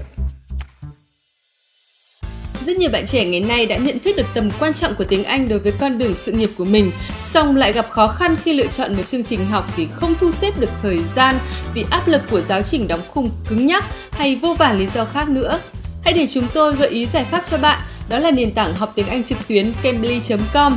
Rất 2.67 2.77
nhiều 2.77 2.91
bạn 2.91 3.07
trẻ 3.07 3.25
ngày 3.25 3.41
nay 3.41 3.67
đã 3.67 3.77
nhận 3.77 3.99
thức 3.99 4.17
được 4.17 4.27
tầm 4.35 4.51
quan 4.61 4.75
trọng 4.75 4.95
của 4.95 5.05
tiếng 5.05 5.25
Anh 5.25 5.49
đối 5.49 5.59
với 5.59 5.73
con 5.73 5.99
đường 5.99 6.15
sự 6.15 6.33
nghiệp 6.33 6.51
của 6.59 6.65
mình, 6.65 6.91
song 7.21 7.57
lại 7.57 7.73
gặp 7.73 7.87
khó 7.91 8.09
khăn 8.09 8.37
khi 8.43 8.53
lựa 8.53 8.67
chọn 8.67 8.97
một 8.97 9.03
chương 9.07 9.25
trình 9.25 9.47
học 9.47 9.77
vì 9.77 9.87
không 9.93 10.15
thu 10.21 10.31
xếp 10.31 10.61
được 10.61 10.71
thời 10.83 11.03
gian 11.05 11.38
vì 11.75 11.85
áp 11.91 12.09
lực 12.09 12.23
của 12.31 12.41
giáo 12.41 12.62
trình 12.62 12.88
đóng 12.88 13.01
khung 13.09 13.31
cứng 13.49 13.67
nhắc 13.67 13.85
hay 14.11 14.37
vô 14.37 14.55
vàn 14.55 14.79
lý 14.79 14.87
do 14.87 15.05
khác 15.05 15.29
nữa. 15.29 15.59
Hãy 16.05 16.15
để 16.15 16.27
chúng 16.27 16.45
tôi 16.55 16.75
gợi 16.77 16.88
ý 16.88 17.07
giải 17.07 17.25
pháp 17.25 17.43
cho 17.45 17.59
bạn, 17.59 17.81
đó 18.09 18.19
là 18.19 18.31
nền 18.31 18.51
tảng 18.51 18.75
học 18.75 18.93
tiếng 18.95 19.07
Anh 19.07 19.25
trực 19.25 19.49
tuyến 19.49 19.73
cambly.com. 19.83 20.77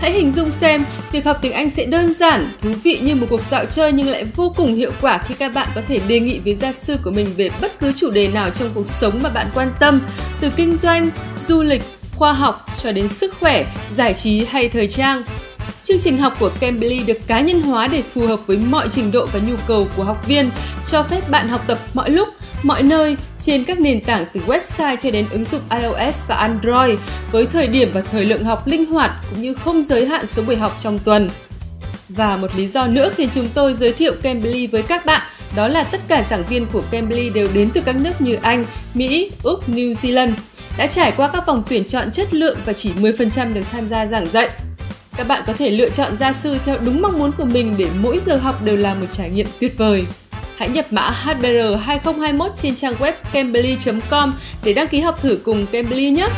Hãy 0.00 0.12
hình 0.12 0.32
dung 0.32 0.50
xem, 0.50 0.84
việc 1.12 1.24
học 1.24 1.38
tiếng 1.42 1.52
Anh 1.52 1.70
sẽ 1.70 1.84
đơn 1.84 2.14
giản, 2.14 2.52
thú 2.60 2.70
vị 2.82 2.98
như 3.02 3.14
một 3.14 3.26
cuộc 3.30 3.44
dạo 3.50 3.64
chơi 3.64 3.92
nhưng 3.92 4.08
lại 4.08 4.24
vô 4.24 4.54
cùng 4.56 4.74
hiệu 4.74 4.92
quả 5.00 5.18
khi 5.18 5.34
các 5.34 5.54
bạn 5.54 5.68
có 5.74 5.80
thể 5.88 6.00
đề 6.08 6.20
nghị 6.20 6.38
với 6.38 6.54
gia 6.54 6.72
sư 6.72 6.96
của 7.04 7.10
mình 7.10 7.26
về 7.36 7.50
bất 7.60 7.78
cứ 7.78 7.92
chủ 7.92 8.10
đề 8.10 8.28
nào 8.28 8.50
trong 8.50 8.68
cuộc 8.74 8.86
sống 8.86 9.22
mà 9.22 9.28
bạn 9.28 9.46
quan 9.54 9.72
tâm, 9.80 10.00
từ 10.40 10.50
kinh 10.56 10.76
doanh, 10.76 11.10
du 11.38 11.62
lịch, 11.62 11.82
khoa 12.14 12.32
học 12.32 12.66
cho 12.82 12.92
đến 12.92 13.08
sức 13.08 13.34
khỏe, 13.40 13.66
giải 13.90 14.14
trí 14.14 14.44
hay 14.44 14.68
thời 14.68 14.88
trang. 14.88 15.22
Chương 15.82 15.98
trình 15.98 16.18
học 16.18 16.36
của 16.40 16.50
Cambly 16.60 17.02
được 17.02 17.18
cá 17.26 17.40
nhân 17.40 17.62
hóa 17.62 17.86
để 17.86 18.02
phù 18.02 18.26
hợp 18.26 18.40
với 18.46 18.56
mọi 18.56 18.88
trình 18.88 19.12
độ 19.12 19.26
và 19.32 19.40
nhu 19.46 19.56
cầu 19.66 19.88
của 19.96 20.04
học 20.04 20.26
viên, 20.26 20.50
cho 20.84 21.02
phép 21.02 21.30
bạn 21.30 21.48
học 21.48 21.64
tập 21.66 21.78
mọi 21.94 22.10
lúc, 22.10 22.28
mọi 22.64 22.82
nơi 22.82 23.16
trên 23.38 23.64
các 23.64 23.80
nền 23.80 24.04
tảng 24.04 24.24
từ 24.34 24.40
website 24.46 24.96
cho 24.96 25.10
đến 25.10 25.26
ứng 25.30 25.44
dụng 25.44 25.60
iOS 25.70 26.28
và 26.28 26.34
Android 26.34 26.98
với 27.32 27.46
thời 27.46 27.66
điểm 27.66 27.90
và 27.94 28.00
thời 28.00 28.24
lượng 28.24 28.44
học 28.44 28.66
linh 28.66 28.86
hoạt 28.86 29.10
cũng 29.30 29.42
như 29.42 29.54
không 29.54 29.82
giới 29.82 30.06
hạn 30.06 30.26
số 30.26 30.42
buổi 30.42 30.56
học 30.56 30.76
trong 30.78 30.98
tuần. 30.98 31.30
Và 32.08 32.36
một 32.36 32.54
lý 32.56 32.66
do 32.66 32.86
nữa 32.86 33.10
khiến 33.16 33.28
chúng 33.32 33.48
tôi 33.54 33.74
giới 33.74 33.92
thiệu 33.92 34.12
Cambly 34.22 34.66
với 34.66 34.82
các 34.82 35.06
bạn 35.06 35.22
đó 35.56 35.68
là 35.68 35.84
tất 35.84 36.00
cả 36.08 36.22
giảng 36.30 36.46
viên 36.46 36.66
của 36.66 36.82
Cambly 36.90 37.30
đều 37.30 37.48
đến 37.54 37.70
từ 37.74 37.80
các 37.80 37.96
nước 37.96 38.20
như 38.20 38.38
Anh, 38.42 38.64
Mỹ, 38.94 39.30
Úc, 39.42 39.68
New 39.68 39.92
Zealand, 39.92 40.32
đã 40.78 40.86
trải 40.86 41.12
qua 41.16 41.30
các 41.32 41.46
vòng 41.46 41.62
tuyển 41.68 41.84
chọn 41.84 42.10
chất 42.10 42.34
lượng 42.34 42.58
và 42.64 42.72
chỉ 42.72 42.92
10% 43.00 43.54
được 43.54 43.62
tham 43.72 43.88
gia 43.88 44.06
giảng 44.06 44.26
dạy. 44.26 44.50
Các 45.16 45.28
bạn 45.28 45.42
có 45.46 45.52
thể 45.52 45.70
lựa 45.70 45.88
chọn 45.88 46.16
gia 46.16 46.32
sư 46.32 46.58
theo 46.64 46.78
đúng 46.78 47.02
mong 47.02 47.18
muốn 47.18 47.32
của 47.32 47.44
mình 47.44 47.74
để 47.78 47.86
mỗi 48.00 48.18
giờ 48.18 48.36
học 48.36 48.64
đều 48.64 48.76
là 48.76 48.94
một 48.94 49.06
trải 49.10 49.30
nghiệm 49.30 49.46
tuyệt 49.60 49.78
vời. 49.78 50.06
Hãy 50.56 50.68
nhập 50.68 50.84
mã 50.90 51.10
HBR 51.10 51.76
2021 51.80 52.52
trên 52.54 52.74
trang 52.74 52.94
web 52.94 53.12
cambly.com 53.32 54.34
để 54.64 54.72
đăng 54.72 54.88
ký 54.88 55.00
học 55.00 55.20
thử 55.20 55.38
cùng 55.44 55.66
Cambly 55.72 56.10
nhé! 56.10 56.28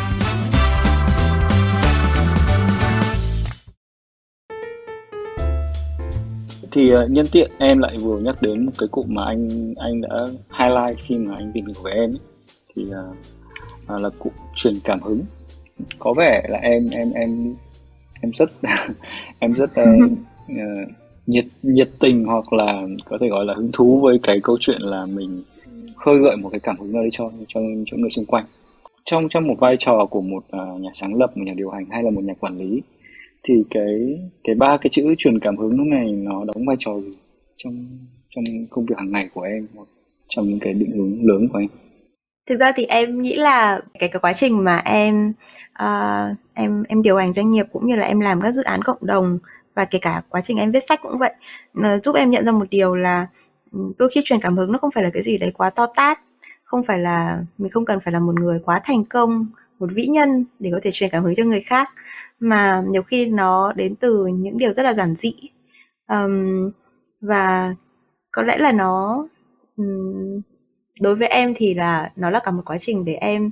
thì 6.70 6.94
uh, 6.94 7.10
nhân 7.10 7.26
tiện 7.32 7.50
em 7.58 7.78
lại 7.78 7.96
vừa 7.98 8.18
nhắc 8.18 8.42
đến 8.42 8.66
một 8.66 8.72
cái 8.78 8.88
cụm 8.90 9.06
mà 9.08 9.24
anh 9.24 9.74
anh 9.76 10.00
đã 10.00 10.24
highlight 10.58 10.98
khi 10.98 11.16
mà 11.16 11.36
anh 11.36 11.50
tìm 11.54 11.66
hiểu 11.66 11.82
về 11.84 11.92
em 11.92 12.10
ấy. 12.10 12.20
thì 12.74 12.82
uh, 12.82 14.00
là 14.02 14.08
cụm 14.18 14.32
truyền 14.56 14.74
cảm 14.84 15.00
hứng 15.02 15.22
có 15.98 16.14
vẻ 16.16 16.42
là 16.48 16.58
em 16.58 16.90
em 16.90 17.12
em 17.12 17.54
em 18.20 18.32
rất 18.32 18.50
em 19.38 19.54
rất 19.54 19.70
uh, 19.70 20.10
uh, 20.50 20.90
nhiệt 21.26 21.44
nhiệt 21.62 21.90
tình 22.00 22.24
hoặc 22.24 22.52
là 22.52 22.82
có 23.04 23.18
thể 23.20 23.28
gọi 23.28 23.44
là 23.44 23.54
hứng 23.54 23.70
thú 23.72 24.00
với 24.00 24.18
cái 24.22 24.40
câu 24.42 24.56
chuyện 24.60 24.80
là 24.80 25.06
mình 25.06 25.42
khơi 25.96 26.18
gợi 26.18 26.36
một 26.36 26.48
cái 26.48 26.60
cảm 26.60 26.76
hứng 26.78 26.92
nào 26.92 27.02
đấy 27.02 27.10
cho 27.12 27.30
cho 27.48 27.60
cho 27.86 27.96
người 27.96 28.10
xung 28.10 28.24
quanh. 28.24 28.44
Trong 29.04 29.28
trong 29.28 29.46
một 29.46 29.54
vai 29.58 29.76
trò 29.78 30.06
của 30.10 30.20
một 30.20 30.44
uh, 30.46 30.80
nhà 30.80 30.90
sáng 30.92 31.14
lập 31.14 31.36
một 31.36 31.42
nhà 31.46 31.52
điều 31.56 31.70
hành 31.70 31.86
hay 31.90 32.02
là 32.02 32.10
một 32.10 32.24
nhà 32.24 32.34
quản 32.40 32.58
lý 32.58 32.82
thì 33.42 33.54
cái 33.70 34.18
cái 34.44 34.54
ba 34.54 34.76
cái 34.76 34.90
chữ 34.90 35.14
truyền 35.18 35.40
cảm 35.40 35.56
hứng 35.56 35.76
lúc 35.76 35.86
này 35.86 36.12
nó 36.12 36.44
đóng 36.44 36.66
vai 36.66 36.76
trò 36.78 37.00
gì 37.00 37.12
trong 37.56 37.86
trong 38.30 38.44
công 38.70 38.86
việc 38.86 38.94
hàng 38.98 39.12
ngày 39.12 39.28
của 39.34 39.42
em 39.42 39.66
hoặc 39.74 39.88
trong 40.28 40.48
những 40.48 40.58
cái 40.60 40.72
định 40.72 40.90
hướng 40.90 41.18
lớn 41.22 41.48
của 41.52 41.58
em? 41.58 41.68
Thực 42.48 42.56
ra 42.60 42.72
thì 42.76 42.84
em 42.84 43.22
nghĩ 43.22 43.34
là 43.34 43.80
cái 43.98 44.08
cái 44.08 44.20
quá 44.20 44.32
trình 44.32 44.64
mà 44.64 44.76
em 44.76 45.32
uh, 45.82 46.36
em 46.54 46.82
em 46.88 47.02
điều 47.02 47.16
hành 47.16 47.32
doanh 47.32 47.50
nghiệp 47.50 47.66
cũng 47.72 47.86
như 47.86 47.96
là 47.96 48.06
em 48.06 48.20
làm 48.20 48.40
các 48.40 48.52
dự 48.52 48.62
án 48.62 48.82
cộng 48.82 49.06
đồng 49.06 49.38
và 49.76 49.84
kể 49.84 49.98
cả 49.98 50.22
quá 50.28 50.40
trình 50.40 50.56
em 50.58 50.70
viết 50.70 50.84
sách 50.84 51.00
cũng 51.02 51.18
vậy. 51.18 51.34
Nó 51.74 51.98
giúp 51.98 52.16
em 52.16 52.30
nhận 52.30 52.44
ra 52.46 52.52
một 52.52 52.70
điều 52.70 52.96
là 52.96 53.26
ừ, 53.72 53.78
đôi 53.98 54.08
khi 54.08 54.20
truyền 54.24 54.40
cảm 54.40 54.56
hứng 54.56 54.72
nó 54.72 54.78
không 54.78 54.90
phải 54.90 55.04
là 55.04 55.10
cái 55.10 55.22
gì 55.22 55.38
đấy 55.38 55.52
quá 55.54 55.70
to 55.70 55.86
tát. 55.86 56.20
Không 56.64 56.82
phải 56.84 56.98
là 56.98 57.44
mình 57.58 57.70
không 57.70 57.84
cần 57.84 58.00
phải 58.00 58.12
là 58.12 58.20
một 58.20 58.40
người 58.40 58.60
quá 58.64 58.80
thành 58.84 59.04
công 59.04 59.46
một 59.78 59.90
vĩ 59.94 60.06
nhân 60.06 60.44
để 60.58 60.70
có 60.72 60.80
thể 60.82 60.90
truyền 60.90 61.10
cảm 61.10 61.24
hứng 61.24 61.34
cho 61.36 61.44
người 61.44 61.60
khác. 61.60 61.88
Mà 62.40 62.82
nhiều 62.88 63.02
khi 63.02 63.26
nó 63.26 63.72
đến 63.72 63.94
từ 63.96 64.26
những 64.26 64.58
điều 64.58 64.74
rất 64.74 64.82
là 64.82 64.94
giản 64.94 65.14
dị. 65.14 65.34
Um, 66.08 66.70
và 67.20 67.74
có 68.32 68.42
lẽ 68.42 68.58
là 68.58 68.72
nó 68.72 69.26
um, 69.76 70.40
đối 71.00 71.14
với 71.16 71.28
em 71.28 71.52
thì 71.56 71.74
là 71.74 72.12
nó 72.16 72.30
là 72.30 72.40
cả 72.44 72.50
một 72.50 72.62
quá 72.66 72.78
trình 72.78 73.04
để 73.04 73.14
em 73.14 73.50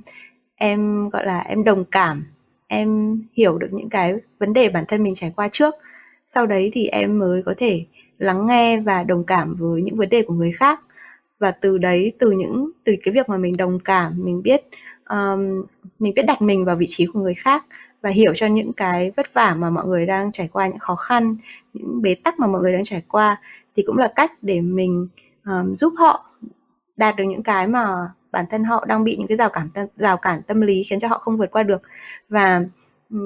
em 0.55 1.09
gọi 1.09 1.25
là 1.25 1.39
em 1.39 1.63
đồng 1.63 1.85
cảm 1.85 2.25
em 2.67 3.21
hiểu 3.33 3.57
được 3.57 3.69
những 3.71 3.89
cái 3.89 4.15
vấn 4.39 4.53
đề 4.53 4.69
bản 4.69 4.85
thân 4.87 5.03
mình 5.03 5.15
trải 5.15 5.31
qua 5.35 5.47
trước 5.51 5.75
sau 6.25 6.45
đấy 6.45 6.69
thì 6.73 6.87
em 6.87 7.19
mới 7.19 7.43
có 7.43 7.53
thể 7.57 7.85
lắng 8.17 8.45
nghe 8.45 8.79
và 8.79 9.03
đồng 9.03 9.23
cảm 9.23 9.55
với 9.55 9.81
những 9.81 9.95
vấn 9.95 10.09
đề 10.09 10.21
của 10.21 10.33
người 10.33 10.51
khác. 10.51 10.81
Và 11.39 11.51
từ 11.51 11.77
đấy 11.77 12.13
từ 12.19 12.31
những 12.31 12.71
từ 12.83 12.95
cái 13.03 13.13
việc 13.13 13.29
mà 13.29 13.37
mình 13.37 13.57
đồng 13.57 13.79
cảm 13.79 14.13
mình 14.17 14.41
biết 14.43 14.61
um, 15.09 15.65
mình 15.99 16.13
biết 16.15 16.23
đặt 16.27 16.41
mình 16.41 16.65
vào 16.65 16.75
vị 16.75 16.85
trí 16.89 17.05
của 17.05 17.19
người 17.19 17.33
khác 17.33 17.65
và 18.01 18.09
hiểu 18.09 18.33
cho 18.35 18.47
những 18.47 18.73
cái 18.73 19.11
vất 19.17 19.33
vả 19.33 19.55
mà 19.57 19.69
mọi 19.69 19.85
người 19.85 20.05
đang 20.05 20.31
trải 20.31 20.47
qua 20.47 20.67
những 20.67 20.79
khó 20.79 20.95
khăn 20.95 21.37
những 21.73 22.01
bế 22.01 22.15
tắc 22.15 22.39
mà 22.39 22.47
mọi 22.47 22.61
người 22.61 22.73
đang 22.73 22.83
trải 22.83 23.03
qua 23.07 23.41
thì 23.75 23.83
cũng 23.87 23.97
là 23.97 24.11
cách 24.15 24.31
để 24.41 24.61
mình 24.61 25.07
um, 25.45 25.73
giúp 25.73 25.93
họ 25.97 26.31
đạt 26.97 27.15
được 27.15 27.23
những 27.23 27.43
cái 27.43 27.67
mà 27.67 27.87
bản 28.31 28.45
thân 28.51 28.63
họ 28.63 28.85
đang 28.85 29.03
bị 29.03 29.15
những 29.15 29.27
cái 29.27 29.35
rào 29.35 29.49
cản 29.49 29.69
tâm, 29.73 29.87
rào 29.95 30.17
cản 30.17 30.41
tâm 30.41 30.61
lý 30.61 30.83
khiến 30.83 30.99
cho 30.99 31.07
họ 31.07 31.17
không 31.17 31.37
vượt 31.37 31.51
qua 31.51 31.63
được. 31.63 31.81
Và 32.29 32.61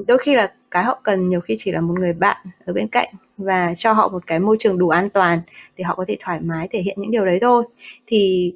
đôi 0.07 0.17
khi 0.17 0.35
là 0.35 0.53
cái 0.71 0.83
họ 0.83 0.99
cần 1.03 1.29
nhiều 1.29 1.41
khi 1.41 1.55
chỉ 1.59 1.71
là 1.71 1.81
một 1.81 1.99
người 1.99 2.13
bạn 2.13 2.37
ở 2.65 2.73
bên 2.73 2.87
cạnh 2.87 3.07
và 3.37 3.73
cho 3.75 3.93
họ 3.93 4.09
một 4.09 4.27
cái 4.27 4.39
môi 4.39 4.57
trường 4.59 4.77
đủ 4.77 4.89
an 4.89 5.09
toàn 5.09 5.41
để 5.77 5.83
họ 5.83 5.95
có 5.95 6.05
thể 6.07 6.17
thoải 6.19 6.39
mái 6.41 6.67
thể 6.71 6.79
hiện 6.81 6.97
những 7.01 7.11
điều 7.11 7.25
đấy 7.25 7.39
thôi. 7.41 7.63
Thì 8.07 8.53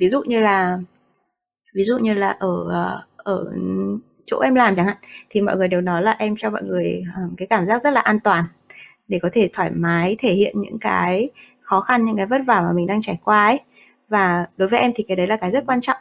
ví 0.00 0.08
dụ 0.08 0.22
như 0.22 0.40
là, 0.40 0.78
ví 1.74 1.84
dụ 1.84 1.98
như 1.98 2.14
là 2.14 2.30
ở 2.30 2.66
ờ, 2.70 3.02
ở 3.16 3.52
chỗ 4.26 4.40
em 4.40 4.54
làm 4.54 4.74
chẳng 4.76 4.86
hạn, 4.86 4.96
thì 5.30 5.40
mọi 5.40 5.56
người 5.56 5.68
đều 5.68 5.80
nói 5.80 6.02
là 6.02 6.10
em 6.18 6.34
cho 6.38 6.50
mọi 6.50 6.62
người 6.62 7.02
ờ, 7.16 7.22
cái 7.36 7.46
cảm 7.48 7.66
giác 7.66 7.82
rất 7.82 7.90
là 7.90 8.00
an 8.00 8.20
toàn 8.20 8.44
để 9.08 9.18
có 9.22 9.28
thể 9.32 9.50
thoải 9.52 9.70
mái 9.70 10.16
thể 10.18 10.32
hiện 10.34 10.62
những 10.62 10.78
cái 10.78 11.30
khó 11.60 11.80
khăn, 11.80 12.04
những 12.04 12.16
cái 12.16 12.26
vất 12.26 12.40
vả 12.46 12.60
mà 12.60 12.72
mình 12.72 12.86
đang 12.86 13.00
trải 13.00 13.18
qua 13.24 13.46
ấy. 13.46 13.60
Và 14.08 14.46
đối 14.56 14.68
với 14.68 14.80
em 14.80 14.92
thì 14.94 15.04
cái 15.08 15.16
đấy 15.16 15.26
là 15.26 15.36
cái 15.36 15.50
rất 15.50 15.64
quan 15.66 15.80
trọng 15.80 15.96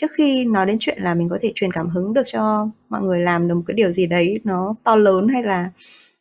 trước 0.00 0.10
khi 0.12 0.44
nói 0.44 0.66
đến 0.66 0.76
chuyện 0.80 1.02
là 1.02 1.14
mình 1.14 1.28
có 1.28 1.38
thể 1.40 1.52
truyền 1.54 1.72
cảm 1.72 1.88
hứng 1.88 2.12
được 2.14 2.22
cho 2.26 2.68
mọi 2.88 3.02
người 3.02 3.20
làm 3.20 3.48
được 3.48 3.54
một 3.54 3.62
cái 3.66 3.74
điều 3.74 3.92
gì 3.92 4.06
đấy 4.06 4.34
nó 4.44 4.74
to 4.84 4.96
lớn 4.96 5.28
hay 5.28 5.42
là 5.42 5.70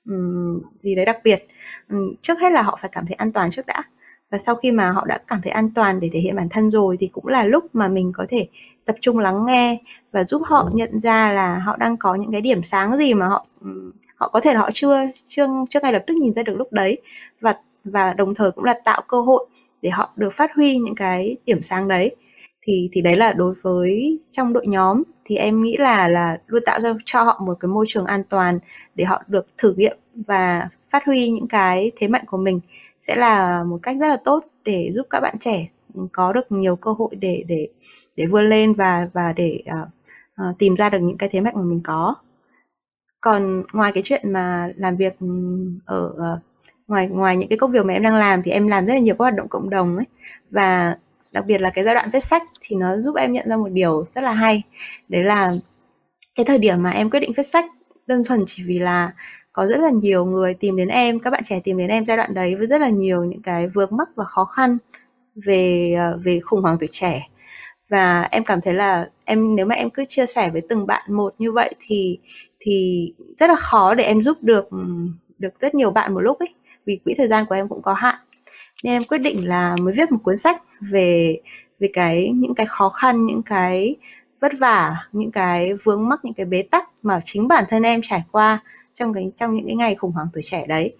um, 0.05 0.61
gì 0.79 0.95
đấy 0.95 1.05
đặc 1.05 1.17
biệt. 1.23 1.47
Um, 1.89 2.15
trước 2.21 2.39
hết 2.39 2.51
là 2.51 2.61
họ 2.61 2.77
phải 2.81 2.89
cảm 2.93 3.05
thấy 3.05 3.13
an 3.13 3.31
toàn 3.31 3.51
trước 3.51 3.65
đã. 3.65 3.83
Và 4.31 4.37
sau 4.37 4.55
khi 4.55 4.71
mà 4.71 4.91
họ 4.91 5.05
đã 5.05 5.19
cảm 5.27 5.41
thấy 5.41 5.51
an 5.51 5.69
toàn 5.75 5.99
để 5.99 6.09
thể 6.13 6.19
hiện 6.19 6.35
bản 6.35 6.49
thân 6.49 6.71
rồi 6.71 6.97
thì 6.99 7.07
cũng 7.07 7.27
là 7.27 7.43
lúc 7.43 7.75
mà 7.75 7.87
mình 7.87 8.11
có 8.15 8.25
thể 8.29 8.47
tập 8.85 8.95
trung 9.01 9.17
lắng 9.19 9.45
nghe 9.45 9.77
và 10.11 10.23
giúp 10.23 10.41
họ 10.45 10.69
nhận 10.73 10.99
ra 10.99 11.33
là 11.33 11.59
họ 11.59 11.77
đang 11.77 11.97
có 11.97 12.15
những 12.15 12.31
cái 12.31 12.41
điểm 12.41 12.63
sáng 12.63 12.97
gì 12.97 13.13
mà 13.13 13.27
họ 13.27 13.45
họ 14.15 14.29
có 14.29 14.39
thể 14.39 14.53
là 14.53 14.59
họ 14.59 14.69
chưa 14.73 14.97
chưa 15.25 15.47
chưa 15.69 15.79
ngay 15.83 15.93
lập 15.93 16.03
tức 16.07 16.13
nhìn 16.17 16.33
ra 16.33 16.43
được 16.43 16.55
lúc 16.57 16.73
đấy. 16.73 17.01
Và 17.41 17.55
và 17.83 18.13
đồng 18.13 18.35
thời 18.35 18.51
cũng 18.51 18.63
là 18.63 18.73
tạo 18.85 19.01
cơ 19.07 19.21
hội 19.21 19.45
để 19.81 19.89
họ 19.89 20.09
được 20.15 20.33
phát 20.33 20.51
huy 20.55 20.77
những 20.77 20.95
cái 20.95 21.37
điểm 21.45 21.61
sáng 21.61 21.87
đấy 21.87 22.15
thì 22.69 22.89
thì 22.91 23.01
đấy 23.01 23.15
là 23.15 23.33
đối 23.33 23.53
với 23.61 24.19
trong 24.31 24.53
đội 24.53 24.67
nhóm 24.67 25.03
thì 25.25 25.35
em 25.35 25.63
nghĩ 25.63 25.77
là 25.77 26.07
là 26.07 26.37
luôn 26.47 26.63
tạo 26.65 26.81
ra 26.81 26.93
cho 27.05 27.23
họ 27.23 27.41
một 27.45 27.57
cái 27.59 27.69
môi 27.69 27.85
trường 27.87 28.05
an 28.05 28.23
toàn 28.29 28.59
để 28.95 29.05
họ 29.05 29.23
được 29.27 29.45
thử 29.57 29.73
nghiệm 29.73 29.97
và 30.13 30.69
phát 30.89 31.05
huy 31.05 31.29
những 31.29 31.47
cái 31.47 31.91
thế 31.97 32.07
mạnh 32.07 32.23
của 32.27 32.37
mình 32.37 32.59
sẽ 32.99 33.15
là 33.15 33.63
một 33.63 33.79
cách 33.83 33.97
rất 33.99 34.07
là 34.07 34.17
tốt 34.23 34.45
để 34.63 34.91
giúp 34.91 35.07
các 35.09 35.19
bạn 35.19 35.35
trẻ 35.39 35.67
ừ, 35.93 36.01
có 36.11 36.33
được 36.33 36.51
nhiều 36.51 36.75
cơ 36.75 36.91
hội 36.91 37.15
để 37.15 37.43
để 37.47 37.67
để 38.15 38.25
vươn 38.25 38.49
lên 38.49 38.73
và 38.73 39.09
và 39.13 39.33
để 39.33 39.63
uh, 39.81 39.87
uh, 40.49 40.57
tìm 40.59 40.75
ra 40.75 40.89
được 40.89 40.99
những 40.99 41.17
cái 41.17 41.29
thế 41.29 41.41
mạnh 41.41 41.53
mà 41.57 41.63
mình 41.63 41.81
có. 41.83 42.15
Còn 43.21 43.63
ngoài 43.73 43.91
cái 43.91 44.03
chuyện 44.03 44.33
mà 44.33 44.69
làm 44.75 44.97
việc 44.97 45.19
ừ, 45.19 45.27
ở 45.85 46.13
uh, 46.35 46.39
ngoài 46.87 47.07
ngoài 47.07 47.37
những 47.37 47.49
cái 47.49 47.57
công 47.57 47.71
việc 47.71 47.85
mà 47.85 47.93
em 47.93 48.03
đang 48.03 48.15
làm 48.15 48.43
thì 48.43 48.51
em 48.51 48.67
làm 48.67 48.85
rất 48.85 48.93
là 48.93 48.99
nhiều 48.99 49.15
các 49.15 49.23
hoạt 49.23 49.35
động 49.35 49.47
cộng 49.49 49.69
đồng 49.69 49.95
ấy. 49.97 50.05
Và 50.51 50.97
đặc 51.31 51.45
biệt 51.45 51.61
là 51.61 51.69
cái 51.69 51.83
giai 51.85 51.95
đoạn 51.95 52.09
viết 52.13 52.23
sách 52.23 52.43
thì 52.61 52.75
nó 52.75 52.97
giúp 52.97 53.15
em 53.15 53.33
nhận 53.33 53.49
ra 53.49 53.57
một 53.57 53.69
điều 53.69 54.05
rất 54.15 54.21
là 54.21 54.31
hay. 54.31 54.63
Đấy 55.09 55.23
là 55.23 55.51
cái 56.35 56.45
thời 56.45 56.57
điểm 56.57 56.83
mà 56.83 56.89
em 56.91 57.09
quyết 57.09 57.19
định 57.19 57.31
viết 57.37 57.43
sách, 57.43 57.65
đơn 58.07 58.23
thuần 58.23 58.43
chỉ 58.47 58.63
vì 58.65 58.79
là 58.79 59.11
có 59.53 59.67
rất 59.67 59.79
là 59.79 59.89
nhiều 60.01 60.25
người 60.25 60.53
tìm 60.53 60.75
đến 60.75 60.87
em, 60.87 61.19
các 61.19 61.29
bạn 61.29 61.41
trẻ 61.43 61.59
tìm 61.63 61.77
đến 61.77 61.89
em 61.89 62.05
giai 62.05 62.17
đoạn 62.17 62.33
đấy 62.33 62.55
với 62.55 62.67
rất 62.67 62.81
là 62.81 62.89
nhiều 62.89 63.23
những 63.23 63.41
cái 63.41 63.67
vướng 63.67 63.97
mắc 63.97 64.09
và 64.15 64.23
khó 64.23 64.45
khăn 64.45 64.77
về 65.35 65.95
ờ, 65.99 66.19
về 66.23 66.39
khủng 66.39 66.61
hoảng 66.61 66.77
tuổi 66.79 66.89
trẻ. 66.91 67.29
Và 67.89 68.21
em 68.21 68.43
cảm 68.43 68.61
thấy 68.61 68.73
là 68.73 69.09
em, 69.25 69.55
nếu 69.55 69.65
mà 69.65 69.75
em 69.75 69.89
cứ 69.89 70.05
chia 70.07 70.25
sẻ 70.25 70.49
với 70.49 70.61
từng 70.69 70.87
bạn 70.87 71.13
một 71.13 71.35
như 71.39 71.51
vậy 71.51 71.75
thì 71.79 72.19
thì 72.59 73.07
rất 73.37 73.49
là 73.49 73.55
khó 73.55 73.93
để 73.95 74.03
em 74.03 74.21
giúp 74.21 74.37
được 74.43 74.69
được 75.39 75.59
rất 75.59 75.75
nhiều 75.75 75.91
bạn 75.91 76.13
một 76.13 76.19
lúc 76.19 76.39
ấy. 76.39 76.49
Vì 76.85 76.99
quỹ 77.05 77.13
thời 77.17 77.27
gian 77.27 77.45
của 77.49 77.55
em 77.55 77.67
cũng 77.67 77.81
có 77.81 77.93
hạn 77.93 78.15
nên 78.83 78.93
em 78.93 79.03
quyết 79.03 79.17
định 79.17 79.47
là 79.47 79.75
mới 79.81 79.93
viết 79.93 80.11
một 80.11 80.19
cuốn 80.23 80.37
sách 80.37 80.61
về 80.81 81.39
về 81.79 81.89
cái, 81.93 82.31
những 82.35 82.55
cái 82.55 82.65
khó 82.65 82.89
khăn, 82.89 83.25
những 83.25 83.43
cái 83.43 83.95
vất 84.41 84.51
vả, 84.59 84.95
những 85.11 85.31
cái 85.31 85.73
vướng 85.83 86.09
mắc, 86.09 86.19
những 86.25 86.33
cái 86.33 86.45
bế 86.45 86.61
tắc 86.61 86.89
mà 87.01 87.19
chính 87.23 87.47
bản 87.47 87.63
thân 87.69 87.83
em 87.83 88.01
trải 88.03 88.23
qua 88.31 88.63
trong 88.93 89.13
cái, 89.13 89.31
trong 89.35 89.55
những 89.55 89.65
cái 89.65 89.75
ngày 89.75 89.95
khủng 89.95 90.11
hoảng 90.11 90.27
tuổi 90.33 90.43
trẻ 90.43 90.65
đấy. 90.67 90.95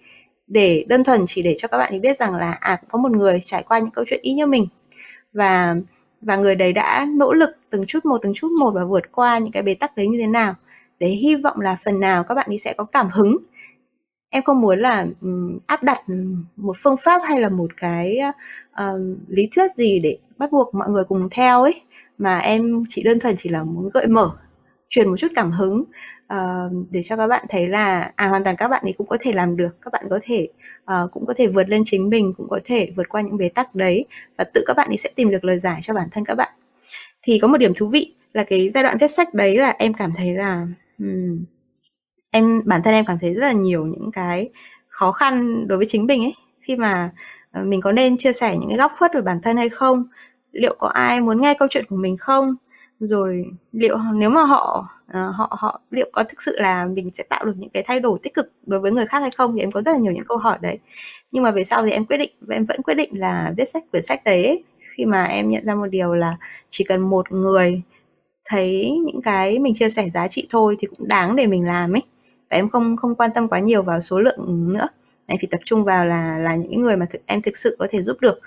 Để 0.46 0.84
đơn 0.88 1.04
thuần 1.04 1.24
chỉ 1.26 1.42
để 1.42 1.54
cho 1.58 1.68
các 1.68 1.78
bạn 1.78 1.92
ấy 1.92 2.00
biết 2.00 2.16
rằng 2.16 2.34
là 2.34 2.52
à 2.60 2.76
cũng 2.76 2.90
có 2.90 2.98
một 2.98 3.12
người 3.12 3.38
trải 3.42 3.62
qua 3.62 3.78
những 3.78 3.90
câu 3.90 4.04
chuyện 4.08 4.20
y 4.22 4.32
như 4.32 4.46
mình 4.46 4.66
và 5.32 5.76
và 6.20 6.36
người 6.36 6.54
đấy 6.54 6.72
đã 6.72 7.06
nỗ 7.16 7.32
lực 7.32 7.50
từng 7.70 7.84
chút 7.86 8.04
một, 8.04 8.18
từng 8.22 8.32
chút 8.34 8.48
một 8.60 8.70
và 8.70 8.84
vượt 8.84 9.12
qua 9.12 9.38
những 9.38 9.52
cái 9.52 9.62
bế 9.62 9.74
tắc 9.74 9.96
đấy 9.96 10.06
như 10.06 10.18
thế 10.20 10.26
nào. 10.26 10.54
Để 10.98 11.08
hy 11.08 11.34
vọng 11.36 11.60
là 11.60 11.76
phần 11.84 12.00
nào 12.00 12.24
các 12.24 12.34
bạn 12.34 12.46
ấy 12.50 12.58
sẽ 12.58 12.72
có 12.72 12.84
cảm 12.84 13.08
hứng 13.12 13.36
em 14.30 14.42
không 14.42 14.60
muốn 14.60 14.78
là 14.78 15.06
um, 15.20 15.58
áp 15.66 15.82
đặt 15.82 15.98
một 16.56 16.76
phương 16.82 16.96
pháp 16.96 17.22
hay 17.24 17.40
là 17.40 17.48
một 17.48 17.76
cái 17.76 18.18
uh, 18.82 19.00
lý 19.28 19.48
thuyết 19.54 19.74
gì 19.74 20.00
để 20.00 20.18
bắt 20.38 20.52
buộc 20.52 20.74
mọi 20.74 20.88
người 20.90 21.04
cùng 21.04 21.28
theo 21.30 21.62
ấy? 21.62 21.82
Mà 22.18 22.38
em 22.38 22.82
chỉ 22.88 23.02
đơn 23.02 23.20
thuần 23.20 23.36
chỉ 23.36 23.48
là 23.48 23.64
muốn 23.64 23.90
gợi 23.94 24.06
mở 24.06 24.30
truyền 24.88 25.08
một 25.08 25.16
chút 25.16 25.32
cảm 25.34 25.50
hứng 25.52 25.84
uh, 26.34 26.86
để 26.90 27.02
cho 27.02 27.16
các 27.16 27.26
bạn 27.26 27.46
thấy 27.48 27.68
là 27.68 28.12
à 28.16 28.28
hoàn 28.28 28.44
toàn 28.44 28.56
các 28.56 28.68
bạn 28.68 28.82
ấy 28.82 28.92
cũng 28.92 29.06
có 29.06 29.16
thể 29.20 29.32
làm 29.32 29.56
được. 29.56 29.76
Các 29.82 29.92
bạn 29.92 30.06
có 30.10 30.18
thể 30.22 30.48
uh, 30.82 31.10
cũng 31.12 31.26
có 31.26 31.34
thể 31.36 31.46
vượt 31.46 31.68
lên 31.68 31.82
chính 31.84 32.08
mình 32.08 32.34
cũng 32.36 32.48
có 32.48 32.60
thể 32.64 32.92
vượt 32.96 33.08
qua 33.08 33.20
những 33.20 33.36
bế 33.36 33.48
tắc 33.48 33.74
đấy 33.74 34.04
và 34.38 34.44
tự 34.44 34.64
các 34.66 34.76
bạn 34.76 34.88
ấy 34.88 34.96
sẽ 34.96 35.10
tìm 35.14 35.30
được 35.30 35.44
lời 35.44 35.58
giải 35.58 35.80
cho 35.82 35.94
bản 35.94 36.08
thân 36.12 36.24
các 36.24 36.34
bạn. 36.34 36.52
Thì 37.22 37.38
có 37.38 37.48
một 37.48 37.58
điểm 37.58 37.72
thú 37.76 37.86
vị 37.86 38.14
là 38.32 38.44
cái 38.44 38.70
giai 38.70 38.82
đoạn 38.82 38.96
viết 39.00 39.10
sách 39.10 39.34
đấy 39.34 39.56
là 39.58 39.74
em 39.78 39.94
cảm 39.94 40.12
thấy 40.16 40.34
là 40.34 40.66
um, 40.98 41.44
em 42.30 42.62
bản 42.66 42.82
thân 42.84 42.94
em 42.94 43.04
cảm 43.06 43.18
thấy 43.18 43.34
rất 43.34 43.46
là 43.46 43.52
nhiều 43.52 43.86
những 43.86 44.10
cái 44.12 44.48
khó 44.88 45.12
khăn 45.12 45.66
đối 45.68 45.78
với 45.78 45.86
chính 45.88 46.06
mình 46.06 46.22
ấy. 46.24 46.34
Khi 46.60 46.76
mà 46.76 47.10
ờ, 47.52 47.62
mình 47.64 47.80
có 47.80 47.92
nên 47.92 48.16
chia 48.16 48.32
sẻ 48.32 48.56
những 48.56 48.68
cái 48.68 48.78
góc 48.78 48.92
khuất 48.98 49.14
về 49.14 49.20
bản 49.20 49.40
thân 49.42 49.56
hay 49.56 49.68
không? 49.68 50.04
Liệu 50.52 50.76
có 50.78 50.88
ai 50.88 51.20
muốn 51.20 51.40
nghe 51.40 51.54
câu 51.54 51.68
chuyện 51.70 51.84
của 51.88 51.96
mình 51.96 52.16
không? 52.16 52.54
Rồi 53.00 53.44
liệu 53.72 53.98
nếu 54.14 54.30
mà 54.30 54.42
họ 54.42 54.88
ờ, 55.12 55.30
họ 55.30 55.56
họ 55.60 55.80
liệu 55.90 56.08
có 56.12 56.24
thực 56.24 56.42
sự 56.42 56.56
là 56.60 56.86
mình 56.86 57.10
sẽ 57.14 57.24
tạo 57.28 57.44
được 57.44 57.52
những 57.56 57.70
cái 57.70 57.82
thay 57.86 58.00
đổi 58.00 58.18
tích 58.22 58.34
cực 58.34 58.52
đối 58.66 58.80
với 58.80 58.92
người 58.92 59.06
khác 59.06 59.20
hay 59.20 59.30
không? 59.30 59.54
Thì 59.54 59.60
em 59.60 59.70
có 59.70 59.82
rất 59.82 59.92
là 59.92 59.98
nhiều 59.98 60.12
những 60.12 60.24
câu 60.28 60.38
hỏi 60.38 60.58
đấy. 60.62 60.78
Nhưng 61.32 61.42
mà 61.42 61.50
về 61.50 61.64
sau 61.64 61.82
thì 61.84 61.90
em 61.90 62.04
quyết 62.06 62.16
định 62.16 62.30
em 62.50 62.64
vẫn 62.64 62.82
quyết 62.82 62.94
định 62.94 63.10
là 63.20 63.52
viết 63.56 63.64
sách 63.64 63.84
quyển 63.90 64.02
sách 64.02 64.24
đấy 64.24 64.46
ấy, 64.46 64.64
khi 64.96 65.04
mà 65.06 65.24
em 65.24 65.48
nhận 65.50 65.64
ra 65.66 65.74
một 65.74 65.86
điều 65.86 66.14
là 66.14 66.36
chỉ 66.70 66.84
cần 66.84 67.00
một 67.00 67.32
người 67.32 67.82
thấy 68.44 68.98
những 69.06 69.22
cái 69.22 69.58
mình 69.58 69.74
chia 69.74 69.88
sẻ 69.88 70.10
giá 70.10 70.28
trị 70.28 70.48
thôi 70.50 70.76
thì 70.78 70.86
cũng 70.88 71.08
đáng 71.08 71.36
để 71.36 71.46
mình 71.46 71.66
làm 71.66 71.92
ấy 71.96 72.02
và 72.50 72.56
em 72.56 72.68
không 72.68 72.96
không 72.96 73.14
quan 73.14 73.30
tâm 73.34 73.48
quá 73.48 73.58
nhiều 73.58 73.82
vào 73.82 74.00
số 74.00 74.18
lượng 74.18 74.72
nữa. 74.72 74.88
Em 75.26 75.38
chỉ 75.40 75.46
tập 75.46 75.60
trung 75.64 75.84
vào 75.84 76.06
là 76.06 76.38
là 76.38 76.56
những 76.56 76.80
người 76.80 76.96
mà 76.96 77.06
thực, 77.10 77.22
em 77.26 77.42
thực 77.42 77.56
sự 77.56 77.76
có 77.78 77.86
thể 77.90 78.02
giúp 78.02 78.16
được. 78.20 78.40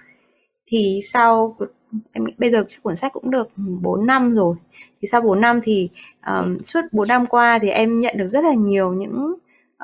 Thì 0.68 1.00
sau 1.04 1.58
em 2.12 2.26
bây 2.38 2.52
giờ 2.52 2.64
chắc 2.70 2.84
cuốn 2.84 2.96
sách 2.96 3.14
cũng 3.14 3.32
được 3.32 3.48
ừ, 3.58 3.64
4 3.82 4.06
năm 4.06 4.32
rồi. 4.32 4.56
Thì 5.02 5.08
sau 5.08 5.22
4 5.22 5.42
năm 5.42 5.60
thì 5.64 5.90
um, 6.28 6.62
suốt 6.64 6.82
4 6.92 7.08
năm 7.08 7.26
qua 7.26 7.60
thì 7.60 7.70
em 7.70 8.00
nhận 8.00 8.18
được 8.18 8.28
rất 8.28 8.44
là 8.44 8.54
nhiều 8.54 8.94
những 8.94 9.36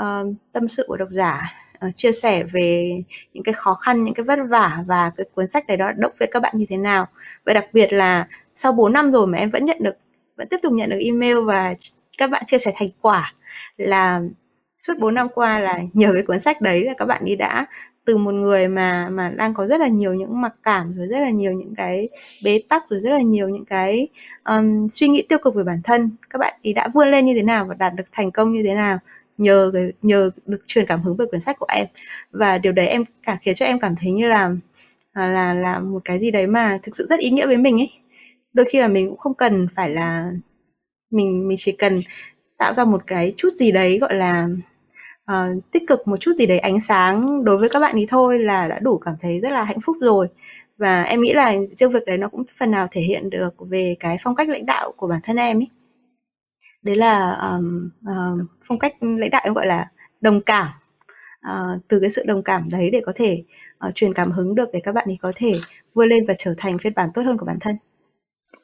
uh, 0.01 0.35
tâm 0.51 0.67
sự 0.67 0.83
của 0.87 0.97
độc 0.97 1.09
giả 1.11 1.41
uh, 1.87 1.97
chia 1.97 2.11
sẻ 2.11 2.43
về 2.43 3.01
những 3.33 3.43
cái 3.43 3.53
khó 3.53 3.73
khăn 3.73 4.03
những 4.03 4.13
cái 4.13 4.23
vất 4.23 4.39
vả 4.49 4.83
và 4.87 5.11
cái 5.17 5.25
cuốn 5.35 5.47
sách 5.47 5.67
này 5.67 5.77
đó 5.77 5.91
động 5.97 6.13
viên 6.19 6.29
các 6.31 6.41
bạn 6.41 6.57
như 6.57 6.65
thế 6.69 6.77
nào. 6.77 7.07
Và 7.45 7.53
đặc 7.53 7.65
biệt 7.73 7.93
là 7.93 8.27
sau 8.55 8.71
4 8.71 8.93
năm 8.93 9.11
rồi 9.11 9.27
mà 9.27 9.37
em 9.37 9.49
vẫn 9.49 9.65
nhận 9.65 9.77
được 9.81 9.95
vẫn 10.37 10.47
tiếp 10.49 10.57
tục 10.63 10.73
nhận 10.73 10.89
được 10.89 10.99
email 10.99 11.39
và 11.39 11.75
các 12.17 12.29
bạn 12.29 12.43
chia 12.45 12.57
sẻ 12.57 12.71
thành 12.75 12.89
quả 13.01 13.33
là 13.77 14.21
suốt 14.77 14.93
4 14.99 15.13
năm 15.13 15.27
qua 15.35 15.59
là 15.59 15.81
nhờ 15.93 16.13
cái 16.13 16.23
cuốn 16.23 16.39
sách 16.39 16.61
đấy 16.61 16.83
là 16.83 16.93
các 16.97 17.05
bạn 17.05 17.25
ấy 17.25 17.35
đã 17.35 17.65
từ 18.05 18.17
một 18.17 18.33
người 18.33 18.67
mà 18.67 19.09
mà 19.09 19.29
đang 19.29 19.53
có 19.53 19.67
rất 19.67 19.79
là 19.79 19.87
nhiều 19.87 20.13
những 20.13 20.41
mặc 20.41 20.53
cảm 20.63 20.93
rồi 20.93 21.07
rất 21.07 21.19
là 21.19 21.29
nhiều 21.29 21.51
những 21.51 21.75
cái 21.75 22.09
bế 22.43 22.61
tắc 22.69 22.89
rồi 22.89 22.99
rất 22.99 23.09
là 23.09 23.21
nhiều 23.21 23.49
những 23.49 23.65
cái 23.65 24.07
um, 24.45 24.87
suy 24.87 25.07
nghĩ 25.07 25.21
tiêu 25.29 25.39
cực 25.39 25.55
về 25.55 25.63
bản 25.63 25.81
thân. 25.83 26.11
Các 26.29 26.37
bạn 26.39 26.53
ý 26.61 26.73
đã 26.73 26.87
vươn 26.93 27.09
lên 27.09 27.25
như 27.25 27.33
thế 27.35 27.43
nào 27.43 27.65
và 27.65 27.75
đạt 27.75 27.95
được 27.95 28.03
thành 28.11 28.31
công 28.31 28.53
như 28.53 28.63
thế 28.63 28.73
nào 28.75 28.99
nhờ 29.37 29.71
cái 29.73 29.91
nhờ 30.01 30.29
được 30.45 30.61
truyền 30.67 30.85
cảm 30.85 31.01
hứng 31.01 31.17
bởi 31.17 31.27
quyển 31.27 31.39
sách 31.41 31.59
của 31.59 31.65
em? 31.69 31.87
Và 32.31 32.57
điều 32.57 32.71
đấy 32.73 32.87
em 32.87 33.03
cả 33.23 33.37
khiến 33.41 33.55
cho 33.55 33.65
em 33.65 33.79
cảm 33.79 33.95
thấy 34.01 34.11
như 34.11 34.27
là 34.27 34.51
à, 35.13 35.27
là 35.27 35.53
là 35.53 35.79
một 35.79 36.01
cái 36.05 36.19
gì 36.19 36.31
đấy 36.31 36.47
mà 36.47 36.79
thực 36.83 36.95
sự 36.95 37.05
rất 37.09 37.19
ý 37.19 37.29
nghĩa 37.29 37.47
với 37.47 37.57
mình 37.57 37.81
ấy. 37.81 37.89
Đôi 38.53 38.65
khi 38.69 38.79
là 38.81 38.87
mình 38.87 39.09
cũng 39.09 39.17
không 39.17 39.33
cần 39.33 39.67
phải 39.75 39.89
là 39.89 40.31
mình 41.11 41.47
mình 41.47 41.57
chỉ 41.59 41.71
cần 41.71 42.01
tạo 42.59 42.73
ra 42.73 42.85
một 42.85 43.01
cái 43.07 43.33
chút 43.37 43.49
gì 43.49 43.71
đấy 43.71 43.97
gọi 44.01 44.15
là 44.15 44.47
uh, 45.31 45.71
tích 45.71 45.83
cực 45.87 46.07
một 46.07 46.17
chút 46.17 46.31
gì 46.35 46.45
đấy 46.45 46.59
ánh 46.59 46.79
sáng 46.79 47.43
đối 47.43 47.57
với 47.57 47.69
các 47.69 47.79
bạn 47.79 47.95
ý 47.95 48.05
thôi 48.09 48.39
là 48.39 48.67
đã 48.67 48.79
đủ 48.79 48.97
cảm 48.97 49.15
thấy 49.21 49.39
rất 49.39 49.51
là 49.51 49.63
hạnh 49.63 49.81
phúc 49.81 49.97
rồi. 50.01 50.27
Và 50.77 51.03
em 51.03 51.21
nghĩ 51.21 51.33
là 51.33 51.53
riêng 51.77 51.89
việc 51.89 52.05
đấy 52.05 52.17
nó 52.17 52.27
cũng 52.27 52.43
phần 52.59 52.71
nào 52.71 52.87
thể 52.91 53.01
hiện 53.01 53.29
được 53.29 53.55
về 53.59 53.95
cái 53.99 54.17
phong 54.23 54.35
cách 54.35 54.49
lãnh 54.49 54.65
đạo 54.65 54.91
của 54.97 55.07
bản 55.07 55.19
thân 55.23 55.35
em 55.35 55.59
ấy. 55.59 55.67
Đấy 56.81 56.95
là 56.95 57.31
um, 57.31 57.89
um, 58.05 58.47
phong 58.63 58.79
cách 58.79 58.95
lãnh 59.01 59.29
đạo 59.29 59.41
em 59.45 59.53
gọi 59.53 59.67
là 59.67 59.89
đồng 60.21 60.41
cảm. 60.41 60.67
Uh, 61.47 61.81
từ 61.87 61.99
cái 61.99 62.09
sự 62.09 62.23
đồng 62.25 62.43
cảm 62.43 62.69
đấy 62.69 62.89
để 62.89 63.01
có 63.05 63.11
thể 63.15 63.43
uh, 63.87 63.95
truyền 63.95 64.13
cảm 64.13 64.31
hứng 64.31 64.55
được 64.55 64.69
để 64.73 64.79
các 64.83 64.91
bạn 64.91 65.05
ấy 65.09 65.17
có 65.21 65.31
thể 65.35 65.53
vươn 65.93 66.09
lên 66.09 66.25
và 66.27 66.33
trở 66.37 66.53
thành 66.57 66.77
phiên 66.77 66.93
bản 66.95 67.09
tốt 67.13 67.21
hơn 67.25 67.37
của 67.37 67.45
bản 67.45 67.57
thân. 67.59 67.75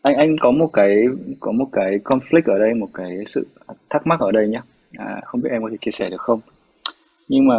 Anh 0.01 0.15
anh 0.15 0.36
có 0.41 0.51
một 0.51 0.69
cái 0.73 0.95
có 1.39 1.51
một 1.51 1.67
cái 1.71 1.99
conflict 2.03 2.53
ở 2.53 2.60
đây 2.60 2.73
một 2.73 2.89
cái 2.93 3.17
sự 3.27 3.47
thắc 3.89 4.08
mắc 4.08 4.19
ở 4.19 4.32
đây 4.32 4.47
nhé 4.47 4.62
à, 4.97 5.21
không 5.25 5.41
biết 5.41 5.49
em 5.51 5.62
có 5.63 5.69
thể 5.71 5.78
chia 5.78 5.91
sẻ 5.91 6.10
được 6.10 6.21
không? 6.21 6.39
Nhưng 7.28 7.47
mà 7.47 7.56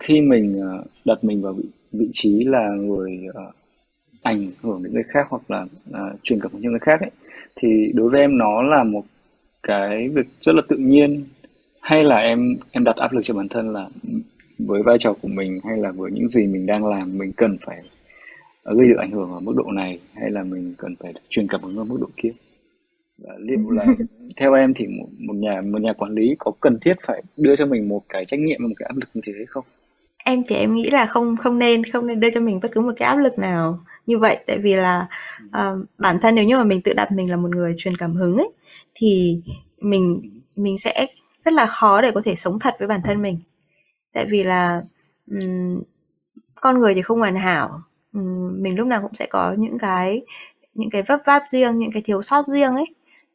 khi 0.00 0.20
mình 0.20 0.60
ờ, 0.60 0.84
đặt 1.04 1.24
mình 1.24 1.42
vào 1.42 1.52
vị, 1.52 1.64
vị 1.92 2.08
trí 2.12 2.44
là 2.44 2.68
người 2.68 3.20
uh, 3.28 3.54
ảnh 4.22 4.50
hưởng 4.62 4.82
đến 4.82 4.92
người 4.92 5.02
khác 5.08 5.26
hoặc 5.30 5.42
là 5.48 5.66
uh, 5.90 6.18
truyền 6.22 6.40
cảm 6.40 6.52
hứng 6.52 6.62
cho 6.62 6.70
người 6.70 6.78
khác 6.78 7.00
ấy 7.00 7.10
thì 7.56 7.92
đối 7.94 8.10
với 8.10 8.20
em 8.20 8.38
nó 8.38 8.62
là 8.62 8.84
một 8.84 9.04
cái 9.62 10.08
việc 10.08 10.26
rất 10.40 10.54
là 10.54 10.62
tự 10.68 10.76
nhiên. 10.76 11.24
Hay 11.80 12.04
là 12.04 12.16
em 12.16 12.56
em 12.70 12.84
đặt 12.84 12.96
áp 12.96 13.12
lực 13.12 13.20
cho 13.24 13.34
bản 13.34 13.48
thân 13.48 13.72
là 13.72 13.88
với 14.58 14.82
vai 14.82 14.98
trò 14.98 15.12
của 15.22 15.28
mình 15.28 15.60
hay 15.64 15.78
là 15.78 15.90
với 15.90 16.10
những 16.10 16.28
gì 16.28 16.46
mình 16.46 16.66
đang 16.66 16.86
làm 16.86 17.18
mình 17.18 17.32
cần 17.32 17.56
phải 17.66 17.82
gây 18.64 18.88
được 18.88 18.98
ảnh 18.98 19.10
hưởng 19.10 19.32
ở 19.32 19.40
mức 19.40 19.52
độ 19.56 19.64
này 19.72 20.00
hay 20.14 20.30
là 20.30 20.42
mình 20.44 20.74
cần 20.78 20.94
phải 21.00 21.12
truyền 21.28 21.48
cảm 21.48 21.62
hứng 21.62 21.76
ở 21.76 21.84
mức 21.84 21.96
độ 22.00 22.06
kia? 22.16 22.30
Và 23.18 23.34
liệu 23.38 23.70
là 23.70 23.86
theo 24.36 24.54
em 24.54 24.74
thì 24.74 24.86
một, 24.86 25.08
một 25.18 25.34
nhà 25.36 25.60
một 25.70 25.82
nhà 25.82 25.92
quản 25.92 26.14
lý 26.14 26.36
có 26.38 26.52
cần 26.60 26.78
thiết 26.80 26.94
phải 27.06 27.22
đưa 27.36 27.56
cho 27.56 27.66
mình 27.66 27.88
một 27.88 28.02
cái 28.08 28.24
trách 28.26 28.40
nhiệm 28.40 28.62
một 28.62 28.74
cái 28.76 28.86
áp 28.86 28.96
lực 28.96 29.08
như 29.14 29.20
thế 29.24 29.32
hay 29.36 29.46
không? 29.46 29.64
Em 30.24 30.42
thì 30.48 30.56
em 30.56 30.74
nghĩ 30.74 30.90
là 30.90 31.04
không 31.04 31.36
không 31.36 31.58
nên 31.58 31.84
không 31.84 32.06
nên 32.06 32.20
đưa 32.20 32.30
cho 32.30 32.40
mình 32.40 32.60
bất 32.62 32.72
cứ 32.74 32.80
một 32.80 32.92
cái 32.96 33.08
áp 33.08 33.16
lực 33.16 33.38
nào 33.38 33.78
như 34.06 34.18
vậy. 34.18 34.38
Tại 34.46 34.58
vì 34.58 34.74
là 34.74 35.08
uh, 35.46 35.86
bản 35.98 36.18
thân 36.22 36.34
nếu 36.34 36.44
như 36.44 36.56
mà 36.56 36.64
mình 36.64 36.82
tự 36.82 36.92
đặt 36.92 37.12
mình 37.12 37.30
là 37.30 37.36
một 37.36 37.50
người 37.50 37.74
truyền 37.76 37.96
cảm 37.96 38.14
hứng 38.14 38.36
ấy 38.36 38.50
thì 38.94 39.40
mình 39.80 40.22
mình 40.56 40.78
sẽ 40.78 41.06
rất 41.38 41.52
là 41.52 41.66
khó 41.66 42.00
để 42.00 42.10
có 42.10 42.20
thể 42.24 42.34
sống 42.34 42.58
thật 42.58 42.74
với 42.78 42.88
bản 42.88 43.00
thân 43.04 43.22
mình. 43.22 43.38
Tại 44.12 44.26
vì 44.30 44.44
là 44.44 44.82
um, 45.30 45.82
con 46.54 46.78
người 46.78 46.94
thì 46.94 47.02
không 47.02 47.18
hoàn 47.18 47.36
hảo. 47.36 47.82
Um, 48.12 48.62
mình 48.62 48.76
lúc 48.76 48.86
nào 48.86 49.02
cũng 49.02 49.14
sẽ 49.14 49.26
có 49.30 49.54
những 49.58 49.78
cái 49.78 50.22
những 50.74 50.90
cái 50.90 51.02
vấp 51.02 51.20
váp 51.26 51.42
riêng 51.46 51.78
những 51.78 51.92
cái 51.92 52.02
thiếu 52.02 52.22
sót 52.22 52.46
riêng 52.46 52.76
ấy 52.76 52.86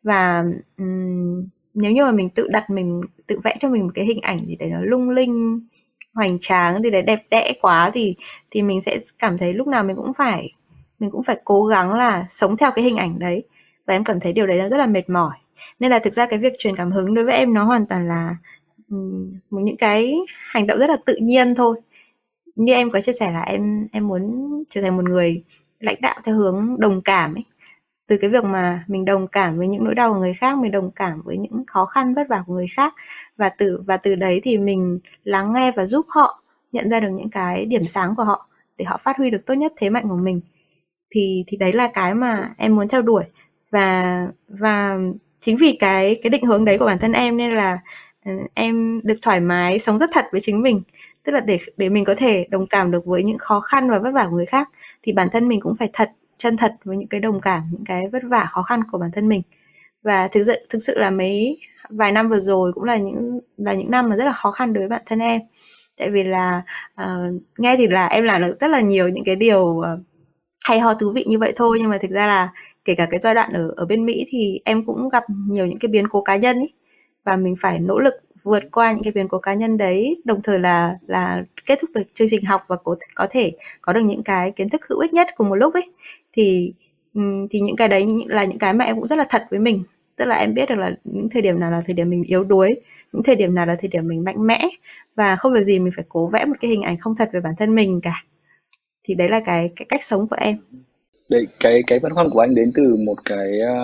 và 0.03 0.43
um, 0.77 1.47
nếu 1.73 1.91
như 1.91 2.01
mà 2.05 2.11
mình 2.11 2.29
tự 2.29 2.47
đặt 2.47 2.69
mình 2.69 3.01
tự 3.27 3.39
vẽ 3.43 3.55
cho 3.59 3.69
mình 3.69 3.83
một 3.83 3.91
cái 3.95 4.05
hình 4.05 4.21
ảnh 4.21 4.45
gì 4.47 4.55
đấy 4.55 4.69
nó 4.69 4.81
lung 4.81 5.09
linh 5.09 5.67
hoành 6.13 6.37
tráng 6.39 6.83
thì 6.83 6.91
đấy 6.91 7.01
đẹp 7.01 7.19
đẽ 7.29 7.53
quá 7.61 7.91
thì 7.93 8.15
thì 8.51 8.61
mình 8.61 8.81
sẽ 8.81 8.97
cảm 9.19 9.37
thấy 9.37 9.53
lúc 9.53 9.67
nào 9.67 9.83
mình 9.83 9.95
cũng 9.95 10.13
phải 10.13 10.53
mình 11.03 11.11
cũng 11.11 11.23
phải 11.23 11.37
cố 11.45 11.65
gắng 11.65 11.93
là 11.93 12.25
sống 12.29 12.57
theo 12.57 12.71
cái 12.75 12.85
hình 12.85 12.97
ảnh 12.97 13.19
đấy. 13.19 13.43
Và 13.87 13.93
em 13.93 14.03
cảm 14.03 14.19
thấy 14.19 14.33
điều 14.33 14.47
đấy 14.47 14.59
nó 14.59 14.69
rất 14.69 14.77
là 14.77 14.87
mệt 14.87 15.09
mỏi. 15.09 15.37
Nên 15.79 15.91
là 15.91 15.99
thực 15.99 16.13
ra 16.13 16.25
cái 16.25 16.39
việc 16.39 16.53
truyền 16.59 16.75
cảm 16.75 16.91
hứng 16.91 17.13
đối 17.13 17.25
với 17.25 17.35
em 17.35 17.53
nó 17.53 17.63
hoàn 17.63 17.85
toàn 17.85 18.07
là 18.07 18.35
um, 18.89 19.29
những 19.49 19.77
cái 19.77 20.15
hành 20.27 20.67
động 20.67 20.79
rất 20.79 20.89
là 20.89 20.97
tự 21.05 21.15
nhiên 21.15 21.55
thôi. 21.55 21.81
Như 22.55 22.73
em 22.73 22.91
có 22.91 23.01
chia 23.01 23.13
sẻ 23.13 23.31
là 23.31 23.41
em 23.41 23.87
em 23.91 24.07
muốn 24.07 24.23
trở 24.69 24.81
thành 24.81 24.97
một 24.97 25.03
người 25.03 25.41
lãnh 25.79 26.01
đạo 26.01 26.15
theo 26.23 26.35
hướng 26.35 26.75
đồng 26.79 27.01
cảm 27.01 27.35
ấy 27.35 27.43
từ 28.07 28.17
cái 28.17 28.29
việc 28.29 28.43
mà 28.43 28.83
mình 28.87 29.05
đồng 29.05 29.27
cảm 29.27 29.57
với 29.57 29.67
những 29.67 29.83
nỗi 29.83 29.95
đau 29.95 30.13
của 30.13 30.19
người 30.19 30.33
khác, 30.33 30.57
mình 30.57 30.71
đồng 30.71 30.91
cảm 30.91 31.21
với 31.25 31.37
những 31.37 31.63
khó 31.67 31.85
khăn, 31.85 32.13
vất 32.13 32.27
vả 32.29 32.43
của 32.47 32.53
người 32.53 32.67
khác 32.75 32.93
và 33.37 33.49
từ 33.49 33.81
và 33.87 33.97
từ 33.97 34.15
đấy 34.15 34.41
thì 34.43 34.57
mình 34.57 34.99
lắng 35.23 35.53
nghe 35.53 35.71
và 35.71 35.85
giúp 35.85 36.05
họ 36.09 36.43
nhận 36.71 36.89
ra 36.89 36.99
được 36.99 37.09
những 37.09 37.29
cái 37.29 37.65
điểm 37.65 37.87
sáng 37.87 38.15
của 38.15 38.23
họ 38.23 38.47
để 38.77 38.85
họ 38.85 38.97
phát 38.97 39.17
huy 39.17 39.29
được 39.29 39.45
tốt 39.45 39.53
nhất 39.53 39.73
thế 39.77 39.89
mạnh 39.89 40.09
của 40.09 40.15
mình. 40.15 40.41
Thì 41.11 41.43
thì 41.47 41.57
đấy 41.57 41.73
là 41.73 41.87
cái 41.93 42.15
mà 42.15 42.53
em 42.57 42.75
muốn 42.75 42.87
theo 42.87 43.01
đuổi. 43.01 43.23
Và 43.71 44.27
và 44.47 44.97
chính 45.39 45.57
vì 45.57 45.77
cái 45.79 46.15
cái 46.23 46.29
định 46.29 46.45
hướng 46.45 46.65
đấy 46.65 46.77
của 46.77 46.85
bản 46.85 46.99
thân 46.99 47.11
em 47.13 47.37
nên 47.37 47.55
là 47.55 47.79
ừ, 48.25 48.31
em 48.53 49.01
được 49.03 49.15
thoải 49.21 49.39
mái 49.39 49.79
sống 49.79 49.99
rất 49.99 50.09
thật 50.13 50.25
với 50.31 50.41
chính 50.41 50.61
mình. 50.61 50.81
Tức 51.23 51.31
là 51.31 51.39
để 51.39 51.57
để 51.77 51.89
mình 51.89 52.05
có 52.05 52.15
thể 52.17 52.47
đồng 52.49 52.67
cảm 52.67 52.91
được 52.91 53.05
với 53.05 53.23
những 53.23 53.37
khó 53.37 53.59
khăn 53.59 53.89
và 53.89 53.99
vất 53.99 54.11
vả 54.13 54.27
của 54.29 54.35
người 54.35 54.45
khác 54.45 54.69
thì 55.03 55.13
bản 55.13 55.29
thân 55.31 55.47
mình 55.47 55.59
cũng 55.61 55.75
phải 55.75 55.89
thật 55.93 56.11
chân 56.43 56.57
thật 56.57 56.75
với 56.83 56.97
những 56.97 57.07
cái 57.07 57.19
đồng 57.19 57.41
cảm 57.41 57.63
những 57.71 57.85
cái 57.85 58.07
vất 58.11 58.23
vả 58.29 58.45
khó 58.49 58.63
khăn 58.63 58.81
của 58.91 58.97
bản 58.97 59.11
thân 59.13 59.29
mình. 59.29 59.41
Và 60.03 60.27
thực 60.27 60.43
sự 60.43 60.53
thực 60.69 60.79
sự 60.79 60.99
là 60.99 61.11
mấy 61.11 61.59
vài 61.89 62.11
năm 62.11 62.29
vừa 62.29 62.39
rồi 62.39 62.73
cũng 62.73 62.83
là 62.83 62.97
những 62.97 63.39
là 63.57 63.73
những 63.73 63.91
năm 63.91 64.09
mà 64.09 64.15
rất 64.15 64.25
là 64.25 64.31
khó 64.33 64.51
khăn 64.51 64.73
đối 64.73 64.81
với 64.81 64.89
bản 64.89 65.01
thân 65.05 65.19
em. 65.19 65.41
Tại 65.97 66.09
vì 66.09 66.23
là 66.23 66.63
uh, 67.01 67.41
nghe 67.57 67.77
thì 67.77 67.87
là 67.87 68.07
em 68.07 68.23
làm 68.23 68.41
được 68.41 68.59
rất 68.59 68.67
là 68.67 68.81
nhiều 68.81 69.09
những 69.09 69.23
cái 69.25 69.35
điều 69.35 69.63
uh, 69.63 69.85
hay 70.65 70.79
ho 70.79 70.93
thú 70.93 71.11
vị 71.11 71.25
như 71.27 71.39
vậy 71.39 71.53
thôi 71.55 71.77
nhưng 71.81 71.89
mà 71.89 71.97
thực 72.01 72.11
ra 72.11 72.27
là 72.27 72.49
kể 72.85 72.95
cả 72.95 73.07
cái 73.11 73.19
giai 73.19 73.35
đoạn 73.35 73.53
ở 73.53 73.73
ở 73.75 73.85
bên 73.85 74.05
Mỹ 74.05 74.25
thì 74.29 74.59
em 74.65 74.85
cũng 74.85 75.09
gặp 75.09 75.23
nhiều 75.49 75.65
những 75.65 75.79
cái 75.79 75.89
biến 75.89 76.07
cố 76.09 76.21
cá 76.21 76.35
nhân 76.35 76.59
ý. 76.61 76.73
Và 77.23 77.35
mình 77.37 77.55
phải 77.61 77.79
nỗ 77.79 77.99
lực 77.99 78.13
vượt 78.43 78.63
qua 78.71 78.91
những 78.91 79.03
cái 79.03 79.13
biến 79.13 79.27
cố 79.27 79.39
cá 79.39 79.53
nhân 79.53 79.77
đấy 79.77 80.21
đồng 80.25 80.41
thời 80.41 80.59
là 80.59 80.97
là 81.07 81.43
kết 81.65 81.79
thúc 81.81 81.89
được 81.93 82.03
chương 82.13 82.27
trình 82.31 82.45
học 82.45 82.61
và 82.67 82.75
có 82.75 82.95
có 83.15 83.27
thể 83.31 83.51
có 83.81 83.93
được 83.93 84.01
những 84.01 84.23
cái 84.23 84.51
kiến 84.51 84.69
thức 84.69 84.81
hữu 84.89 84.99
ích 84.99 85.13
nhất 85.13 85.27
cùng 85.35 85.49
một 85.49 85.55
lúc 85.55 85.73
ấy 85.73 85.91
thì 86.33 86.73
thì 87.49 87.59
những 87.59 87.75
cái 87.75 87.87
đấy 87.87 88.05
là 88.27 88.43
những 88.43 88.59
cái 88.59 88.73
mà 88.73 88.85
em 88.85 88.95
cũng 88.95 89.07
rất 89.07 89.15
là 89.15 89.25
thật 89.29 89.43
với 89.49 89.59
mình. 89.59 89.83
Tức 90.15 90.25
là 90.25 90.35
em 90.35 90.53
biết 90.53 90.69
được 90.69 90.75
là 90.77 90.91
những 91.03 91.29
thời 91.29 91.41
điểm 91.41 91.59
nào 91.59 91.71
là 91.71 91.81
thời 91.85 91.93
điểm 91.93 92.09
mình 92.09 92.23
yếu 92.23 92.43
đuối 92.43 92.75
những 93.13 93.23
thời 93.23 93.35
điểm 93.35 93.55
nào 93.55 93.65
là 93.65 93.75
thời 93.75 93.87
điểm 93.87 94.07
mình 94.07 94.23
mạnh 94.23 94.47
mẽ 94.47 94.59
và 95.15 95.35
không 95.35 95.53
việc 95.53 95.63
gì 95.63 95.79
mình 95.79 95.93
phải 95.95 96.05
cố 96.09 96.27
vẽ 96.27 96.45
một 96.45 96.55
cái 96.61 96.71
hình 96.71 96.81
ảnh 96.81 96.97
không 96.97 97.15
thật 97.15 97.29
về 97.33 97.39
bản 97.39 97.53
thân 97.57 97.75
mình 97.75 98.01
cả. 98.01 98.23
Thì 99.03 99.15
đấy 99.15 99.29
là 99.29 99.39
cái 99.45 99.69
cái 99.75 99.85
cách 99.89 100.03
sống 100.03 100.27
của 100.27 100.35
em. 100.39 100.57
Đấy 101.29 101.47
cái 101.59 101.83
cái 101.87 101.99
băn 101.99 102.13
khoăn 102.13 102.29
của 102.29 102.39
anh 102.39 102.55
đến 102.55 102.71
từ 102.75 102.95
một 102.95 103.25
cái 103.25 103.61
à, 103.61 103.77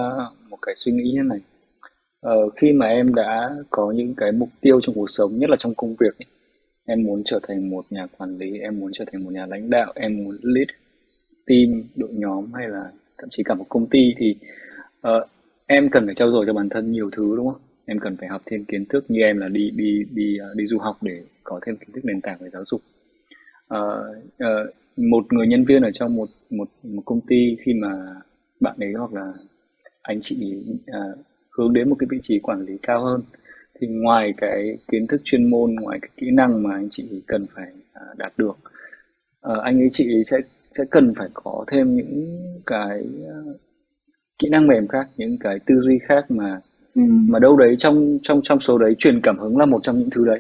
một 0.50 0.58
cái 0.62 0.76
suy 0.78 0.92
nghĩ 0.92 1.12
như 1.14 1.22
này. 1.24 1.40
Ờ, 2.22 2.50
khi 2.50 2.72
mà 2.72 2.88
em 2.88 3.16
đã 3.16 3.50
có 3.70 3.92
những 3.92 4.16
cái 4.18 4.32
mục 4.32 4.50
tiêu 4.62 4.82
trong 4.82 4.96
cuộc 4.96 5.10
sống 5.10 5.40
nhất 5.40 5.50
là 5.50 5.56
trong 5.60 5.74
công 5.76 5.96
việc 6.00 6.20
ấy, 6.20 6.26
em 6.86 7.04
muốn 7.04 7.22
trở 7.26 7.40
thành 7.48 7.70
một 7.70 7.86
nhà 7.90 8.08
quản 8.18 8.38
lý 8.38 8.60
em 8.60 8.80
muốn 8.80 8.92
trở 8.94 9.06
thành 9.12 9.24
một 9.24 9.34
nhà 9.34 9.46
lãnh 9.46 9.70
đạo 9.70 9.94
em 9.96 10.18
muốn 10.18 10.38
lead 10.42 10.68
team 11.50 11.84
đội 11.96 12.10
nhóm 12.14 12.54
hay 12.54 12.68
là 12.68 12.92
thậm 13.18 13.30
chí 13.30 13.44
cả 13.44 13.54
một 13.54 13.66
công 13.70 13.88
ty 13.88 14.14
thì 14.18 14.36
uh, 15.08 15.30
em 15.68 15.90
cần 15.90 16.06
phải 16.06 16.16
trau 16.16 16.32
dồi 16.32 16.46
cho 16.46 16.54
bản 16.54 16.70
thân 16.70 16.92
nhiều 16.92 17.10
thứ 17.12 17.36
đúng 17.38 17.48
không? 17.48 17.62
Em 17.86 18.00
cần 18.00 18.18
phải 18.18 18.30
học 18.30 18.42
thêm 18.46 18.66
kiến 18.66 18.86
thức 18.86 19.06
như 19.08 19.22
em 19.22 19.38
là 19.38 19.48
đi 19.48 19.72
đi 19.76 20.04
đi 20.12 20.38
uh, 20.52 20.58
đi 20.58 20.66
du 20.66 20.78
học 20.80 20.98
để 21.02 21.24
có 21.44 21.60
thêm 21.66 21.76
kiến 21.76 21.90
thức 21.94 22.06
nền 22.06 22.22
tảng 22.22 22.38
về 22.40 22.50
giáo 22.50 22.64
dục. 22.66 22.82
Uh, 23.74 24.18
uh, 24.44 24.76
một 24.98 25.34
người 25.34 25.48
nhân 25.48 25.66
viên 25.66 25.82
ở 25.82 25.92
trong 25.92 26.16
một 26.16 26.30
một 26.50 26.70
một 26.84 27.02
công 27.06 27.22
ty 27.22 27.58
khi 27.62 27.74
mà 27.74 28.16
bạn 28.60 28.76
ấy 28.80 28.94
hoặc 28.94 29.14
là 29.14 29.34
anh 30.02 30.22
chị 30.22 30.64
uh, 30.92 31.20
hướng 31.58 31.74
đến 31.74 31.90
một 31.90 31.96
cái 32.00 32.08
vị 32.12 32.18
trí 32.22 32.40
quản 32.40 32.66
lý 32.66 32.78
cao 32.82 33.04
hơn 33.04 33.22
thì 33.80 33.88
ngoài 33.88 34.34
cái 34.38 34.78
kiến 34.92 35.08
thức 35.08 35.22
chuyên 35.24 35.50
môn 35.50 35.76
ngoài 35.76 36.00
cái 36.02 36.10
kỹ 36.18 36.32
năng 36.32 36.64
mà 36.64 36.74
anh 36.74 36.90
chị 36.92 37.22
cần 37.28 37.46
phải 37.54 37.72
uh, 37.72 38.18
đạt 38.18 38.34
được 38.38 38.58
uh, 39.52 39.60
anh 39.64 39.80
ấy 39.82 39.90
chị 39.92 40.24
sẽ 40.26 40.38
sẽ 40.72 40.84
cần 40.90 41.14
phải 41.18 41.28
có 41.34 41.66
thêm 41.72 41.96
những 41.96 42.28
cái 42.66 43.04
uh, 43.24 43.56
kỹ 44.40 44.50
năng 44.50 44.68
mềm 44.68 44.88
khác 44.88 45.08
những 45.18 45.38
cái 45.40 45.60
tư 45.66 45.76
duy 45.82 46.00
khác 46.08 46.32
mà 46.32 46.62
ừ. 46.96 47.02
mà 47.30 47.40
đâu 47.40 47.58
đấy 47.58 47.76
trong 47.78 48.18
trong 48.24 48.42
trong 48.44 48.60
số 48.60 48.78
đấy 48.78 48.96
truyền 49.00 49.22
cảm 49.22 49.38
hứng 49.40 49.58
là 49.58 49.66
một 49.66 49.80
trong 49.84 50.00
những 50.00 50.10
thứ 50.10 50.26
đấy 50.26 50.40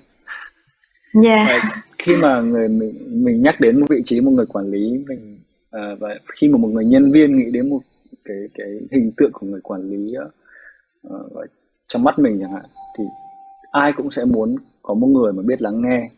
yeah. 1.23 1.47
và 1.49 1.81
khi 1.97 2.15
mà 2.21 2.41
người 2.41 2.67
mình 2.67 3.23
mình 3.23 3.41
nhắc 3.41 3.59
đến 3.59 3.79
một 3.79 3.85
vị 3.89 4.01
trí 4.05 4.21
một 4.21 4.31
người 4.31 4.45
quản 4.45 4.65
lý 4.65 5.05
mình 5.07 5.39
uh, 5.75 5.99
và 5.99 6.19
khi 6.39 6.47
mà 6.47 6.57
một 6.57 6.67
người 6.67 6.85
nhân 6.85 7.11
viên 7.11 7.37
nghĩ 7.37 7.51
đến 7.51 7.69
một 7.69 7.79
cái 8.25 8.37
cái 8.53 8.67
hình 8.91 9.11
tượng 9.17 9.31
của 9.31 9.47
người 9.47 9.61
quản 9.61 9.89
lý 9.89 10.15
uh, 11.07 11.45
trong 11.87 12.03
mắt 12.03 12.19
mình 12.19 12.39
chẳng 12.41 12.51
hạn 12.51 12.65
thì 12.97 13.03
ai 13.71 13.93
cũng 13.97 14.11
sẽ 14.11 14.25
muốn 14.25 14.55
có 14.81 14.93
một 14.93 15.07
người 15.07 15.33
mà 15.33 15.43
biết 15.45 15.61
lắng 15.61 15.81
nghe 15.81 16.09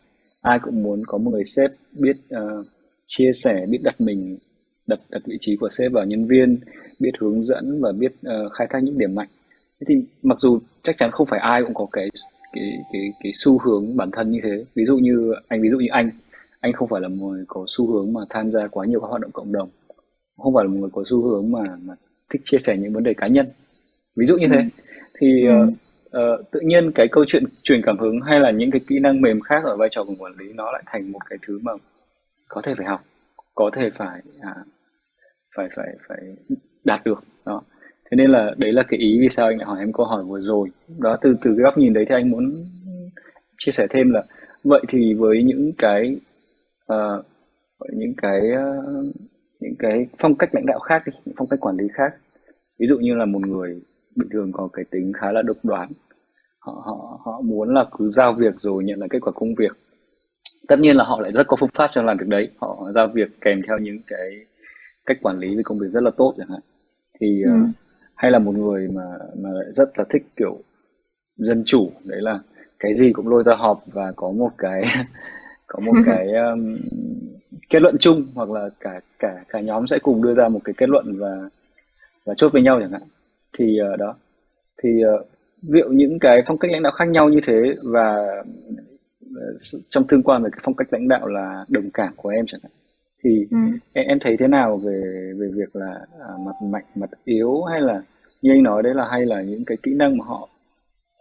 ai 0.42 0.58
cũng 0.62 0.82
muốn 0.82 1.02
có 1.06 1.18
một 1.18 1.30
người 1.30 1.44
sếp 1.44 1.70
biết 1.92 2.16
uh, 2.34 2.66
chia 3.06 3.32
sẻ 3.32 3.66
biết 3.70 3.80
đặt 3.82 4.00
mình 4.00 4.38
đặt 4.86 5.00
đặt 5.10 5.22
vị 5.26 5.36
trí 5.40 5.56
của 5.56 5.68
sếp 5.70 5.92
vào 5.92 6.04
nhân 6.04 6.26
viên 6.26 6.60
biết 7.00 7.10
hướng 7.20 7.44
dẫn 7.44 7.80
và 7.80 7.92
biết 7.92 8.12
uh, 8.12 8.52
khai 8.52 8.66
thác 8.70 8.82
những 8.82 8.98
điểm 8.98 9.14
mạnh. 9.14 9.28
Thế 9.80 9.84
thì 9.88 9.94
mặc 10.22 10.40
dù 10.40 10.58
chắc 10.82 10.96
chắn 10.96 11.10
không 11.10 11.26
phải 11.26 11.40
ai 11.40 11.62
cũng 11.62 11.74
có 11.74 11.86
cái 11.92 12.08
cái 12.52 12.78
cái 12.92 13.12
cái 13.22 13.32
xu 13.34 13.58
hướng 13.58 13.96
bản 13.96 14.10
thân 14.10 14.30
như 14.30 14.40
thế. 14.42 14.64
Ví 14.74 14.84
dụ 14.84 14.96
như 14.96 15.32
anh 15.48 15.62
ví 15.62 15.68
dụ 15.70 15.78
như 15.78 15.88
anh 15.90 16.10
anh 16.60 16.72
không 16.72 16.88
phải 16.88 17.00
là 17.00 17.08
một 17.08 17.26
người 17.26 17.44
có 17.48 17.64
xu 17.68 17.92
hướng 17.92 18.12
mà 18.12 18.20
tham 18.30 18.52
gia 18.52 18.66
quá 18.66 18.86
nhiều 18.86 19.00
các 19.00 19.06
hoạt 19.06 19.20
động 19.20 19.30
cộng 19.32 19.52
đồng. 19.52 19.68
Không 20.36 20.54
phải 20.54 20.64
là 20.64 20.70
một 20.70 20.76
người 20.80 20.90
có 20.92 21.04
xu 21.06 21.22
hướng 21.22 21.52
mà 21.52 21.76
mà 21.82 21.94
thích 22.32 22.42
chia 22.44 22.58
sẻ 22.58 22.76
những 22.76 22.92
vấn 22.92 23.04
đề 23.04 23.14
cá 23.14 23.26
nhân. 23.26 23.46
Ví 24.16 24.26
dụ 24.26 24.36
như 24.36 24.46
thế. 24.50 24.56
Ừ. 24.56 24.62
thì 25.20 25.46
ừ. 25.46 25.62
Uh, 25.62 25.68
uh, 26.40 26.50
tự 26.50 26.60
nhiên 26.60 26.92
cái 26.94 27.08
câu 27.12 27.24
chuyện 27.26 27.44
truyền 27.62 27.82
cảm 27.82 27.98
hứng 27.98 28.20
hay 28.20 28.40
là 28.40 28.50
những 28.50 28.70
cái 28.70 28.80
kỹ 28.88 28.98
năng 28.98 29.20
mềm 29.20 29.40
khác 29.40 29.64
ở 29.64 29.76
vai 29.76 29.88
trò 29.90 30.04
của 30.04 30.14
quản 30.18 30.32
lý 30.38 30.52
nó 30.52 30.72
lại 30.72 30.82
thành 30.86 31.12
một 31.12 31.20
cái 31.30 31.38
thứ 31.46 31.58
mà 31.62 31.72
có 32.52 32.62
thể 32.64 32.72
phải 32.76 32.86
học 32.86 33.00
có 33.54 33.70
thể 33.76 33.90
phải 33.98 34.20
à, 34.40 34.54
phải 35.56 35.68
phải 35.76 35.88
phải 36.08 36.18
đạt 36.84 37.00
được 37.04 37.24
đó. 37.46 37.62
Thế 38.10 38.16
nên 38.16 38.30
là 38.30 38.54
đấy 38.58 38.72
là 38.72 38.82
cái 38.88 39.00
ý 39.00 39.18
vì 39.20 39.28
sao 39.28 39.46
anh 39.46 39.58
lại 39.58 39.66
hỏi 39.66 39.78
em 39.78 39.92
câu 39.92 40.06
hỏi 40.06 40.24
vừa 40.24 40.40
rồi. 40.40 40.68
Đó 40.98 41.16
từ 41.22 41.36
từ 41.42 41.50
cái 41.56 41.64
góc 41.64 41.78
nhìn 41.78 41.92
đấy 41.92 42.04
thì 42.08 42.14
anh 42.14 42.30
muốn 42.30 42.64
chia 43.58 43.72
sẻ 43.72 43.86
thêm 43.90 44.10
là 44.10 44.22
vậy 44.64 44.82
thì 44.88 45.14
với 45.14 45.42
những 45.42 45.72
cái 45.78 46.16
uh, 46.92 47.24
những 47.92 48.14
cái 48.22 48.40
uh, 48.40 49.14
những 49.60 49.74
cái 49.78 50.06
phong 50.18 50.34
cách 50.34 50.50
lãnh 50.52 50.66
đạo 50.66 50.78
khác 50.78 51.02
đi 51.06 51.12
những 51.24 51.34
phong 51.38 51.48
cách 51.48 51.60
quản 51.60 51.76
lý 51.76 51.84
khác 51.94 52.14
ví 52.78 52.86
dụ 52.86 52.98
như 52.98 53.14
là 53.14 53.24
một 53.24 53.46
người 53.46 53.82
bình 54.16 54.28
thường 54.32 54.52
có 54.52 54.68
cái 54.72 54.84
tính 54.90 55.12
khá 55.20 55.32
là 55.32 55.42
độc 55.42 55.56
đoán 55.62 55.88
họ 56.58 56.82
họ 56.86 57.20
họ 57.24 57.40
muốn 57.40 57.74
là 57.74 57.84
cứ 57.98 58.10
giao 58.10 58.34
việc 58.38 58.54
rồi 58.56 58.84
nhận 58.84 58.98
lại 58.98 59.08
kết 59.12 59.18
quả 59.22 59.32
công 59.32 59.54
việc 59.54 59.81
tất 60.72 60.80
nhiên 60.80 60.96
là 60.96 61.04
họ 61.04 61.20
lại 61.20 61.32
rất 61.32 61.46
có 61.46 61.56
phương 61.60 61.70
pháp 61.74 61.90
trong 61.94 62.06
làm 62.06 62.16
việc 62.16 62.28
đấy. 62.28 62.48
Họ 62.58 62.92
giao 62.94 63.08
việc 63.14 63.40
kèm 63.40 63.62
theo 63.66 63.78
những 63.78 63.98
cái 64.06 64.46
cách 65.06 65.16
quản 65.22 65.38
lý 65.38 65.56
về 65.56 65.62
công 65.64 65.78
việc 65.78 65.86
rất 65.90 66.02
là 66.02 66.10
tốt 66.16 66.34
chẳng 66.38 66.48
hạn. 66.50 66.60
Thì 67.20 67.42
ừ. 67.42 67.50
uh, 67.50 67.68
hay 68.14 68.30
là 68.30 68.38
một 68.38 68.54
người 68.54 68.88
mà 68.94 69.02
mà 69.42 69.50
lại 69.50 69.66
rất 69.72 69.98
là 69.98 70.04
thích 70.10 70.22
kiểu 70.36 70.58
dân 71.36 71.62
chủ 71.66 71.90
đấy 72.04 72.20
là 72.22 72.38
cái 72.78 72.94
gì 72.94 73.12
cũng 73.12 73.28
lôi 73.28 73.42
ra 73.42 73.54
họp 73.54 73.82
và 73.86 74.12
có 74.16 74.30
một 74.30 74.50
cái 74.58 74.82
có 75.66 75.80
một 75.86 75.92
cái 76.06 76.26
um, 76.50 76.76
kết 77.70 77.82
luận 77.82 77.96
chung 78.00 78.26
hoặc 78.34 78.50
là 78.50 78.68
cả 78.80 79.00
cả 79.18 79.44
cả 79.48 79.60
nhóm 79.60 79.86
sẽ 79.86 79.98
cùng 79.98 80.22
đưa 80.22 80.34
ra 80.34 80.48
một 80.48 80.60
cái 80.64 80.74
kết 80.78 80.88
luận 80.88 81.18
và 81.18 81.48
và 82.24 82.34
chốt 82.34 82.52
với 82.52 82.62
nhau 82.62 82.80
chẳng 82.80 82.92
hạn. 82.92 83.02
Thì 83.58 83.78
uh, 83.92 83.98
đó. 83.98 84.14
Thì 84.82 84.90
uh, 85.14 85.26
dụ 85.62 85.84
những 85.90 86.18
cái 86.18 86.42
phong 86.46 86.58
cách 86.58 86.70
lãnh 86.70 86.82
đạo 86.82 86.92
khác 86.92 87.08
nhau 87.08 87.28
như 87.28 87.40
thế 87.46 87.74
và 87.82 88.26
trong 89.88 90.06
tương 90.06 90.22
quan 90.22 90.42
về 90.42 90.50
cái 90.52 90.60
phong 90.62 90.74
cách 90.74 90.88
lãnh 90.90 91.08
đạo 91.08 91.26
là 91.26 91.64
đồng 91.68 91.90
cảm 91.94 92.12
của 92.16 92.28
em 92.28 92.44
chẳng 92.48 92.60
hạn. 92.62 92.72
Thì 93.24 93.46
ừ. 93.50 93.56
em, 93.92 94.06
em 94.06 94.18
thấy 94.20 94.36
thế 94.36 94.48
nào 94.48 94.76
về 94.76 95.32
về 95.38 95.48
việc 95.54 95.76
là 95.76 96.06
à, 96.20 96.28
mặt 96.46 96.52
mạnh 96.62 96.84
mặt 96.94 97.10
yếu 97.24 97.62
hay 97.62 97.80
là 97.80 98.02
như 98.42 98.50
anh 98.52 98.62
nói 98.62 98.82
đấy 98.82 98.94
là 98.94 99.08
hay 99.10 99.26
là 99.26 99.42
những 99.42 99.64
cái 99.64 99.76
kỹ 99.82 99.94
năng 99.94 100.16
mà 100.18 100.24
họ 100.24 100.48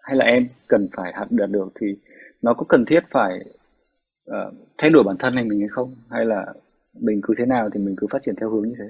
hay 0.02 0.16
là 0.16 0.26
em 0.26 0.48
cần 0.68 0.88
phải 0.98 1.14
học 1.16 1.28
đạt 1.32 1.50
được 1.50 1.68
thì 1.82 1.88
nó 2.42 2.54
có 2.54 2.66
cần 2.70 2.86
thiết 2.86 3.00
phải 3.12 3.40
uh, 4.30 4.54
thay 4.78 4.90
đổi 4.90 5.04
bản 5.04 5.16
thân 5.20 5.36
này 5.36 5.44
mình 5.44 5.60
hay 5.60 5.70
không? 5.70 5.96
Hay 6.10 6.26
là 6.26 6.46
mình 7.00 7.22
cứ 7.24 7.34
thế 7.38 7.46
nào 7.46 7.70
thì 7.74 7.80
mình 7.80 7.96
cứ 7.98 8.08
phát 8.12 8.22
triển 8.22 8.36
theo 8.36 8.50
hướng 8.50 8.70
như 8.70 8.76
thế? 8.78 8.90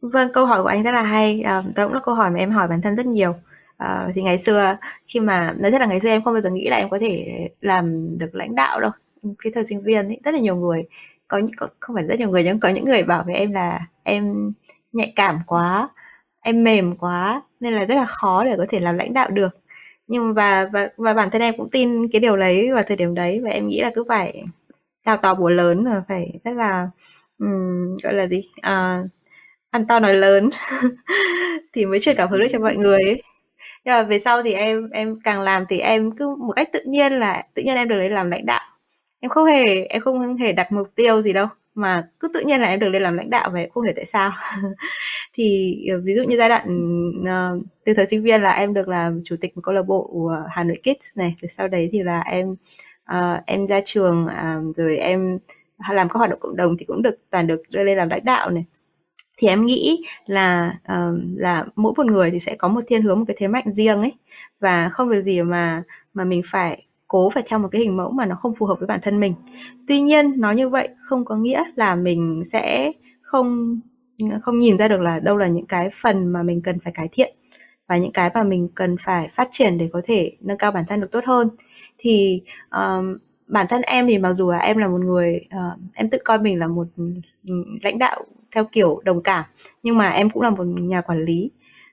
Vâng 0.00 0.28
câu 0.32 0.46
hỏi 0.46 0.62
của 0.62 0.68
anh 0.68 0.82
rất 0.82 0.92
là 0.92 1.02
hay. 1.02 1.42
À, 1.42 1.62
đó 1.76 1.84
cũng 1.84 1.94
là 1.94 2.00
câu 2.04 2.14
hỏi 2.14 2.30
mà 2.30 2.38
em 2.38 2.50
hỏi 2.50 2.68
bản 2.68 2.82
thân 2.82 2.96
rất 2.96 3.06
nhiều 3.06 3.34
à, 3.76 4.08
thì 4.14 4.22
ngày 4.22 4.38
xưa 4.38 4.76
khi 5.08 5.20
mà 5.20 5.54
nói 5.58 5.70
thật 5.70 5.80
là 5.80 5.86
ngày 5.86 6.00
xưa 6.00 6.08
em 6.08 6.22
không 6.24 6.34
bao 6.34 6.42
giờ 6.42 6.50
nghĩ 6.50 6.68
là 6.68 6.76
em 6.76 6.90
có 6.90 6.98
thể 6.98 7.48
làm 7.60 8.18
được 8.18 8.34
lãnh 8.34 8.54
đạo 8.54 8.80
đâu. 8.80 8.90
Cái 9.44 9.52
thời 9.54 9.64
sinh 9.64 9.82
viên 9.82 10.06
ấy, 10.08 10.20
rất 10.24 10.34
là 10.34 10.40
nhiều 10.40 10.56
người 10.56 10.84
có, 11.28 11.40
có 11.56 11.68
không 11.80 11.96
phải 11.96 12.04
rất 12.04 12.18
nhiều 12.18 12.30
người 12.30 12.44
nhưng 12.44 12.60
có 12.60 12.68
những 12.68 12.84
người 12.84 13.02
bảo 13.02 13.22
với 13.26 13.34
em 13.34 13.52
là 13.52 13.80
em 14.02 14.52
nhạy 14.92 15.12
cảm 15.16 15.40
quá 15.46 15.88
em 16.46 16.64
mềm 16.64 16.96
quá 16.96 17.42
nên 17.60 17.72
là 17.72 17.84
rất 17.84 17.94
là 17.94 18.06
khó 18.06 18.44
để 18.44 18.54
có 18.58 18.66
thể 18.68 18.80
làm 18.80 18.98
lãnh 18.98 19.14
đạo 19.14 19.30
được. 19.30 19.58
Nhưng 20.06 20.34
và 20.34 20.66
và 20.72 20.88
và 20.96 21.14
bản 21.14 21.30
thân 21.30 21.42
em 21.42 21.54
cũng 21.56 21.68
tin 21.72 22.08
cái 22.12 22.20
điều 22.20 22.36
đấy 22.36 22.72
vào 22.72 22.82
thời 22.86 22.96
điểm 22.96 23.14
đấy 23.14 23.40
và 23.44 23.50
em 23.50 23.68
nghĩ 23.68 23.80
là 23.82 23.90
cứ 23.94 24.04
phải 24.08 24.44
đào 25.06 25.16
to 25.16 25.34
bùa 25.34 25.48
lớn 25.50 25.84
và 25.84 26.02
phải 26.08 26.32
rất 26.44 26.52
là 26.56 26.90
um, 27.38 27.96
gọi 28.02 28.14
là 28.14 28.26
gì? 28.26 28.50
À, 28.62 29.04
ăn 29.70 29.86
to 29.86 30.00
nói 30.00 30.14
lớn 30.14 30.50
thì 31.72 31.86
mới 31.86 32.00
truyền 32.00 32.16
cảm 32.16 32.28
hứng 32.28 32.40
được 32.40 32.46
cho 32.50 32.58
mọi 32.58 32.76
người 32.76 33.02
ấy 33.04 33.22
nhưng 33.84 33.94
mà 33.94 34.02
về 34.02 34.18
sau 34.18 34.42
thì 34.42 34.52
em 34.52 34.90
em 34.90 35.20
càng 35.24 35.40
làm 35.40 35.64
thì 35.68 35.78
em 35.78 36.12
cứ 36.12 36.28
một 36.28 36.52
cách 36.56 36.68
tự 36.72 36.80
nhiên 36.86 37.12
là 37.12 37.42
tự 37.54 37.62
nhiên 37.62 37.76
em 37.76 37.88
được 37.88 37.96
lấy 37.96 38.10
làm 38.10 38.30
lãnh 38.30 38.46
đạo. 38.46 38.60
Em 39.20 39.28
không 39.28 39.46
hề 39.46 39.84
em 39.84 40.02
không 40.02 40.36
hề 40.36 40.52
đặt 40.52 40.72
mục 40.72 40.88
tiêu 40.94 41.22
gì 41.22 41.32
đâu 41.32 41.46
mà 41.76 42.08
cứ 42.20 42.28
tự 42.34 42.40
nhiên 42.40 42.60
là 42.60 42.68
em 42.68 42.80
được 42.80 42.88
lên 42.88 43.02
làm 43.02 43.16
lãnh 43.16 43.30
đạo 43.30 43.50
và 43.52 43.60
em 43.60 43.70
không 43.70 43.84
hiểu 43.84 43.92
tại 43.96 44.04
sao. 44.04 44.30
Thì 45.34 45.76
ờ, 45.92 46.00
ví 46.04 46.14
dụ 46.14 46.22
như 46.22 46.36
giai 46.36 46.48
đoạn 46.48 46.66
uh, 47.20 47.62
từ 47.84 47.94
thời 47.94 48.06
sinh 48.06 48.22
viên 48.22 48.42
là 48.42 48.52
em 48.52 48.74
được 48.74 48.88
làm 48.88 49.20
chủ 49.24 49.36
tịch 49.40 49.56
một 49.56 49.62
câu 49.64 49.74
lạc 49.74 49.82
bộ 49.82 50.30
Hà 50.48 50.64
Nội 50.64 50.76
Kids 50.82 51.18
này 51.18 51.34
rồi 51.42 51.48
sau 51.48 51.68
đấy 51.68 51.88
thì 51.92 52.02
là 52.02 52.20
em 52.20 52.50
uh, 53.12 53.46
em 53.46 53.66
ra 53.66 53.80
trường 53.84 54.26
uh, 54.26 54.76
rồi 54.76 54.96
em 54.96 55.38
làm 55.90 56.08
các 56.08 56.18
hoạt 56.18 56.30
động 56.30 56.40
cộng 56.40 56.56
đồng 56.56 56.76
thì 56.78 56.84
cũng 56.84 57.02
được 57.02 57.16
toàn 57.30 57.46
được 57.46 57.62
đưa 57.70 57.84
lên 57.84 57.98
làm 57.98 58.08
lãnh 58.08 58.24
đạo 58.24 58.50
này 58.50 58.64
thì 59.36 59.48
em 59.48 59.66
nghĩ 59.66 60.04
là 60.26 60.78
uh, 60.92 61.18
là 61.36 61.64
mỗi 61.76 61.92
một 61.96 62.06
người 62.06 62.30
thì 62.30 62.40
sẽ 62.40 62.56
có 62.56 62.68
một 62.68 62.80
thiên 62.86 63.02
hướng 63.02 63.18
một 63.18 63.24
cái 63.28 63.36
thế 63.38 63.48
mạnh 63.48 63.74
riêng 63.74 64.00
ấy. 64.00 64.12
Và 64.60 64.88
không 64.88 65.08
việc 65.08 65.20
gì 65.20 65.42
mà 65.42 65.82
mà 66.14 66.24
mình 66.24 66.42
phải 66.44 66.82
cố 67.08 67.30
phải 67.30 67.42
theo 67.46 67.58
một 67.58 67.68
cái 67.72 67.82
hình 67.82 67.96
mẫu 67.96 68.10
mà 68.10 68.26
nó 68.26 68.34
không 68.36 68.54
phù 68.54 68.66
hợp 68.66 68.78
với 68.78 68.86
bản 68.86 69.00
thân 69.02 69.20
mình. 69.20 69.34
Tuy 69.88 70.00
nhiên 70.00 70.40
nói 70.40 70.56
như 70.56 70.68
vậy 70.68 70.88
không 71.02 71.24
có 71.24 71.36
nghĩa 71.36 71.64
là 71.76 71.94
mình 71.94 72.42
sẽ 72.44 72.92
không 73.22 73.80
không 74.42 74.58
nhìn 74.58 74.78
ra 74.78 74.88
được 74.88 75.00
là 75.00 75.20
đâu 75.20 75.36
là 75.36 75.46
những 75.46 75.66
cái 75.66 75.90
phần 76.02 76.26
mà 76.26 76.42
mình 76.42 76.62
cần 76.62 76.78
phải 76.80 76.92
cải 76.92 77.08
thiện 77.12 77.34
và 77.86 77.96
những 77.96 78.12
cái 78.12 78.30
mà 78.34 78.42
mình 78.42 78.68
cần 78.74 78.96
phải 79.04 79.28
phát 79.28 79.48
triển 79.50 79.78
để 79.78 79.88
có 79.92 80.00
thể 80.04 80.32
nâng 80.40 80.58
cao 80.58 80.72
bản 80.72 80.84
thân 80.88 81.00
được 81.00 81.10
tốt 81.10 81.24
hơn. 81.26 81.48
Thì 81.98 82.42
um, 82.70 83.18
bản 83.46 83.66
thân 83.68 83.82
em 83.82 84.06
thì 84.06 84.18
mặc 84.18 84.32
dù 84.34 84.50
là 84.50 84.58
em 84.58 84.76
là 84.76 84.88
một 84.88 85.00
người 85.00 85.40
uh, 85.46 85.78
em 85.94 86.10
tự 86.10 86.18
coi 86.24 86.38
mình 86.38 86.58
là 86.58 86.66
một 86.66 86.86
ừ, 87.46 87.64
lãnh 87.82 87.98
đạo 87.98 88.24
theo 88.56 88.64
kiểu 88.72 89.00
đồng 89.04 89.22
cảm. 89.22 89.44
Nhưng 89.82 89.98
mà 89.98 90.10
em 90.10 90.30
cũng 90.30 90.42
là 90.42 90.50
một 90.50 90.64
nhà 90.64 91.00
quản 91.00 91.24
lý. 91.24 91.50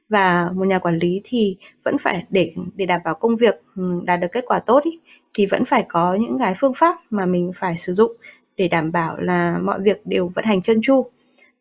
Và 0.10 0.49
một 0.56 0.65
nhà 0.67 0.80
quản 0.80 0.99
lý 0.99 1.21
thì 1.23 1.58
vẫn 1.84 1.97
phải 1.97 2.26
để 2.30 2.54
để 2.76 2.86
đảm 2.86 3.02
bảo 3.06 3.13
công 3.15 3.36
việc 3.36 3.56
ừ, 3.76 4.02
đạt 4.06 4.19
được 4.19 4.28
kết 4.32 4.43
quả 4.47 4.60
tốt 4.60 4.84
ý, 4.84 4.99
thì 5.34 5.45
vẫn 5.45 5.65
phải 5.65 5.86
có 5.89 6.15
những 6.15 6.39
cái 6.39 6.54
phương 6.58 6.73
pháp 6.73 6.97
mà 7.10 7.26
mình 7.26 7.52
phải 7.56 7.78
sử 7.78 7.93
dụng 7.93 8.12
để 8.58 8.67
đảm 8.67 8.91
bảo 8.91 9.17
là 9.17 9.58
mọi 9.63 9.80
việc 9.82 10.06
đều 10.06 10.28
vận 10.28 10.45
hành 10.45 10.62
trơn 10.62 10.80
chu 10.82 11.06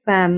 và 0.05 0.31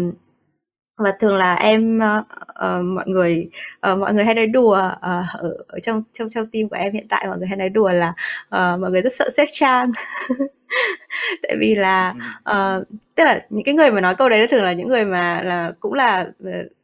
và 0.96 1.12
thường 1.20 1.37
là 1.37 1.54
em 1.54 1.98
uh, 1.98 2.26
uh, 2.48 2.85
mọi 2.85 3.04
người 3.07 3.48
uh, 3.92 3.98
mọi 3.98 4.14
người 4.14 4.24
hay 4.24 4.35
nói 4.35 4.46
đùa 4.46 4.76
uh, 4.76 5.00
ở, 5.33 5.57
ở 5.68 5.78
trong 5.78 6.02
trong 6.12 6.28
trong 6.30 6.46
team 6.46 6.68
của 6.68 6.76
em 6.76 6.92
hiện 6.92 7.07
tại 7.09 7.26
mọi 7.28 7.38
người 7.38 7.48
hay 7.48 7.57
nói 7.57 7.68
đùa 7.68 7.90
là 7.90 8.09
uh, 8.46 8.80
mọi 8.80 8.90
người 8.90 9.02
rất 9.02 9.12
sợ 9.12 9.30
sếp 9.30 9.48
Chan 9.52 9.92
tại 11.42 11.57
vì 11.61 11.74
là 11.74 12.14
uh, 12.50 12.85
tức 13.14 13.24
là 13.24 13.46
những 13.50 13.64
cái 13.64 13.74
người 13.74 13.90
mà 13.90 14.00
nói 14.00 14.14
câu 14.14 14.28
đấy 14.28 14.46
thường 14.46 14.64
là 14.64 14.72
những 14.72 14.88
người 14.88 15.04
mà 15.04 15.42
là 15.42 15.72
cũng 15.80 15.92
là 15.92 16.26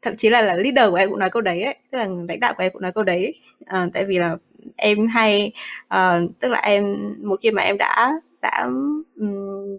thậm 0.02 0.16
chí 0.16 0.30
là 0.30 0.42
là 0.42 0.54
leader 0.54 0.90
của 0.90 0.96
em 0.96 1.10
cũng 1.10 1.18
nói 1.18 1.30
câu 1.30 1.42
đấy 1.42 1.62
ấy 1.62 1.76
tức 1.90 1.98
là 1.98 2.08
lãnh 2.28 2.40
đạo 2.40 2.54
của 2.54 2.62
em 2.62 2.72
cũng 2.72 2.82
nói 2.82 2.92
câu 2.92 3.04
đấy. 3.04 3.34
Uh, 3.62 3.92
tại 3.92 4.04
vì 4.04 4.18
là 4.18 4.36
em 4.76 5.06
hay 5.08 5.52
uh, 5.94 6.30
tức 6.40 6.48
là 6.48 6.58
em 6.58 6.96
một 7.22 7.40
khi 7.42 7.50
mà 7.50 7.62
em 7.62 7.78
đã 7.78 8.12
đã 8.42 8.68
um, 9.16 9.76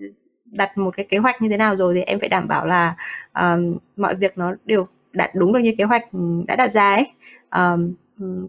đặt 0.51 0.77
một 0.77 0.97
cái 0.97 1.05
kế 1.09 1.17
hoạch 1.17 1.41
như 1.41 1.49
thế 1.49 1.57
nào 1.57 1.75
rồi 1.75 1.93
thì 1.95 2.01
em 2.01 2.19
phải 2.19 2.29
đảm 2.29 2.47
bảo 2.47 2.65
là 2.65 2.95
um, 3.33 3.77
mọi 3.97 4.15
việc 4.15 4.37
nó 4.37 4.55
đều 4.65 4.87
đạt 5.13 5.35
đúng 5.35 5.53
được 5.53 5.59
như 5.59 5.73
kế 5.77 5.83
hoạch 5.83 6.11
ừ, 6.11 6.19
đã 6.47 6.55
đặt 6.55 6.71
ra 6.71 6.93
ấy 6.93 7.11
um, 7.51 7.93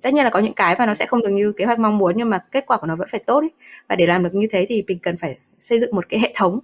tất 0.03 0.15
nhiên 0.15 0.25
là 0.25 0.31
có 0.31 0.39
những 0.39 0.55
cái 0.55 0.77
mà 0.79 0.87
nó 0.87 0.95
sẽ 0.95 1.07
không 1.07 1.23
được 1.23 1.31
như 1.31 1.53
kế 1.53 1.65
hoạch 1.65 1.79
mong 1.79 1.99
muốn 1.99 2.13
nhưng 2.17 2.31
mà 2.31 2.39
kết 2.51 2.65
quả 2.67 2.77
của 2.77 2.87
nó 2.87 2.97
vẫn 2.97 3.09
phải 3.11 3.21
tốt 3.27 3.41
ấy. 3.41 3.51
và 3.89 3.97
để 3.97 4.07
làm 4.07 4.23
được 4.23 4.35
như 4.35 4.47
thế 4.51 4.67
thì 4.69 4.85
mình 4.89 4.99
cần 4.99 5.17
phải 5.17 5.39
xây 5.59 5.81
dựng 5.81 5.95
một 5.95 6.09
cái 6.09 6.21
hệ 6.21 6.33
thống 6.37 6.59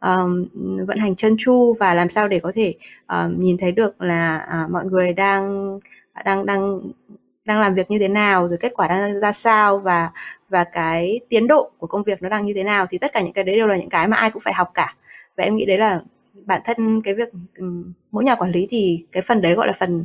um, 0.00 0.48
vận 0.86 0.98
hành 0.98 1.16
chân 1.16 1.36
chu 1.38 1.74
và 1.80 1.94
làm 1.94 2.08
sao 2.08 2.28
để 2.28 2.40
có 2.40 2.52
thể 2.54 2.74
um, 3.08 3.38
nhìn 3.38 3.56
thấy 3.58 3.72
được 3.72 4.02
là 4.02 4.46
uh, 4.64 4.70
mọi 4.70 4.84
người 4.84 5.12
đang 5.12 5.78
đang 6.24 6.46
đang 6.46 6.80
đang 7.44 7.60
làm 7.60 7.74
việc 7.74 7.90
như 7.90 7.98
thế 7.98 8.08
nào 8.08 8.48
rồi 8.48 8.58
kết 8.60 8.72
quả 8.74 8.88
đang 8.88 9.20
ra 9.20 9.32
sao 9.32 9.78
và 9.78 10.10
và 10.48 10.64
cái 10.64 11.20
tiến 11.28 11.46
độ 11.46 11.70
của 11.78 11.86
công 11.86 12.02
việc 12.02 12.22
nó 12.22 12.28
đang 12.28 12.42
như 12.42 12.52
thế 12.54 12.64
nào 12.64 12.86
thì 12.90 12.98
tất 12.98 13.12
cả 13.12 13.20
những 13.20 13.32
cái 13.32 13.44
đấy 13.44 13.56
đều 13.56 13.66
là 13.66 13.76
những 13.76 13.88
cái 13.88 14.08
mà 14.08 14.16
ai 14.16 14.30
cũng 14.30 14.42
phải 14.42 14.54
học 14.54 14.70
cả. 14.74 14.94
Và 15.36 15.44
em 15.44 15.56
nghĩ 15.56 15.64
đấy 15.66 15.78
là 15.78 16.00
bản 16.46 16.60
thân 16.64 17.02
cái 17.02 17.14
việc 17.14 17.28
mỗi 18.10 18.24
nhà 18.24 18.34
quản 18.34 18.52
lý 18.52 18.66
thì 18.70 19.06
cái 19.12 19.22
phần 19.22 19.40
đấy 19.42 19.54
gọi 19.54 19.66
là 19.66 19.72
phần 19.72 20.04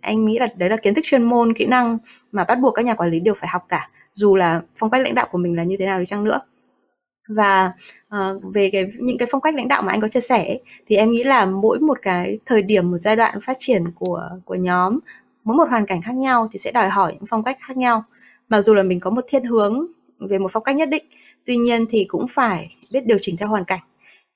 anh 0.00 0.26
nghĩ 0.26 0.38
là 0.38 0.48
đấy 0.56 0.70
là 0.70 0.76
kiến 0.76 0.94
thức 0.94 1.04
chuyên 1.04 1.22
môn 1.22 1.54
kỹ 1.54 1.66
năng 1.66 1.98
mà 2.32 2.44
bắt 2.44 2.54
buộc 2.54 2.74
các 2.74 2.84
nhà 2.84 2.94
quản 2.94 3.10
lý 3.10 3.20
đều 3.20 3.34
phải 3.34 3.48
học 3.48 3.64
cả. 3.68 3.90
Dù 4.12 4.36
là 4.36 4.62
phong 4.76 4.90
cách 4.90 5.00
lãnh 5.02 5.14
đạo 5.14 5.28
của 5.32 5.38
mình 5.38 5.56
là 5.56 5.62
như 5.62 5.76
thế 5.78 5.86
nào 5.86 5.98
đi 6.00 6.06
chăng 6.06 6.24
nữa. 6.24 6.40
Và 7.28 7.72
uh, 8.08 8.42
về 8.54 8.70
cái 8.70 8.86
những 8.98 9.18
cái 9.18 9.28
phong 9.30 9.40
cách 9.40 9.54
lãnh 9.54 9.68
đạo 9.68 9.82
mà 9.82 9.92
anh 9.92 10.00
có 10.00 10.08
chia 10.08 10.20
sẻ 10.20 10.58
thì 10.86 10.96
em 10.96 11.10
nghĩ 11.10 11.24
là 11.24 11.46
mỗi 11.46 11.78
một 11.78 11.98
cái 12.02 12.38
thời 12.46 12.62
điểm 12.62 12.90
một 12.90 12.98
giai 12.98 13.16
đoạn 13.16 13.40
phát 13.40 13.56
triển 13.58 13.90
của 13.90 14.30
của 14.44 14.54
nhóm 14.54 14.98
mỗi 15.46 15.56
một 15.56 15.68
hoàn 15.68 15.86
cảnh 15.86 16.02
khác 16.02 16.14
nhau 16.14 16.48
thì 16.52 16.58
sẽ 16.58 16.72
đòi 16.72 16.88
hỏi 16.88 17.12
những 17.12 17.26
phong 17.30 17.42
cách 17.44 17.56
khác 17.60 17.76
nhau. 17.76 18.04
Mặc 18.48 18.60
dù 18.60 18.74
là 18.74 18.82
mình 18.82 19.00
có 19.00 19.10
một 19.10 19.24
thiên 19.28 19.44
hướng 19.44 19.86
về 20.18 20.38
một 20.38 20.50
phong 20.52 20.62
cách 20.62 20.76
nhất 20.76 20.88
định, 20.88 21.04
tuy 21.44 21.56
nhiên 21.56 21.86
thì 21.90 22.04
cũng 22.08 22.26
phải 22.28 22.76
biết 22.90 23.06
điều 23.06 23.18
chỉnh 23.20 23.36
theo 23.36 23.48
hoàn 23.48 23.64
cảnh. 23.64 23.80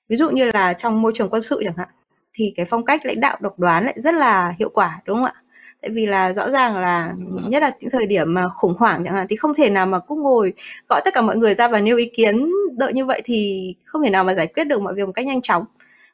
Ví 0.08 0.16
dụ 0.16 0.30
như 0.30 0.50
là 0.54 0.72
trong 0.72 1.02
môi 1.02 1.12
trường 1.14 1.28
quân 1.30 1.42
sự 1.42 1.60
chẳng 1.64 1.76
hạn, 1.76 1.88
thì 2.34 2.52
cái 2.56 2.66
phong 2.66 2.84
cách 2.84 3.06
lãnh 3.06 3.20
đạo 3.20 3.36
độc 3.40 3.58
đoán 3.58 3.84
lại 3.84 3.94
rất 3.96 4.14
là 4.14 4.54
hiệu 4.58 4.70
quả, 4.74 5.00
đúng 5.04 5.16
không 5.16 5.24
ạ? 5.24 5.34
Tại 5.82 5.90
vì 5.90 6.06
là 6.06 6.32
rõ 6.32 6.50
ràng 6.50 6.76
là 6.76 7.14
nhất 7.48 7.62
là 7.62 7.72
những 7.80 7.90
thời 7.90 8.06
điểm 8.06 8.34
mà 8.34 8.48
khủng 8.48 8.74
hoảng 8.78 9.04
chẳng 9.04 9.14
hạn, 9.14 9.26
thì 9.30 9.36
không 9.36 9.54
thể 9.54 9.70
nào 9.70 9.86
mà 9.86 9.98
cứ 10.08 10.14
ngồi 10.14 10.52
gọi 10.88 11.00
tất 11.04 11.14
cả 11.14 11.22
mọi 11.22 11.36
người 11.36 11.54
ra 11.54 11.68
và 11.68 11.80
nêu 11.80 11.96
ý 11.96 12.10
kiến 12.14 12.50
đợi 12.78 12.92
như 12.92 13.04
vậy 13.04 13.22
thì 13.24 13.74
không 13.84 14.02
thể 14.02 14.10
nào 14.10 14.24
mà 14.24 14.34
giải 14.34 14.46
quyết 14.46 14.64
được 14.64 14.80
mọi 14.82 14.94
việc 14.94 15.06
một 15.06 15.12
cách 15.12 15.26
nhanh 15.26 15.42
chóng. 15.42 15.64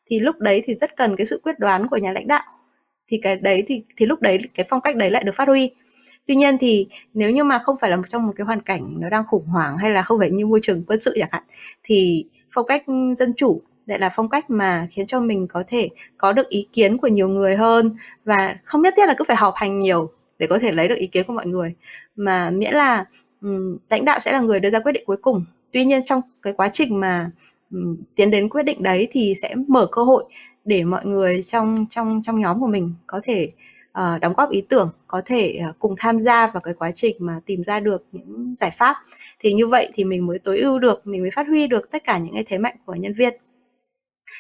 Thì 0.07 0.21
lúc 0.21 0.39
đấy 0.39 0.63
thì 0.65 0.75
rất 0.75 0.97
cần 0.97 1.17
cái 1.17 1.25
sự 1.25 1.41
quyết 1.43 1.59
đoán 1.59 1.89
của 1.89 1.97
nhà 1.97 2.13
lãnh 2.13 2.27
đạo 2.27 2.43
thì 3.09 3.19
cái 3.23 3.37
đấy 3.37 3.65
thì 3.67 3.83
thì 3.97 4.07
lúc 4.07 4.21
đấy 4.23 4.39
cái 4.55 4.67
phong 4.69 4.81
cách 4.81 4.97
đấy 4.97 5.11
lại 5.11 5.25
được 5.25 5.35
phát 5.35 5.49
huy. 5.49 5.71
Tuy 6.27 6.37
nhiên 6.37 6.59
thì 6.59 6.87
nếu 7.15 7.31
như 7.31 7.45
mà 7.45 7.59
không 7.59 7.77
phải 7.81 7.91
là 7.91 7.99
trong 8.09 8.27
một 8.27 8.33
cái 8.37 8.45
hoàn 8.45 8.61
cảnh 8.61 9.01
nó 9.01 9.09
đang 9.09 9.25
khủng 9.27 9.47
hoảng 9.47 9.79
hay 9.79 9.91
là 9.91 10.03
không 10.03 10.19
phải 10.19 10.31
như 10.31 10.47
môi 10.47 10.61
trường 10.63 10.85
quân 10.87 11.01
sự 11.01 11.17
chẳng 11.19 11.29
hạn 11.33 11.43
thì 11.83 12.25
phong 12.51 12.67
cách 12.67 12.85
dân 13.17 13.33
chủ 13.37 13.63
lại 13.87 13.99
là 13.99 14.09
phong 14.09 14.29
cách 14.29 14.51
mà 14.51 14.87
khiến 14.91 15.07
cho 15.07 15.21
mình 15.21 15.47
có 15.49 15.65
thể 15.69 15.89
có 16.19 16.33
được 16.33 16.49
ý 16.49 16.67
kiến 16.73 16.99
của 16.99 17.07
nhiều 17.09 17.29
người 17.29 17.57
hơn 17.57 17.97
và 18.25 18.59
không 18.65 18.83
nhất 18.83 18.95
thiết 18.97 19.07
là 19.07 19.15
cứ 19.19 19.25
phải 19.25 19.37
họp 19.37 19.55
hành 19.57 19.81
nhiều 19.81 20.11
để 20.39 20.47
có 20.47 20.59
thể 20.59 20.73
lấy 20.73 20.89
được 20.89 20.95
ý 20.95 21.07
kiến 21.07 21.25
của 21.27 21.33
mọi 21.33 21.47
người 21.47 21.75
mà 22.17 22.51
miễn 22.51 22.75
là 22.75 23.05
um, 23.43 23.79
lãnh 23.91 24.05
đạo 24.05 24.21
sẽ 24.21 24.33
là 24.33 24.41
người 24.41 24.61
đưa 24.61 24.71
ra 24.71 24.79
quyết 24.81 24.93
định 24.93 25.03
cuối 25.07 25.17
cùng. 25.17 25.45
Tuy 25.73 25.85
nhiên 25.85 26.03
trong 26.03 26.21
cái 26.43 26.53
quá 26.53 26.69
trình 26.69 27.01
mà 27.01 27.31
um, 27.71 27.97
tiến 28.15 28.31
đến 28.31 28.49
quyết 28.49 28.63
định 28.63 28.83
đấy 28.83 29.09
thì 29.11 29.35
sẽ 29.43 29.55
mở 29.69 29.87
cơ 29.93 30.03
hội 30.03 30.25
để 30.67 30.85
mọi 30.85 31.07
người 31.07 31.43
trong 31.43 31.87
trong 31.91 32.23
trong 32.25 32.41
nhóm 32.41 32.61
của 32.61 32.67
mình 32.67 32.95
có 33.07 33.21
thể 33.25 33.53
uh, 33.99 34.21
đóng 34.21 34.35
góp 34.37 34.51
ý 34.51 34.61
tưởng 34.69 34.91
có 35.07 35.23
thể 35.25 35.61
uh, 35.71 35.79
cùng 35.79 35.95
tham 35.99 36.21
gia 36.21 36.47
vào 36.47 36.61
cái 36.61 36.75
quá 36.75 36.93
trình 36.93 37.17
mà 37.19 37.41
tìm 37.47 37.65
ra 37.65 37.81
được 37.81 38.05
những 38.13 38.55
giải 38.57 38.71
pháp. 38.71 38.97
Thì 39.41 39.53
như 39.53 39.67
vậy 39.67 39.91
thì 39.95 40.05
mình 40.05 40.27
mới 40.27 40.39
tối 40.39 40.59
ưu 40.59 40.79
được 40.79 41.07
mình 41.07 41.23
mới 41.23 41.31
phát 41.31 41.47
huy 41.49 41.67
được 41.67 41.91
tất 41.91 42.05
cả 42.05 42.19
những 42.19 42.35
cái 42.35 42.45
thế 42.47 42.59
mạnh 42.59 42.77
của 42.87 42.95
nhân 42.95 43.13
viên. 43.15 43.35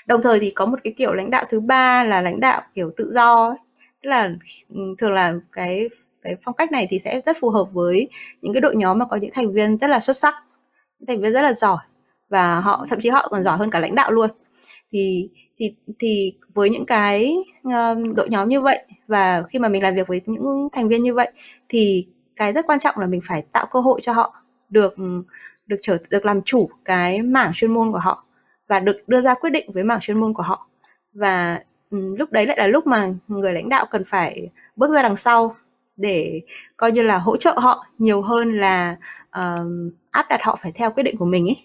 Đồng 0.06 0.22
thời 0.22 0.40
thì 0.40 0.50
có 0.50 0.66
một 0.66 0.78
cái 0.84 0.94
kiểu 0.96 1.14
lãnh 1.14 1.30
đạo 1.30 1.44
thứ 1.50 1.60
ba 1.60 2.04
là 2.04 2.22
lãnh 2.22 2.40
đạo 2.40 2.62
kiểu 2.74 2.90
tự 2.96 3.10
do 3.12 3.48
ấy. 3.48 3.56
tức 4.02 4.10
là 4.10 4.30
ừ, 4.68 4.80
thường 4.98 5.12
là 5.12 5.34
cái 5.52 5.88
cái 6.22 6.36
phong 6.42 6.54
cách 6.54 6.72
này 6.72 6.86
thì 6.90 6.98
sẽ 6.98 7.20
rất 7.26 7.36
phù 7.40 7.50
hợp 7.50 7.64
với 7.72 8.08
những 8.42 8.52
cái 8.52 8.60
đội 8.60 8.76
nhóm 8.76 8.98
mà 8.98 9.06
có 9.10 9.16
những 9.16 9.30
thành 9.34 9.52
viên 9.52 9.78
rất 9.78 9.90
là 9.90 10.00
xuất 10.00 10.16
sắc 10.16 10.34
những 10.98 11.06
thành 11.06 11.20
viên 11.20 11.32
rất 11.32 11.42
là 11.42 11.52
giỏi 11.52 11.78
và 12.28 12.60
họ 12.60 12.86
thậm 12.90 13.00
chí 13.00 13.08
họ 13.08 13.28
còn 13.30 13.42
giỏi 13.42 13.58
hơn 13.58 13.70
cả 13.70 13.78
lãnh 13.78 13.94
đạo 13.94 14.10
luôn. 14.10 14.30
Thì 14.92 15.30
thì 15.56 15.74
thì 15.98 16.34
với 16.54 16.70
những 16.70 16.86
cái 16.86 17.34
um, 17.62 18.14
đội 18.16 18.28
nhóm 18.30 18.48
như 18.48 18.60
vậy 18.60 18.82
và 19.06 19.42
khi 19.50 19.58
mà 19.58 19.68
mình 19.68 19.82
làm 19.82 19.94
việc 19.94 20.08
với 20.08 20.20
những 20.26 20.68
thành 20.72 20.88
viên 20.88 21.02
như 21.02 21.14
vậy 21.14 21.32
thì 21.68 22.06
cái 22.36 22.52
rất 22.52 22.66
quan 22.66 22.78
trọng 22.78 22.98
là 22.98 23.06
mình 23.06 23.20
phải 23.28 23.42
tạo 23.52 23.66
cơ 23.72 23.80
hội 23.80 24.00
cho 24.02 24.12
họ 24.12 24.34
được 24.68 24.96
ừ, 24.96 25.22
được 25.66 25.76
trở 25.82 25.98
được 26.10 26.24
làm 26.24 26.42
chủ 26.42 26.70
cái 26.84 27.22
mảng 27.22 27.50
chuyên 27.54 27.74
môn 27.74 27.92
của 27.92 27.98
họ 27.98 28.24
và 28.68 28.80
được 28.80 28.96
đưa 29.06 29.20
ra 29.20 29.34
quyết 29.34 29.50
định 29.50 29.72
với 29.72 29.84
mảng 29.84 30.00
chuyên 30.00 30.20
môn 30.20 30.32
của 30.32 30.42
họ. 30.42 30.68
Và 31.12 31.60
um, 31.90 32.14
lúc 32.14 32.32
đấy 32.32 32.46
lại 32.46 32.56
là 32.58 32.66
lúc 32.66 32.86
mà 32.86 33.08
người 33.28 33.52
lãnh 33.52 33.68
đạo 33.68 33.86
cần 33.90 34.04
phải 34.06 34.50
bước 34.76 34.90
ra 34.94 35.02
đằng 35.02 35.16
sau 35.16 35.56
để 35.96 36.40
coi 36.76 36.92
như 36.92 37.02
là 37.02 37.18
hỗ 37.18 37.36
trợ 37.36 37.54
họ 37.58 37.86
nhiều 37.98 38.22
hơn 38.22 38.58
là 38.58 38.96
uh, 39.38 39.92
áp 40.10 40.26
đặt 40.30 40.40
họ 40.42 40.58
phải 40.62 40.72
theo 40.72 40.90
quyết 40.90 41.02
định 41.02 41.16
của 41.16 41.24
mình 41.24 41.46
ấy 41.46 41.56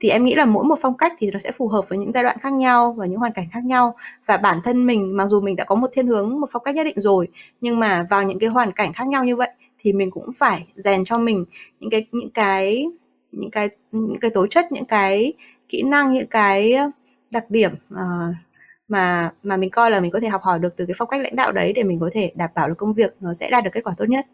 thì 0.00 0.08
em 0.08 0.24
nghĩ 0.24 0.34
là 0.34 0.44
mỗi 0.44 0.64
một 0.64 0.78
phong 0.80 0.96
cách 0.96 1.12
thì 1.18 1.30
nó 1.32 1.38
sẽ 1.38 1.52
phù 1.52 1.68
hợp 1.68 1.88
với 1.88 1.98
những 1.98 2.12
giai 2.12 2.22
đoạn 2.22 2.36
khác 2.40 2.52
nhau 2.52 2.92
và 2.92 3.06
những 3.06 3.18
hoàn 3.18 3.32
cảnh 3.32 3.48
khác 3.52 3.64
nhau 3.64 3.94
và 4.26 4.36
bản 4.36 4.58
thân 4.64 4.86
mình 4.86 5.16
mặc 5.16 5.26
dù 5.26 5.40
mình 5.40 5.56
đã 5.56 5.64
có 5.64 5.74
một 5.74 5.86
thiên 5.92 6.06
hướng 6.06 6.40
một 6.40 6.46
phong 6.52 6.62
cách 6.62 6.74
nhất 6.74 6.84
định 6.84 7.00
rồi 7.00 7.28
nhưng 7.60 7.80
mà 7.80 8.06
vào 8.10 8.22
những 8.22 8.38
cái 8.38 8.48
hoàn 8.48 8.72
cảnh 8.72 8.92
khác 8.92 9.08
nhau 9.08 9.24
như 9.24 9.36
vậy 9.36 9.50
thì 9.78 9.92
mình 9.92 10.10
cũng 10.10 10.32
phải 10.38 10.66
rèn 10.76 11.04
cho 11.04 11.18
mình 11.18 11.44
những 11.80 11.90
cái 11.90 12.06
những 12.12 12.30
cái 12.30 12.86
những 13.32 13.50
cái 13.50 13.68
những 13.92 14.20
cái 14.20 14.30
tố 14.30 14.46
chất 14.46 14.72
những 14.72 14.84
cái 14.84 15.32
kỹ 15.68 15.82
năng 15.82 16.12
những 16.12 16.26
cái 16.26 16.74
đặc 17.30 17.50
điểm 17.50 17.70
uh, 17.94 18.34
mà 18.88 19.30
mà 19.42 19.56
mình 19.56 19.70
coi 19.70 19.90
là 19.90 20.00
mình 20.00 20.10
có 20.10 20.20
thể 20.20 20.28
học 20.28 20.42
hỏi 20.42 20.58
được 20.58 20.76
từ 20.76 20.86
cái 20.86 20.94
phong 20.98 21.08
cách 21.08 21.20
lãnh 21.20 21.36
đạo 21.36 21.52
đấy 21.52 21.72
để 21.72 21.82
mình 21.82 21.98
có 22.00 22.10
thể 22.12 22.32
đảm 22.34 22.50
bảo 22.54 22.68
được 22.68 22.74
công 22.78 22.92
việc 22.92 23.14
nó 23.20 23.34
sẽ 23.34 23.50
đạt 23.50 23.64
được 23.64 23.70
kết 23.72 23.80
quả 23.84 23.94
tốt 23.98 24.04
nhất. 24.08 24.26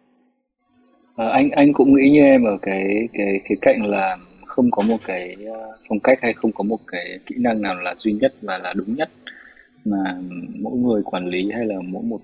À, 1.16 1.28
anh 1.28 1.50
anh 1.50 1.72
cũng 1.72 1.94
nghĩ 1.94 2.10
như 2.10 2.20
em 2.20 2.44
ở 2.44 2.58
cái 2.62 3.08
cái 3.12 3.40
cái 3.48 3.56
cạnh 3.60 3.86
là 3.86 4.16
không 4.54 4.70
có 4.70 4.82
một 4.88 4.96
cái 5.06 5.36
ờ, 5.52 5.78
phong 5.88 6.00
cách 6.00 6.18
hay 6.22 6.32
không 6.32 6.52
có 6.52 6.64
một 6.64 6.78
cái 6.86 7.18
kỹ 7.26 7.34
năng 7.38 7.62
nào 7.62 7.74
là 7.74 7.94
duy 7.98 8.12
nhất 8.12 8.34
và 8.42 8.58
là 8.58 8.72
đúng 8.72 8.96
nhất. 8.96 9.10
Mà 9.84 10.16
mỗi 10.60 10.78
người 10.78 11.02
quản 11.02 11.26
lý 11.26 11.50
hay 11.50 11.66
là 11.66 11.76
mỗi 11.88 12.02
một 12.02 12.20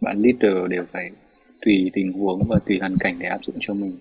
bạn 0.00 0.22
leader 0.22 0.70
đều 0.70 0.84
phải 0.92 1.10
tùy 1.60 1.90
tình 1.94 2.12
huống 2.12 2.42
và 2.48 2.58
tùy 2.66 2.78
hoàn 2.78 2.96
cảnh 2.98 3.16
để 3.18 3.28
áp 3.28 3.44
dụng 3.44 3.56
cho 3.60 3.74
mình 3.74 3.92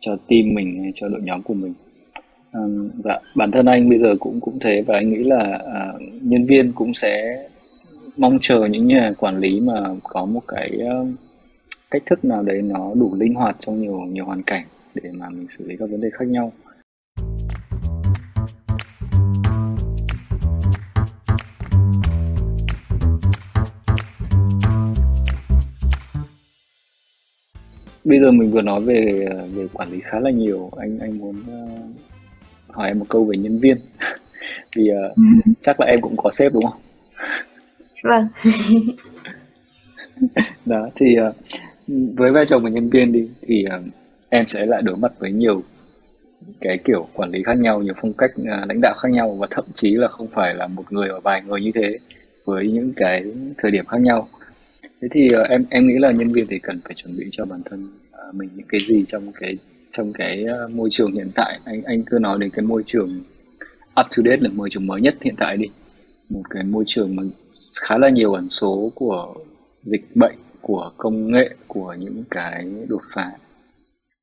cho 0.00 0.16
team 0.16 0.54
mình 0.54 0.82
hay 0.82 0.90
cho 0.94 1.08
đội 1.08 1.20
nhóm 1.22 1.42
của 1.42 1.54
mình. 1.54 1.74
À, 2.52 2.60
và 3.04 3.20
bản 3.34 3.50
thân 3.50 3.66
anh 3.66 3.88
bây 3.88 3.98
giờ 3.98 4.16
cũng 4.20 4.40
cũng 4.40 4.58
thế 4.60 4.82
và 4.86 4.94
anh 4.94 5.10
nghĩ 5.10 5.22
là 5.22 5.60
à, 5.74 5.92
nhân 6.22 6.46
viên 6.46 6.72
cũng 6.72 6.94
sẽ 6.94 7.42
mong 8.16 8.38
chờ 8.40 8.66
những 8.70 8.86
nhà 8.86 9.12
quản 9.18 9.38
lý 9.38 9.60
mà 9.60 9.80
có 10.02 10.24
một 10.24 10.42
cái 10.48 10.78
uh, 11.02 11.08
cách 11.90 12.02
thức 12.06 12.24
nào 12.24 12.42
đấy 12.42 12.62
nó 12.62 12.94
đủ 12.94 13.14
linh 13.18 13.34
hoạt 13.34 13.56
trong 13.58 13.80
nhiều 13.80 14.00
nhiều 14.00 14.24
hoàn 14.24 14.42
cảnh 14.42 14.64
để 14.94 15.10
mà 15.14 15.28
mình 15.28 15.46
xử 15.58 15.66
lý 15.68 15.76
các 15.76 15.90
vấn 15.90 16.00
đề 16.00 16.10
khác 16.12 16.28
nhau. 16.28 16.52
Bây 28.04 28.20
giờ 28.20 28.30
mình 28.30 28.50
vừa 28.50 28.62
nói 28.62 28.80
về 28.80 29.28
về 29.54 29.66
quản 29.72 29.92
lý 29.92 30.00
khá 30.00 30.20
là 30.20 30.30
nhiều. 30.30 30.70
Anh 30.76 30.98
anh 30.98 31.18
muốn 31.18 31.36
uh, 31.36 31.80
hỏi 32.68 32.88
em 32.88 32.98
một 32.98 33.06
câu 33.08 33.24
về 33.24 33.36
nhân 33.36 33.58
viên. 33.58 33.76
Vì 34.76 34.90
uh, 34.90 35.16
ừ. 35.16 35.22
chắc 35.60 35.80
là 35.80 35.86
em 35.86 36.00
cũng 36.00 36.16
có 36.16 36.30
sếp 36.30 36.52
đúng 36.52 36.62
không? 36.62 36.80
Vâng. 38.02 38.26
Đó 40.66 40.88
thì 40.94 41.16
uh, 41.26 41.32
với 42.16 42.30
vai 42.30 42.46
trò 42.46 42.58
của 42.58 42.68
nhân 42.68 42.90
viên 42.90 43.12
đi 43.12 43.28
thì 43.42 43.64
uh, 43.78 43.84
em 44.28 44.46
sẽ 44.46 44.66
lại 44.66 44.82
đối 44.82 44.96
mặt 44.96 45.12
với 45.18 45.32
nhiều 45.32 45.62
cái 46.60 46.78
kiểu 46.84 47.08
quản 47.14 47.30
lý 47.30 47.42
khác 47.42 47.58
nhau 47.58 47.82
nhiều 47.82 47.94
phong 48.00 48.12
cách 48.12 48.30
uh, 48.40 48.68
lãnh 48.68 48.80
đạo 48.82 48.94
khác 48.98 49.08
nhau 49.12 49.34
và 49.34 49.46
thậm 49.50 49.64
chí 49.74 49.90
là 49.94 50.08
không 50.08 50.28
phải 50.34 50.54
là 50.54 50.66
một 50.66 50.92
người 50.92 51.08
và 51.12 51.20
vài 51.20 51.42
người 51.42 51.60
như 51.60 51.70
thế 51.74 51.98
với 52.44 52.68
những 52.72 52.92
cái 52.96 53.24
thời 53.58 53.70
điểm 53.70 53.86
khác 53.86 54.00
nhau 54.00 54.28
thế 55.02 55.08
thì 55.10 55.28
uh, 55.40 55.48
em 55.48 55.64
em 55.70 55.86
nghĩ 55.86 55.94
là 55.98 56.10
nhân 56.10 56.32
viên 56.32 56.46
thì 56.48 56.58
cần 56.58 56.80
phải 56.84 56.94
chuẩn 56.94 57.16
bị 57.16 57.28
cho 57.30 57.44
bản 57.44 57.62
thân 57.64 57.88
uh, 58.28 58.34
mình 58.34 58.48
những 58.54 58.66
cái 58.68 58.80
gì 58.80 59.04
trong 59.06 59.32
cái 59.40 59.58
trong 59.90 60.12
cái 60.12 60.44
uh, 60.64 60.70
môi 60.70 60.88
trường 60.92 61.12
hiện 61.12 61.30
tại. 61.34 61.60
Anh 61.64 61.82
anh 61.82 62.02
cứ 62.06 62.18
nói 62.18 62.38
đến 62.38 62.50
cái 62.50 62.64
môi 62.64 62.82
trường 62.86 63.20
up 64.00 64.06
to 64.16 64.22
date 64.24 64.36
là 64.40 64.50
môi 64.52 64.70
trường 64.70 64.86
mới 64.86 65.00
nhất 65.00 65.14
hiện 65.20 65.34
tại 65.38 65.56
đi. 65.56 65.66
Một 66.28 66.42
cái 66.50 66.64
môi 66.64 66.84
trường 66.86 67.16
mà 67.16 67.22
khá 67.80 67.98
là 67.98 68.08
nhiều 68.08 68.32
ẩn 68.32 68.48
số 68.48 68.92
của 68.94 69.34
dịch 69.82 70.16
bệnh 70.16 70.34
của 70.60 70.92
công 70.96 71.32
nghệ 71.32 71.50
của 71.66 71.94
những 71.98 72.24
cái 72.30 72.72
đột 72.88 73.02
phá. 73.14 73.30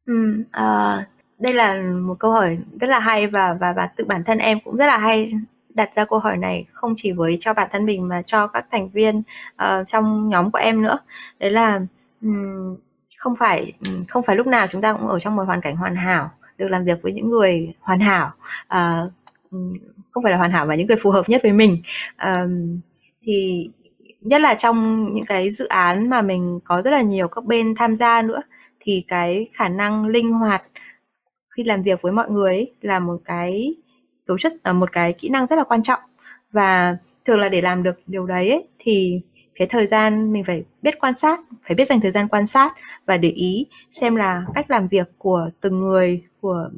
Ừ, 0.06 0.44
à, 0.52 1.06
đây 1.40 1.54
là 1.54 1.82
một 2.08 2.16
câu 2.20 2.32
hỏi 2.32 2.58
rất 2.82 2.90
là 2.90 3.00
hay 3.00 3.28
và 3.28 3.58
và 3.62 3.74
và 3.76 3.90
tự 3.98 4.06
bản 4.06 4.24
thân 4.24 4.38
em 4.38 4.58
cũng 4.64 4.78
rất 4.78 4.86
là 4.86 4.98
hay 4.98 5.32
đặt 5.80 5.94
ra 5.94 6.06
câu 6.06 6.20
hỏi 6.20 6.38
này 6.38 6.66
không 6.72 6.94
chỉ 6.98 7.12
với 7.12 7.38
cho 7.40 7.54
bản 7.54 7.68
thân 7.72 7.86
mình 7.86 8.08
mà 8.08 8.22
cho 8.22 8.48
các 8.48 8.66
thành 8.72 8.90
viên 8.90 9.22
uh, 9.64 9.88
trong 9.88 10.30
nhóm 10.30 10.52
của 10.52 10.60
em 10.60 10.82
nữa. 10.82 10.98
Đấy 11.40 11.52
là 11.52 11.80
um, 12.22 12.78
không 13.18 13.36
phải 13.36 13.74
không 14.08 14.24
phải 14.24 14.36
lúc 14.36 14.48
nào 14.48 14.68
chúng 14.68 14.82
ta 14.82 14.94
cũng 14.94 15.08
ở 15.08 15.20
trong 15.20 15.36
một 15.36 15.44
hoàn 15.44 15.62
cảnh 15.62 15.76
hoàn 15.76 15.96
hảo 15.96 16.30
được 16.58 16.68
làm 16.68 16.86
việc 16.86 17.02
với 17.02 17.12
những 17.12 17.30
người 17.30 17.74
hoàn 17.80 18.00
hảo 18.00 18.32
uh, 18.76 19.12
không 20.12 20.24
phải 20.24 20.32
là 20.32 20.38
hoàn 20.38 20.52
hảo 20.52 20.66
mà 20.66 20.76
những 20.76 20.88
người 20.88 20.98
phù 20.98 21.12
hợp 21.12 21.30
nhất 21.30 21.42
với 21.44 21.54
mình. 21.54 21.78
Uh, 22.28 22.50
thì 23.22 23.70
nhất 24.22 24.42
là 24.42 24.56
trong 24.56 25.10
những 25.14 25.26
cái 25.26 25.52
dự 25.52 25.68
án 25.68 26.10
mà 26.10 26.22
mình 26.22 26.60
có 26.64 26.82
rất 26.82 26.92
là 26.92 27.02
nhiều 27.02 27.28
các 27.28 27.46
bên 27.46 27.76
tham 27.76 27.96
gia 27.96 28.22
nữa 28.22 28.42
thì 28.80 29.04
cái 29.08 29.48
khả 29.54 29.70
năng 29.70 30.06
linh 30.06 30.32
hoạt 30.32 30.64
khi 31.50 31.64
làm 31.64 31.84
việc 31.84 32.02
với 32.02 32.12
mọi 32.12 32.30
người 32.30 32.56
ấy 32.56 32.74
là 32.82 33.00
một 33.00 33.18
cái 33.26 33.76
tố 34.30 34.38
chất 34.38 34.54
là 34.54 34.60
ờ, 34.64 34.74
một 34.74 34.92
cái 34.92 35.14
kỹ 35.14 35.30
năng 35.30 35.48
rất 35.48 35.56
là 35.56 35.64
quan 35.64 35.84
trọng. 35.84 36.00
Và 36.52 36.98
thường 37.26 37.40
là 37.40 37.50
để 37.50 37.62
làm 37.62 37.84
được 37.84 38.00
điều 38.08 38.26
đấy 38.26 38.50
ấy, 38.50 38.68
thì 38.80 39.22
cái 39.56 39.68
thời 39.68 39.88
gian 39.88 40.34
mình 40.34 40.44
phải 40.44 40.64
biết 40.82 41.00
quan 41.00 41.16
sát 41.16 41.40
phải 41.64 41.76
biết 41.76 41.88
dành 41.88 42.02
thời 42.02 42.12
gian 42.12 42.28
quan 42.28 42.46
sát 42.46 42.74
và 43.06 43.18
để 43.18 43.30
ý 43.30 43.66
xem 43.92 44.16
là 44.16 44.46
cách 44.56 44.72
làm 44.72 44.88
việc 44.88 45.08
của 45.18 45.50
từng 45.62 45.80
người 45.80 46.24
của 46.42 46.70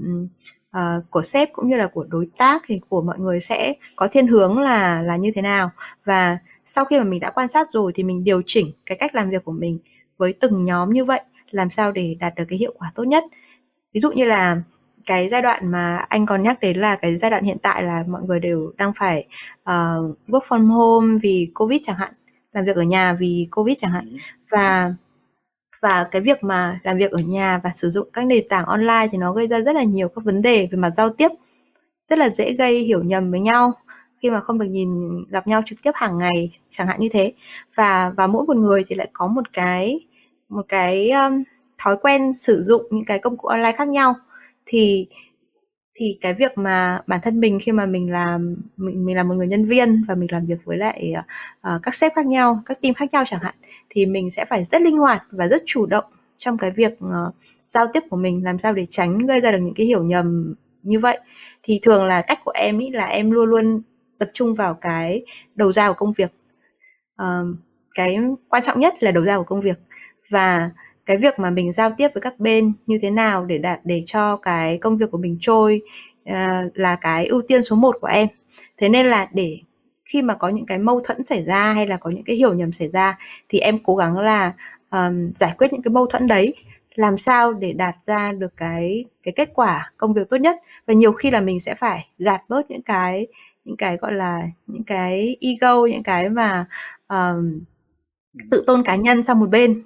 uh, 0.77 0.81
của 1.09 1.23
sếp 1.23 1.53
cũng 1.53 1.69
như 1.69 1.77
là 1.77 1.87
của 1.87 2.05
đối 2.09 2.27
tác 2.37 2.63
thì 2.67 2.79
của 2.89 3.01
mọi 3.01 3.19
người 3.19 3.39
sẽ 3.39 3.73
có 3.95 4.07
thiên 4.07 4.27
hướng 4.27 4.59
là 4.59 5.01
là 5.01 5.15
như 5.15 5.31
thế 5.35 5.41
nào. 5.41 5.71
Và 6.05 6.37
sau 6.65 6.85
khi 6.85 6.97
mà 6.97 7.03
mình 7.03 7.19
đã 7.19 7.29
quan 7.29 7.47
sát 7.47 7.71
rồi 7.71 7.91
thì 7.95 8.03
mình 8.03 8.23
điều 8.23 8.41
chỉnh 8.45 8.71
cái 8.85 8.97
cách 8.97 9.15
làm 9.15 9.29
việc 9.29 9.45
của 9.45 9.51
mình 9.51 9.79
với 10.17 10.33
từng 10.33 10.65
nhóm 10.65 10.93
như 10.93 11.05
vậy 11.05 11.21
làm 11.51 11.69
sao 11.69 11.91
để 11.91 12.15
đạt 12.19 12.35
được 12.35 12.43
cái 12.49 12.59
hiệu 12.59 12.73
quả 12.77 12.91
tốt 12.95 13.03
nhất. 13.03 13.23
Ví 13.93 13.99
dụ 13.99 14.11
như 14.11 14.25
là 14.25 14.61
cái 15.05 15.29
giai 15.29 15.41
đoạn 15.41 15.71
mà 15.71 15.97
anh 16.09 16.25
còn 16.25 16.43
nhắc 16.43 16.59
đến 16.59 16.77
là 16.77 16.95
cái 16.95 17.17
giai 17.17 17.31
đoạn 17.31 17.43
hiện 17.43 17.57
tại 17.61 17.83
là 17.83 18.03
mọi 18.07 18.21
người 18.23 18.39
đều 18.39 18.71
đang 18.77 18.93
phải 18.93 19.25
uh, 19.61 20.17
work 20.27 20.41
from 20.47 20.67
home 20.67 21.19
vì 21.21 21.51
covid 21.53 21.81
chẳng 21.83 21.95
hạn 21.95 22.13
làm 22.53 22.65
việc 22.65 22.75
ở 22.75 22.83
nhà 22.83 23.13
vì 23.13 23.47
covid 23.51 23.77
chẳng 23.79 23.91
hạn. 23.91 24.09
Ừ. 24.11 24.17
và 24.51 24.93
và 25.81 26.07
cái 26.11 26.21
việc 26.21 26.43
mà 26.43 26.79
làm 26.83 26.97
việc 26.97 27.11
ở 27.11 27.19
nhà 27.19 27.59
và 27.63 27.69
sử 27.73 27.89
dụng 27.89 28.09
các 28.13 28.25
nền 28.25 28.47
tảng 28.49 28.65
online 28.65 29.07
thì 29.11 29.17
nó 29.17 29.33
gây 29.33 29.47
ra 29.47 29.61
rất 29.61 29.75
là 29.75 29.83
nhiều 29.83 30.09
các 30.09 30.25
vấn 30.25 30.41
đề 30.41 30.67
về 30.71 30.77
mặt 30.77 30.89
giao 30.89 31.09
tiếp 31.09 31.31
rất 32.07 32.19
là 32.19 32.29
dễ 32.29 32.53
gây 32.53 32.79
hiểu 32.79 33.03
nhầm 33.03 33.31
với 33.31 33.39
nhau 33.39 33.73
khi 34.17 34.29
mà 34.29 34.39
không 34.39 34.59
được 34.59 34.65
nhìn 34.65 34.89
gặp 35.29 35.47
nhau 35.47 35.61
trực 35.65 35.79
tiếp 35.83 35.91
hàng 35.95 36.17
ngày 36.17 36.51
chẳng 36.69 36.87
hạn 36.87 36.99
như 36.99 37.09
thế. 37.11 37.33
Và 37.75 38.11
và 38.17 38.27
mỗi 38.27 38.45
một 38.45 38.57
người 38.57 38.83
thì 38.87 38.95
lại 38.95 39.09
có 39.13 39.27
một 39.27 39.53
cái 39.53 39.99
một 40.49 40.65
cái 40.67 41.11
um, 41.11 41.43
thói 41.77 41.97
quen 42.01 42.33
sử 42.33 42.61
dụng 42.61 42.81
những 42.91 43.05
cái 43.05 43.19
công 43.19 43.37
cụ 43.37 43.47
online 43.47 43.71
khác 43.71 43.87
nhau 43.87 44.15
thì 44.71 45.07
thì 45.95 46.17
cái 46.21 46.33
việc 46.33 46.57
mà 46.57 47.01
bản 47.07 47.19
thân 47.23 47.39
mình 47.39 47.59
khi 47.61 47.71
mà 47.71 47.85
mình 47.85 48.11
làm 48.11 48.55
mình 48.77 49.05
mình 49.05 49.15
là 49.15 49.23
một 49.23 49.33
người 49.35 49.47
nhân 49.47 49.65
viên 49.65 50.03
và 50.07 50.15
mình 50.15 50.31
làm 50.31 50.45
việc 50.45 50.57
với 50.65 50.77
lại 50.77 51.13
uh, 51.75 51.81
các 51.83 51.93
sếp 51.93 52.13
khác 52.15 52.25
nhau 52.25 52.61
các 52.65 52.81
team 52.81 52.93
khác 52.93 53.13
nhau 53.13 53.23
chẳng 53.27 53.39
hạn 53.43 53.55
thì 53.89 54.05
mình 54.05 54.29
sẽ 54.29 54.45
phải 54.45 54.63
rất 54.63 54.81
linh 54.81 54.97
hoạt 54.97 55.23
và 55.31 55.47
rất 55.47 55.61
chủ 55.65 55.85
động 55.85 56.05
trong 56.37 56.57
cái 56.57 56.71
việc 56.71 56.93
uh, 56.93 57.35
giao 57.67 57.85
tiếp 57.93 58.03
của 58.09 58.17
mình 58.17 58.43
làm 58.43 58.57
sao 58.57 58.73
để 58.73 58.85
tránh 58.89 59.17
gây 59.17 59.39
ra 59.39 59.51
được 59.51 59.59
những 59.61 59.73
cái 59.73 59.85
hiểu 59.85 60.03
nhầm 60.03 60.55
như 60.83 60.99
vậy. 60.99 61.19
Thì 61.63 61.79
thường 61.83 62.05
là 62.05 62.21
cách 62.21 62.39
của 62.45 62.51
em 62.55 62.79
ý 62.79 62.89
là 62.89 63.05
em 63.05 63.31
luôn 63.31 63.49
luôn 63.49 63.81
tập 64.17 64.29
trung 64.33 64.55
vào 64.55 64.73
cái 64.73 65.25
đầu 65.55 65.71
ra 65.71 65.87
của 65.87 65.93
công 65.93 66.13
việc. 66.13 66.31
Uh, 67.21 67.57
cái 67.95 68.17
quan 68.49 68.63
trọng 68.63 68.79
nhất 68.79 69.03
là 69.03 69.11
đầu 69.11 69.23
ra 69.23 69.37
của 69.37 69.43
công 69.43 69.61
việc. 69.61 69.79
Và 70.29 70.69
cái 71.11 71.17
việc 71.17 71.39
mà 71.39 71.49
mình 71.49 71.71
giao 71.71 71.91
tiếp 71.97 72.07
với 72.13 72.21
các 72.21 72.39
bên 72.39 72.73
như 72.85 72.97
thế 73.01 73.09
nào 73.09 73.45
để 73.45 73.57
đạt 73.57 73.79
để 73.83 74.01
cho 74.05 74.37
cái 74.37 74.77
công 74.77 74.97
việc 74.97 75.11
của 75.11 75.17
mình 75.17 75.37
trôi 75.41 75.81
uh, 76.29 76.35
là 76.73 76.95
cái 76.95 77.25
ưu 77.25 77.41
tiên 77.41 77.63
số 77.63 77.75
1 77.75 77.97
của 78.01 78.07
em. 78.07 78.27
Thế 78.77 78.89
nên 78.89 79.05
là 79.05 79.29
để 79.33 79.59
khi 80.05 80.21
mà 80.21 80.33
có 80.33 80.49
những 80.49 80.65
cái 80.65 80.77
mâu 80.79 80.99
thuẫn 80.99 81.25
xảy 81.25 81.43
ra 81.43 81.73
hay 81.73 81.87
là 81.87 81.97
có 81.97 82.09
những 82.09 82.23
cái 82.23 82.35
hiểu 82.35 82.53
nhầm 82.53 82.71
xảy 82.71 82.89
ra 82.89 83.17
thì 83.49 83.59
em 83.59 83.79
cố 83.83 83.95
gắng 83.95 84.19
là 84.19 84.53
um, 84.91 85.31
giải 85.35 85.53
quyết 85.57 85.73
những 85.73 85.81
cái 85.81 85.91
mâu 85.91 86.05
thuẫn 86.05 86.27
đấy 86.27 86.55
làm 86.95 87.17
sao 87.17 87.53
để 87.53 87.73
đạt 87.73 87.95
ra 87.99 88.31
được 88.31 88.57
cái 88.57 89.05
cái 89.23 89.33
kết 89.35 89.49
quả 89.53 89.91
công 89.97 90.13
việc 90.13 90.29
tốt 90.29 90.37
nhất. 90.37 90.55
Và 90.87 90.93
nhiều 90.93 91.11
khi 91.11 91.31
là 91.31 91.41
mình 91.41 91.59
sẽ 91.59 91.75
phải 91.75 92.07
gạt 92.17 92.41
bớt 92.49 92.71
những 92.71 92.81
cái 92.81 93.27
những 93.65 93.77
cái 93.77 93.97
gọi 93.97 94.13
là 94.13 94.41
những 94.67 94.83
cái 94.83 95.37
ego 95.41 95.85
những 95.85 96.03
cái 96.03 96.29
mà 96.29 96.65
um, 97.07 97.59
tự 98.51 98.63
tôn 98.67 98.83
cá 98.83 98.95
nhân 98.95 99.23
sang 99.23 99.39
một 99.39 99.49
bên 99.49 99.83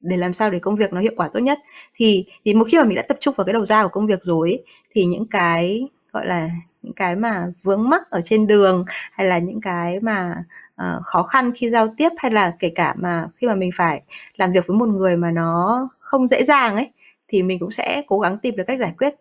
để 0.00 0.16
làm 0.16 0.32
sao 0.32 0.50
để 0.50 0.58
công 0.58 0.76
việc 0.76 0.92
nó 0.92 1.00
hiệu 1.00 1.12
quả 1.16 1.28
tốt 1.32 1.40
nhất. 1.40 1.58
Thì 1.94 2.24
thì 2.44 2.54
một 2.54 2.66
khi 2.70 2.78
mà 2.78 2.84
mình 2.84 2.96
đã 2.96 3.02
tập 3.08 3.16
trung 3.20 3.34
vào 3.36 3.44
cái 3.44 3.52
đầu 3.52 3.66
ra 3.66 3.82
của 3.82 3.88
công 3.88 4.06
việc 4.06 4.22
rồi 4.22 4.50
ấy, 4.50 4.64
thì 4.90 5.04
những 5.04 5.26
cái 5.26 5.88
gọi 6.12 6.26
là 6.26 6.50
những 6.82 6.92
cái 6.92 7.16
mà 7.16 7.46
vướng 7.62 7.88
mắc 7.88 8.10
ở 8.10 8.20
trên 8.20 8.46
đường 8.46 8.84
hay 9.12 9.26
là 9.26 9.38
những 9.38 9.60
cái 9.60 10.00
mà 10.00 10.34
uh, 10.82 11.02
khó 11.04 11.22
khăn 11.22 11.52
khi 11.54 11.70
giao 11.70 11.88
tiếp 11.96 12.08
hay 12.18 12.30
là 12.30 12.52
kể 12.58 12.72
cả 12.74 12.94
mà 12.98 13.26
khi 13.36 13.46
mà 13.46 13.54
mình 13.54 13.70
phải 13.74 14.02
làm 14.36 14.52
việc 14.52 14.66
với 14.66 14.76
một 14.76 14.88
người 14.88 15.16
mà 15.16 15.30
nó 15.30 15.88
không 15.98 16.28
dễ 16.28 16.44
dàng 16.44 16.76
ấy 16.76 16.90
thì 17.28 17.42
mình 17.42 17.58
cũng 17.58 17.70
sẽ 17.70 18.02
cố 18.06 18.18
gắng 18.20 18.38
tìm 18.38 18.56
được 18.56 18.64
cách 18.66 18.78
giải 18.78 18.94
quyết 18.98 19.14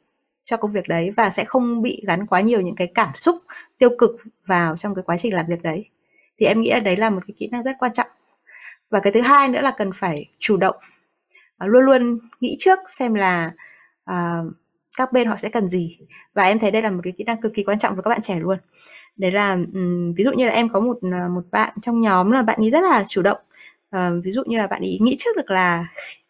cho 0.44 0.58
công 0.58 0.72
việc 0.72 0.88
đấy 0.88 1.12
và 1.18 1.30
sẽ 1.30 1.44
không 1.46 1.82
bị 1.82 2.04
gắn 2.08 2.26
quá 2.28 2.42
nhiều 2.42 2.62
những 2.62 2.76
cái 2.76 2.88
cảm 2.88 3.10
xúc 3.16 3.36
tiêu 3.78 3.90
cực 3.98 4.12
vào 4.46 4.78
trong 4.78 4.96
cái 4.96 5.04
quá 5.06 5.18
trình 5.18 5.34
làm 5.34 5.46
việc 5.48 5.62
đấy. 5.62 5.86
Thì 6.38 6.46
em 6.46 6.62
nghĩ 6.62 6.72
là 6.72 6.80
đấy 6.80 6.98
là 6.98 7.10
một 7.10 7.22
cái 7.28 7.36
kỹ 7.38 7.48
năng 7.52 7.64
rất 7.64 7.76
quan 7.80 7.94
trọng 7.94 8.08
và 8.90 9.00
cái 9.00 9.14
thứ 9.14 9.22
hai 9.22 9.48
nữa 9.50 9.62
là 9.62 9.72
cần 9.78 9.92
phải 9.96 10.26
chủ 10.40 10.58
động 10.58 10.76
uh, 11.64 11.70
luôn 11.70 11.84
luôn 11.84 12.20
nghĩ 12.40 12.56
trước 12.60 12.80
xem 12.98 13.14
là 13.14 13.52
uh, 14.12 14.54
các 14.98 15.12
bên 15.14 15.28
họ 15.28 15.36
sẽ 15.36 15.50
cần 15.50 15.68
gì. 15.68 15.98
Và 16.34 16.44
em 16.44 16.60
thấy 16.60 16.72
đây 16.72 16.82
là 16.82 16.92
một 16.92 17.02
cái 17.04 17.14
kỹ 17.18 17.24
năng 17.24 17.42
cực 17.42 17.54
kỳ 17.54 17.64
quan 17.64 17.80
trọng 17.80 17.96
với 17.96 18.04
các 18.04 18.10
bạn 18.10 18.22
trẻ 18.22 18.40
luôn. 18.40 18.58
Đấy 19.18 19.32
là 19.32 19.52
um, 19.52 20.14
ví 20.14 20.24
dụ 20.24 20.32
như 20.32 20.46
là 20.46 20.52
em 20.52 20.70
có 20.70 20.80
một 20.80 20.98
à, 21.12 21.28
một 21.28 21.42
bạn 21.52 21.74
trong 21.82 22.02
nhóm 22.02 22.32
là 22.32 22.42
bạn 22.42 22.60
ấy 22.60 22.70
rất 22.70 22.84
là 22.84 23.04
chủ 23.08 23.22
động. 23.22 23.38
Uh, 23.96 24.24
ví 24.24 24.32
dụ 24.32 24.44
như 24.46 24.58
là 24.58 24.68
bạn 24.68 24.82
ấy 24.82 24.98
nghĩ 25.02 25.16
trước 25.20 25.38
được 25.38 25.52
là 25.52 25.88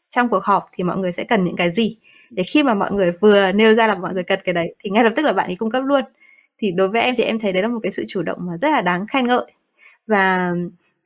trong 0.10 0.30
cuộc 0.30 0.44
họp 0.44 0.70
thì 0.74 0.84
mọi 0.84 0.98
người 0.98 1.12
sẽ 1.12 1.24
cần 1.24 1.44
những 1.44 1.56
cái 1.56 1.72
gì. 1.72 1.98
Để 2.30 2.44
khi 2.44 2.64
mà 2.64 2.74
mọi 2.74 2.92
người 2.92 3.12
vừa 3.12 3.52
nêu 3.52 3.74
ra 3.74 3.88
là 3.88 3.96
mọi 3.96 4.14
người 4.14 4.24
cần 4.24 4.40
cái 4.44 4.54
đấy 4.54 4.76
thì 4.80 4.90
ngay 4.90 5.04
lập 5.04 5.14
tức 5.16 5.26
là 5.26 5.34
bạn 5.34 5.50
ấy 5.50 5.56
cung 5.56 5.72
cấp 5.72 5.84
luôn. 5.86 6.04
Thì 6.58 6.72
đối 6.72 6.88
với 6.88 7.02
em 7.02 7.16
thì 7.18 7.24
em 7.24 7.40
thấy 7.40 7.54
đấy 7.54 7.62
là 7.62 7.68
một 7.68 7.80
cái 7.84 7.92
sự 7.92 8.06
chủ 8.08 8.22
động 8.22 8.38
mà 8.42 8.58
rất 8.58 8.70
là 8.70 8.82
đáng 8.82 9.08
khen 9.08 9.28
ngợi. 9.28 9.46
Và 10.08 10.54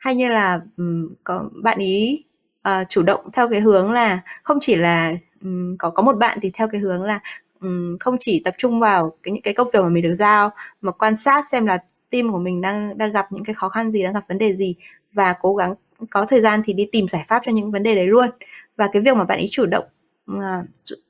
hay 0.01 0.15
như 0.15 0.27
là 0.27 0.61
um, 0.77 1.09
có 1.23 1.49
bạn 1.63 1.79
ý 1.79 2.23
uh, 2.69 2.89
chủ 2.89 3.03
động 3.03 3.29
theo 3.33 3.49
cái 3.49 3.59
hướng 3.59 3.91
là 3.91 4.19
không 4.43 4.57
chỉ 4.61 4.75
là 4.75 5.13
um, 5.41 5.77
có 5.77 5.89
có 5.89 6.03
một 6.03 6.17
bạn 6.17 6.39
thì 6.41 6.51
theo 6.53 6.67
cái 6.67 6.81
hướng 6.81 7.03
là 7.03 7.19
um, 7.61 7.97
không 7.99 8.15
chỉ 8.19 8.41
tập 8.45 8.53
trung 8.57 8.79
vào 8.79 9.13
cái 9.23 9.31
những 9.31 9.41
cái 9.41 9.53
công 9.53 9.67
việc 9.73 9.79
mà 9.83 9.89
mình 9.89 10.03
được 10.03 10.13
giao 10.13 10.51
mà 10.81 10.91
quan 10.91 11.15
sát 11.15 11.49
xem 11.49 11.65
là 11.65 11.77
team 12.09 12.31
của 12.31 12.39
mình 12.39 12.61
đang 12.61 12.97
đang 12.97 13.11
gặp 13.11 13.25
những 13.31 13.43
cái 13.43 13.53
khó 13.53 13.69
khăn 13.69 13.91
gì 13.91 14.03
đang 14.03 14.13
gặp 14.13 14.23
vấn 14.27 14.37
đề 14.37 14.55
gì 14.55 14.75
và 15.13 15.33
cố 15.41 15.55
gắng 15.55 15.75
có 16.09 16.25
thời 16.25 16.41
gian 16.41 16.61
thì 16.65 16.73
đi 16.73 16.89
tìm 16.91 17.07
giải 17.07 17.23
pháp 17.27 17.41
cho 17.45 17.51
những 17.51 17.71
vấn 17.71 17.83
đề 17.83 17.95
đấy 17.95 18.07
luôn. 18.07 18.29
Và 18.77 18.87
cái 18.93 19.01
việc 19.01 19.15
mà 19.17 19.23
bạn 19.23 19.37
ấy 19.37 19.47
chủ 19.51 19.65
động 19.65 19.85
Ờ, 20.27 20.63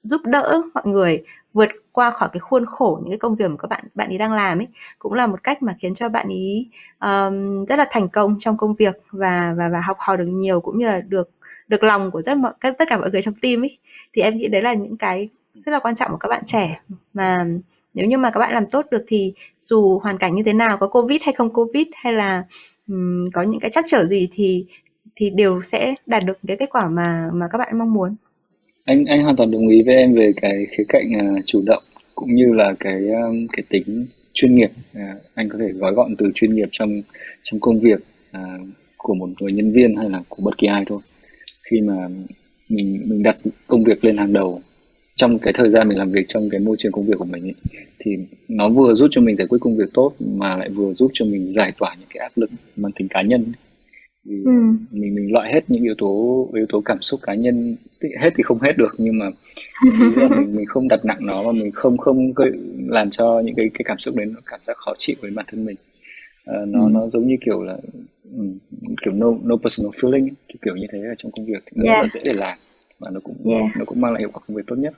giúp 0.03 0.21
đỡ 0.25 0.61
mọi 0.73 0.83
người 0.87 1.23
vượt 1.53 1.69
qua 1.91 2.11
khỏi 2.11 2.29
cái 2.33 2.39
khuôn 2.39 2.65
khổ 2.65 2.99
những 3.01 3.11
cái 3.11 3.17
công 3.17 3.35
việc 3.35 3.47
mà 3.49 3.55
các 3.59 3.67
bạn 3.67 3.83
bạn 3.95 4.07
ấy 4.07 4.17
đang 4.17 4.31
làm 4.33 4.59
ấy 4.59 4.67
cũng 4.99 5.13
là 5.13 5.27
một 5.27 5.43
cách 5.43 5.63
mà 5.63 5.75
khiến 5.79 5.95
cho 5.95 6.09
bạn 6.09 6.27
ấy 6.27 6.69
um, 6.99 7.65
rất 7.65 7.79
là 7.79 7.87
thành 7.91 8.09
công 8.09 8.39
trong 8.39 8.57
công 8.57 8.73
việc 8.75 8.95
và 9.11 9.53
và 9.57 9.69
và 9.69 9.81
học 9.81 9.97
hỏi 9.99 10.17
được 10.17 10.25
nhiều 10.27 10.61
cũng 10.61 10.77
như 10.79 10.85
là 10.85 11.01
được 11.01 11.29
được 11.67 11.83
lòng 11.83 12.11
của 12.11 12.21
rất 12.21 12.37
mọi 12.37 12.53
tất 12.61 12.85
cả 12.89 12.97
mọi 12.97 13.11
người 13.11 13.21
trong 13.21 13.35
team 13.35 13.63
ấy. 13.63 13.77
Thì 14.13 14.21
em 14.21 14.37
nghĩ 14.37 14.47
đấy 14.47 14.61
là 14.61 14.73
những 14.73 14.97
cái 14.97 15.29
rất 15.53 15.71
là 15.71 15.79
quan 15.79 15.95
trọng 15.95 16.11
của 16.11 16.17
các 16.17 16.29
bạn 16.29 16.43
trẻ 16.45 16.81
mà 17.13 17.45
nếu 17.93 18.05
như 18.07 18.17
mà 18.17 18.31
các 18.31 18.39
bạn 18.39 18.53
làm 18.53 18.65
tốt 18.71 18.85
được 18.91 19.03
thì 19.07 19.33
dù 19.61 19.99
hoàn 19.99 20.17
cảnh 20.17 20.35
như 20.35 20.43
thế 20.43 20.53
nào 20.53 20.77
có 20.77 20.87
covid 20.87 21.21
hay 21.23 21.33
không 21.33 21.53
covid 21.53 21.87
hay 21.93 22.13
là 22.13 22.43
um, 22.87 23.25
có 23.33 23.41
những 23.41 23.59
cái 23.59 23.69
trắc 23.71 23.85
trở 23.87 24.05
gì 24.05 24.29
thì 24.31 24.65
thì 25.15 25.29
đều 25.29 25.61
sẽ 25.61 25.95
đạt 26.05 26.23
được 26.25 26.37
cái 26.47 26.57
kết 26.57 26.69
quả 26.69 26.89
mà 26.89 27.29
mà 27.33 27.47
các 27.51 27.57
bạn 27.57 27.77
mong 27.77 27.93
muốn 27.93 28.15
anh 28.85 29.05
anh 29.05 29.23
hoàn 29.23 29.35
toàn 29.35 29.51
đồng 29.51 29.67
ý 29.67 29.81
với 29.81 29.95
em 29.95 30.13
về 30.13 30.31
cái 30.41 30.65
khía 30.71 30.83
cạnh 30.89 31.11
uh, 31.37 31.45
chủ 31.45 31.63
động 31.65 31.83
cũng 32.15 32.35
như 32.35 32.53
là 32.53 32.73
cái 32.79 33.07
um, 33.09 33.47
cái 33.53 33.63
tính 33.69 34.05
chuyên 34.33 34.55
nghiệp. 34.55 34.71
Uh, 34.97 35.21
anh 35.33 35.49
có 35.49 35.57
thể 35.59 35.67
gói 35.67 35.93
gọn 35.93 36.15
từ 36.15 36.31
chuyên 36.35 36.55
nghiệp 36.55 36.69
trong 36.71 37.01
trong 37.43 37.59
công 37.59 37.79
việc 37.79 37.99
uh, 38.37 38.67
của 38.97 39.13
một 39.13 39.29
người 39.41 39.51
nhân 39.51 39.71
viên 39.71 39.95
hay 39.95 40.09
là 40.09 40.23
của 40.29 40.43
bất 40.43 40.57
kỳ 40.57 40.67
ai 40.67 40.83
thôi. 40.87 40.99
Khi 41.63 41.81
mà 41.81 42.07
mình 42.69 43.01
mình 43.05 43.23
đặt 43.23 43.37
công 43.67 43.83
việc 43.83 44.05
lên 44.05 44.17
hàng 44.17 44.33
đầu 44.33 44.61
trong 45.15 45.39
cái 45.39 45.53
thời 45.53 45.69
gian 45.69 45.89
mình 45.89 45.97
làm 45.97 46.11
việc 46.11 46.27
trong 46.27 46.49
cái 46.49 46.59
môi 46.59 46.75
trường 46.79 46.91
công 46.91 47.05
việc 47.05 47.13
của 47.17 47.25
mình 47.25 47.43
ấy, 47.43 47.53
thì 47.99 48.11
nó 48.47 48.69
vừa 48.69 48.93
giúp 48.93 49.07
cho 49.11 49.21
mình 49.21 49.35
giải 49.35 49.47
quyết 49.47 49.57
công 49.61 49.77
việc 49.77 49.93
tốt 49.93 50.13
mà 50.19 50.57
lại 50.57 50.69
vừa 50.69 50.93
giúp 50.93 51.11
cho 51.13 51.25
mình 51.25 51.51
giải 51.51 51.71
tỏa 51.79 51.95
những 51.99 52.07
cái 52.13 52.21
áp 52.21 52.31
lực 52.35 52.49
mang 52.75 52.91
tính 52.91 53.07
cá 53.07 53.21
nhân 53.21 53.45
vì 54.23 54.35
ừ. 54.45 54.51
mình 54.91 55.15
mình 55.15 55.33
loại 55.33 55.53
hết 55.53 55.63
những 55.67 55.83
yếu 55.83 55.95
tố 55.97 56.47
yếu 56.53 56.65
tố 56.69 56.81
cảm 56.85 57.01
xúc 57.01 57.19
cá 57.23 57.33
nhân 57.33 57.75
hết 58.19 58.29
thì 58.35 58.43
không 58.43 58.61
hết 58.61 58.71
được 58.77 58.95
nhưng 58.97 59.19
mà 59.19 59.25
mình 60.37 60.55
mình 60.55 60.65
không 60.65 60.87
đặt 60.87 61.05
nặng 61.05 61.25
nó 61.25 61.43
và 61.43 61.51
mình 61.51 61.71
không 61.71 61.97
không 61.97 62.33
làm 62.87 63.11
cho 63.11 63.41
những 63.45 63.55
cái 63.55 63.69
cái 63.73 63.83
cảm 63.85 63.99
xúc 63.99 64.15
đấy 64.15 64.25
nó 64.25 64.39
cảm 64.45 64.59
giác 64.67 64.77
khó 64.77 64.93
chịu 64.97 65.15
với 65.21 65.31
bản 65.31 65.45
thân 65.49 65.65
mình 65.65 65.75
uh, 66.49 66.67
nó 66.67 66.85
ừ. 66.85 66.89
nó 66.91 67.09
giống 67.09 67.27
như 67.27 67.35
kiểu 67.45 67.63
là 67.63 67.77
um, 68.37 68.57
kiểu 69.03 69.13
no 69.13 69.27
no 69.43 69.55
personal 69.55 69.91
feeling 69.91 70.23
ấy, 70.23 70.35
kiểu, 70.47 70.57
kiểu 70.61 70.75
như 70.75 70.87
thế 70.93 70.99
ở 70.99 71.15
trong 71.17 71.31
công 71.31 71.45
việc 71.45 71.63
thì 71.65 71.71
nó 71.75 71.91
yeah. 71.91 71.97
rất 71.97 72.01
là 72.03 72.07
dễ 72.07 72.21
để 72.25 72.33
làm 72.33 72.57
và 72.99 73.09
nó 73.13 73.19
cũng 73.23 73.35
yeah. 73.45 73.77
nó 73.77 73.85
cũng 73.85 74.01
mang 74.01 74.13
lại 74.13 74.21
hiệu 74.21 74.29
quả 74.33 74.41
công 74.47 74.57
việc 74.57 74.63
tốt 74.67 74.75
nhất 74.75 74.93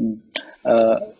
uh, 0.00 1.16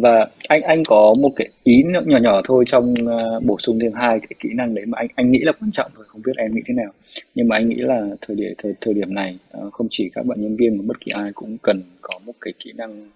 và 0.00 0.26
anh 0.48 0.62
anh 0.62 0.82
có 0.88 1.14
một 1.20 1.30
cái 1.36 1.48
ý 1.64 1.82
nhỏ 2.06 2.18
nhỏ 2.18 2.40
thôi 2.44 2.64
trong 2.66 2.94
uh, 3.02 3.42
bổ 3.44 3.58
sung 3.58 3.78
thêm 3.82 3.92
hai 3.92 4.20
cái 4.20 4.30
kỹ 4.40 4.48
năng 4.54 4.74
đấy 4.74 4.86
mà 4.86 4.98
anh 4.98 5.08
anh 5.14 5.32
nghĩ 5.32 5.38
là 5.42 5.52
quan 5.60 5.70
trọng 5.70 5.90
thôi 5.96 6.04
không 6.08 6.22
biết 6.22 6.32
em 6.36 6.54
nghĩ 6.54 6.62
thế 6.66 6.74
nào 6.74 6.92
nhưng 7.34 7.48
mà 7.48 7.56
anh 7.56 7.68
nghĩ 7.68 7.76
là 7.76 8.06
thời 8.20 8.36
điểm 8.36 8.52
thời 8.58 8.74
thời 8.80 8.94
điểm 8.94 9.14
này 9.14 9.38
uh, 9.58 9.72
không 9.72 9.86
chỉ 9.90 10.10
các 10.14 10.26
bạn 10.26 10.42
nhân 10.42 10.56
viên 10.56 10.78
mà 10.78 10.84
bất 10.86 11.00
kỳ 11.00 11.10
ai 11.14 11.30
cũng 11.34 11.58
cần 11.62 11.82
có 12.00 12.18
một 12.26 12.32
cái 12.40 12.54
kỹ 12.58 12.72
năng 12.76 13.10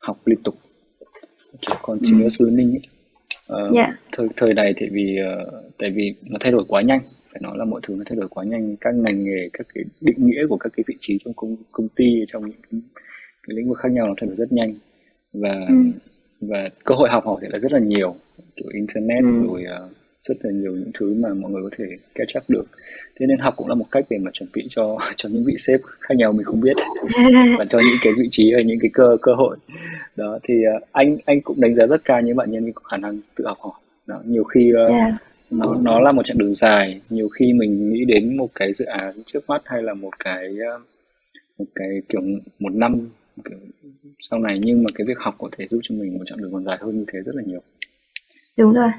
học 0.00 0.16
liên 0.24 0.42
tục 0.42 0.54
kiểu 1.60 1.76
continuous 1.82 2.40
ừ. 2.40 2.46
learning 2.46 2.74
ấy. 2.74 2.80
Uh, 3.64 3.76
yeah. 3.76 3.88
Dạ. 3.88 3.96
thời 4.12 4.28
thời 4.36 4.54
này 4.54 4.74
thì 4.76 4.86
vì 4.92 5.16
uh, 5.46 5.54
tại 5.78 5.90
vì 5.90 6.14
nó 6.22 6.36
thay 6.40 6.52
đổi 6.52 6.64
quá 6.68 6.82
nhanh 6.82 7.00
phải 7.32 7.40
nói 7.42 7.58
là 7.58 7.64
mọi 7.64 7.80
thứ 7.82 7.94
nó 7.98 8.04
thay 8.06 8.16
đổi 8.16 8.28
quá 8.28 8.44
nhanh 8.44 8.76
các 8.80 8.94
ngành 8.94 9.24
nghề 9.24 9.48
các 9.52 9.66
cái 9.74 9.84
định 10.00 10.26
nghĩa 10.26 10.46
của 10.48 10.56
các 10.56 10.72
cái 10.76 10.84
vị 10.86 10.94
trí 11.00 11.18
trong 11.24 11.34
công 11.34 11.56
công 11.72 11.88
ty 11.88 12.24
trong 12.26 12.42
những 12.42 12.60
cái, 12.70 12.80
cái 13.46 13.56
lĩnh 13.56 13.68
vực 13.68 13.78
khác 13.78 13.92
nhau 13.92 14.06
nó 14.06 14.14
thay 14.20 14.26
đổi 14.26 14.36
rất 14.36 14.52
nhanh 14.52 14.74
và 15.32 15.66
ừ 15.68 15.74
và 16.40 16.68
cơ 16.84 16.94
hội 16.94 17.08
học 17.10 17.26
hỏi 17.26 17.38
thì 17.42 17.48
là 17.50 17.58
rất 17.58 17.72
là 17.72 17.78
nhiều 17.78 18.14
kiểu 18.56 18.68
internet 18.72 19.22
ừ. 19.22 19.46
rồi 19.46 19.64
uh, 19.84 19.90
rất 20.28 20.34
là 20.40 20.50
nhiều 20.50 20.72
những 20.72 20.90
thứ 20.94 21.14
mà 21.14 21.28
mọi 21.34 21.50
người 21.50 21.62
có 21.62 21.70
thể 21.78 21.84
catch 22.14 22.36
up 22.36 22.50
được 22.50 22.64
thế 23.20 23.26
nên 23.26 23.38
học 23.38 23.54
cũng 23.56 23.68
là 23.68 23.74
một 23.74 23.86
cách 23.90 24.04
để 24.10 24.18
mà 24.18 24.30
chuẩn 24.30 24.48
bị 24.54 24.66
cho 24.68 24.98
cho 25.16 25.28
những 25.28 25.44
vị 25.44 25.54
sếp 25.58 25.80
khác 26.00 26.14
nhau 26.16 26.32
mình 26.32 26.44
không 26.44 26.60
biết 26.60 26.76
và 27.58 27.64
cho 27.64 27.78
những 27.78 27.98
cái 28.02 28.12
vị 28.18 28.28
trí 28.30 28.52
hay 28.52 28.64
những 28.64 28.78
cái 28.80 28.90
cơ 28.94 29.16
cơ 29.22 29.34
hội 29.34 29.56
đó 30.16 30.38
thì 30.42 30.54
uh, 30.76 30.82
anh 30.92 31.16
anh 31.24 31.40
cũng 31.40 31.60
đánh 31.60 31.74
giá 31.74 31.86
rất 31.86 32.04
cao 32.04 32.20
những 32.20 32.36
bạn 32.36 32.50
nhân 32.50 32.64
viên 32.64 32.74
có 32.74 32.82
khả 32.90 32.96
năng 32.96 33.20
tự 33.36 33.44
học 33.46 33.58
hỏi 33.60 33.80
đó, 34.06 34.22
nhiều 34.24 34.44
khi 34.44 34.72
uh, 34.84 34.90
yeah. 34.90 35.12
nó 35.50 35.76
nó 35.82 36.00
là 36.00 36.12
một 36.12 36.22
chặng 36.22 36.38
đường 36.38 36.54
dài 36.54 37.00
nhiều 37.10 37.28
khi 37.28 37.52
mình 37.52 37.92
nghĩ 37.92 38.04
đến 38.04 38.36
một 38.36 38.48
cái 38.54 38.72
dự 38.72 38.84
án 38.84 39.12
trước 39.26 39.48
mắt 39.48 39.62
hay 39.64 39.82
là 39.82 39.94
một 39.94 40.10
cái 40.24 40.56
uh, 40.76 40.82
một 41.58 41.64
cái 41.74 41.88
kiểu 42.08 42.20
một 42.58 42.72
năm 42.74 43.08
sau 44.30 44.38
này 44.38 44.58
nhưng 44.62 44.82
mà 44.82 44.88
cái 44.94 45.06
việc 45.06 45.18
học 45.18 45.34
có 45.38 45.48
thể 45.58 45.66
giúp 45.70 45.80
cho 45.82 45.94
mình 45.94 46.12
một 46.12 46.24
chặng 46.26 46.38
đường 46.38 46.52
còn 46.52 46.64
dài 46.64 46.78
hơn 46.80 46.98
như 46.98 47.04
thế 47.12 47.20
rất 47.20 47.34
là 47.34 47.42
nhiều. 47.46 47.60
Đúng 48.58 48.74
rồi. 48.74 48.90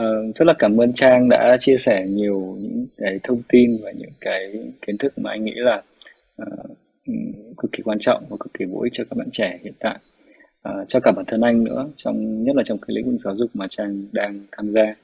Uh, 0.00 0.36
rất 0.36 0.44
là 0.44 0.54
cảm 0.58 0.80
ơn 0.80 0.92
Trang 0.92 1.28
đã 1.28 1.56
chia 1.60 1.76
sẻ 1.76 2.06
nhiều 2.06 2.56
những 2.60 2.86
cái 2.96 3.18
thông 3.22 3.42
tin 3.48 3.78
và 3.82 3.90
những 3.90 4.10
cái 4.20 4.70
kiến 4.86 4.98
thức 4.98 5.18
mà 5.18 5.30
anh 5.30 5.44
nghĩ 5.44 5.54
là 5.54 5.82
uh, 6.42 6.70
cực 7.58 7.72
kỳ 7.72 7.82
quan 7.82 7.98
trọng 7.98 8.24
và 8.28 8.36
cực 8.40 8.54
kỳ 8.58 8.64
bổ 8.64 8.82
ích 8.82 8.92
cho 8.96 9.04
các 9.10 9.16
bạn 9.16 9.28
trẻ 9.30 9.58
hiện 9.62 9.74
tại. 9.78 9.98
Uh, 10.68 10.88
cho 10.88 11.00
cả 11.00 11.12
bản 11.16 11.24
thân 11.24 11.40
anh 11.40 11.64
nữa 11.64 11.88
trong 11.96 12.44
nhất 12.44 12.56
là 12.56 12.62
trong 12.66 12.78
cái 12.78 12.94
lĩnh 12.94 13.10
vực 13.10 13.20
giáo 13.20 13.36
dục 13.36 13.50
mà 13.54 13.66
Trang 13.70 14.06
đang 14.12 14.40
tham 14.52 14.70
gia. 14.70 14.94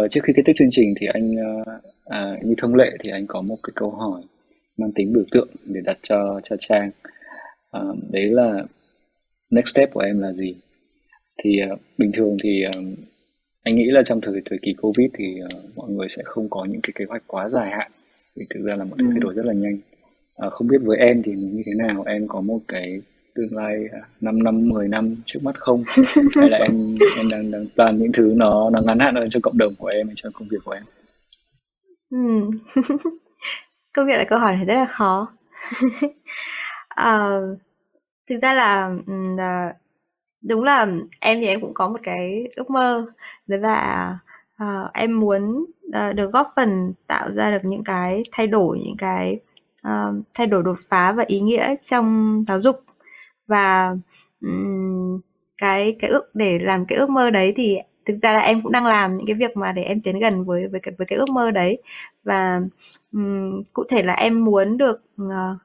Uh, 0.00 0.10
trước 0.10 0.20
khi 0.24 0.32
kết 0.36 0.42
thúc 0.46 0.56
chương 0.58 0.70
trình 0.70 0.94
thì 1.00 1.06
anh 1.06 1.34
uh, 1.34 2.44
như 2.44 2.54
thông 2.58 2.74
lệ 2.74 2.90
thì 3.00 3.10
anh 3.10 3.26
có 3.26 3.42
một 3.42 3.56
cái 3.62 3.72
câu 3.74 3.90
hỏi 3.90 4.22
mang 4.76 4.92
tính 4.92 5.12
biểu 5.12 5.24
tượng 5.30 5.48
để 5.64 5.80
đặt 5.84 5.98
cho 6.02 6.40
cho 6.44 6.56
trang 6.58 6.90
à, 7.74 7.82
đấy 8.10 8.24
là 8.24 8.64
next 9.50 9.68
step 9.68 9.92
của 9.92 10.00
em 10.00 10.20
là 10.20 10.32
gì? 10.32 10.54
Thì 11.44 11.60
uh, 11.72 11.78
bình 11.98 12.12
thường 12.12 12.36
thì 12.42 12.64
uh, 12.66 12.98
anh 13.62 13.76
nghĩ 13.76 13.84
là 13.84 14.02
trong 14.02 14.20
thời 14.20 14.42
thời 14.44 14.58
kỳ 14.62 14.74
covid 14.82 15.10
thì 15.14 15.40
uh, 15.44 15.76
mọi 15.76 15.90
người 15.90 16.08
sẽ 16.08 16.22
không 16.24 16.48
có 16.50 16.64
những 16.64 16.80
cái 16.82 16.92
kế 16.94 17.04
hoạch 17.08 17.22
quá 17.26 17.48
dài 17.48 17.70
hạn 17.70 17.90
vì 18.36 18.46
thực 18.50 18.60
ra 18.64 18.76
là 18.76 18.84
một 18.84 18.96
thứ 18.98 19.06
thay 19.06 19.18
ừ. 19.18 19.20
đổi 19.20 19.34
rất 19.34 19.46
là 19.46 19.52
nhanh. 19.52 19.78
Uh, 20.46 20.52
không 20.52 20.68
biết 20.68 20.78
với 20.82 20.98
em 20.98 21.22
thì 21.22 21.32
như 21.32 21.62
thế 21.66 21.72
nào? 21.74 22.02
Em 22.06 22.28
có 22.28 22.40
một 22.40 22.60
cái 22.68 23.00
tương 23.34 23.56
lai 23.56 23.76
5 24.20 24.42
năm 24.42 24.68
10 24.68 24.88
năm 24.88 25.16
trước 25.26 25.40
mắt 25.42 25.60
không? 25.60 25.84
Hay 26.36 26.50
là 26.50 26.58
em 26.58 26.94
em 27.18 27.26
đang 27.30 27.50
đang 27.50 27.66
plan 27.74 27.98
những 27.98 28.12
thứ 28.12 28.32
nó 28.36 28.70
nó 28.70 28.80
ngắn 28.80 28.98
hạn 28.98 29.14
hơn 29.14 29.28
cho 29.30 29.40
cộng 29.42 29.58
đồng 29.58 29.74
của 29.78 29.90
em 29.94 30.06
hay 30.06 30.14
cho 30.16 30.30
công 30.32 30.48
việc 30.48 30.58
của 30.64 30.72
em? 30.72 30.82
Ừ. 32.10 32.50
câu 33.92 34.04
việc 34.04 34.16
là 34.16 34.24
câu 34.24 34.38
hỏi 34.38 34.52
này 34.52 34.64
rất 34.64 34.74
là 34.74 34.86
khó 34.86 35.32
uh, 37.00 37.58
thực 38.26 38.38
ra 38.38 38.52
là 38.52 38.90
uh, 39.34 39.76
đúng 40.42 40.62
là 40.62 40.86
em 41.20 41.40
thì 41.40 41.46
em 41.46 41.60
cũng 41.60 41.74
có 41.74 41.88
một 41.88 42.00
cái 42.02 42.48
ước 42.56 42.70
mơ 42.70 43.06
đấy 43.46 43.60
là 43.60 44.18
uh, 44.62 44.92
em 44.92 45.20
muốn 45.20 45.64
uh, 45.88 46.14
được 46.14 46.32
góp 46.32 46.48
phần 46.56 46.92
tạo 47.06 47.32
ra 47.32 47.50
được 47.50 47.64
những 47.64 47.84
cái 47.84 48.22
thay 48.32 48.46
đổi 48.46 48.78
những 48.84 48.96
cái 48.96 49.40
uh, 49.88 50.14
thay 50.34 50.46
đổi 50.46 50.62
đột 50.62 50.78
phá 50.88 51.12
và 51.12 51.24
ý 51.26 51.40
nghĩa 51.40 51.74
trong 51.76 52.44
giáo 52.46 52.60
dục. 52.62 52.84
Và 53.46 53.96
um, 54.40 55.20
cái 55.58 55.96
cái 56.00 56.10
ước 56.10 56.34
để 56.34 56.58
làm 56.58 56.86
cái 56.86 56.98
ước 56.98 57.10
mơ 57.10 57.30
đấy 57.30 57.52
thì 57.56 57.78
thực 58.04 58.14
ra 58.22 58.32
là 58.32 58.38
em 58.38 58.60
cũng 58.60 58.72
đang 58.72 58.86
làm 58.86 59.16
những 59.16 59.26
cái 59.26 59.34
việc 59.34 59.56
mà 59.56 59.72
để 59.72 59.82
em 59.82 60.00
tiến 60.00 60.18
gần 60.18 60.44
với 60.44 60.68
với 60.68 60.80
cái 60.80 60.94
với 60.98 61.06
cái 61.06 61.18
ước 61.18 61.30
mơ 61.30 61.50
đấy. 61.50 61.82
Và 62.24 62.60
um, 63.12 63.62
cụ 63.72 63.84
thể 63.88 64.02
là 64.02 64.14
em 64.14 64.44
muốn 64.44 64.76
được 64.76 65.02
uh, 65.22 65.58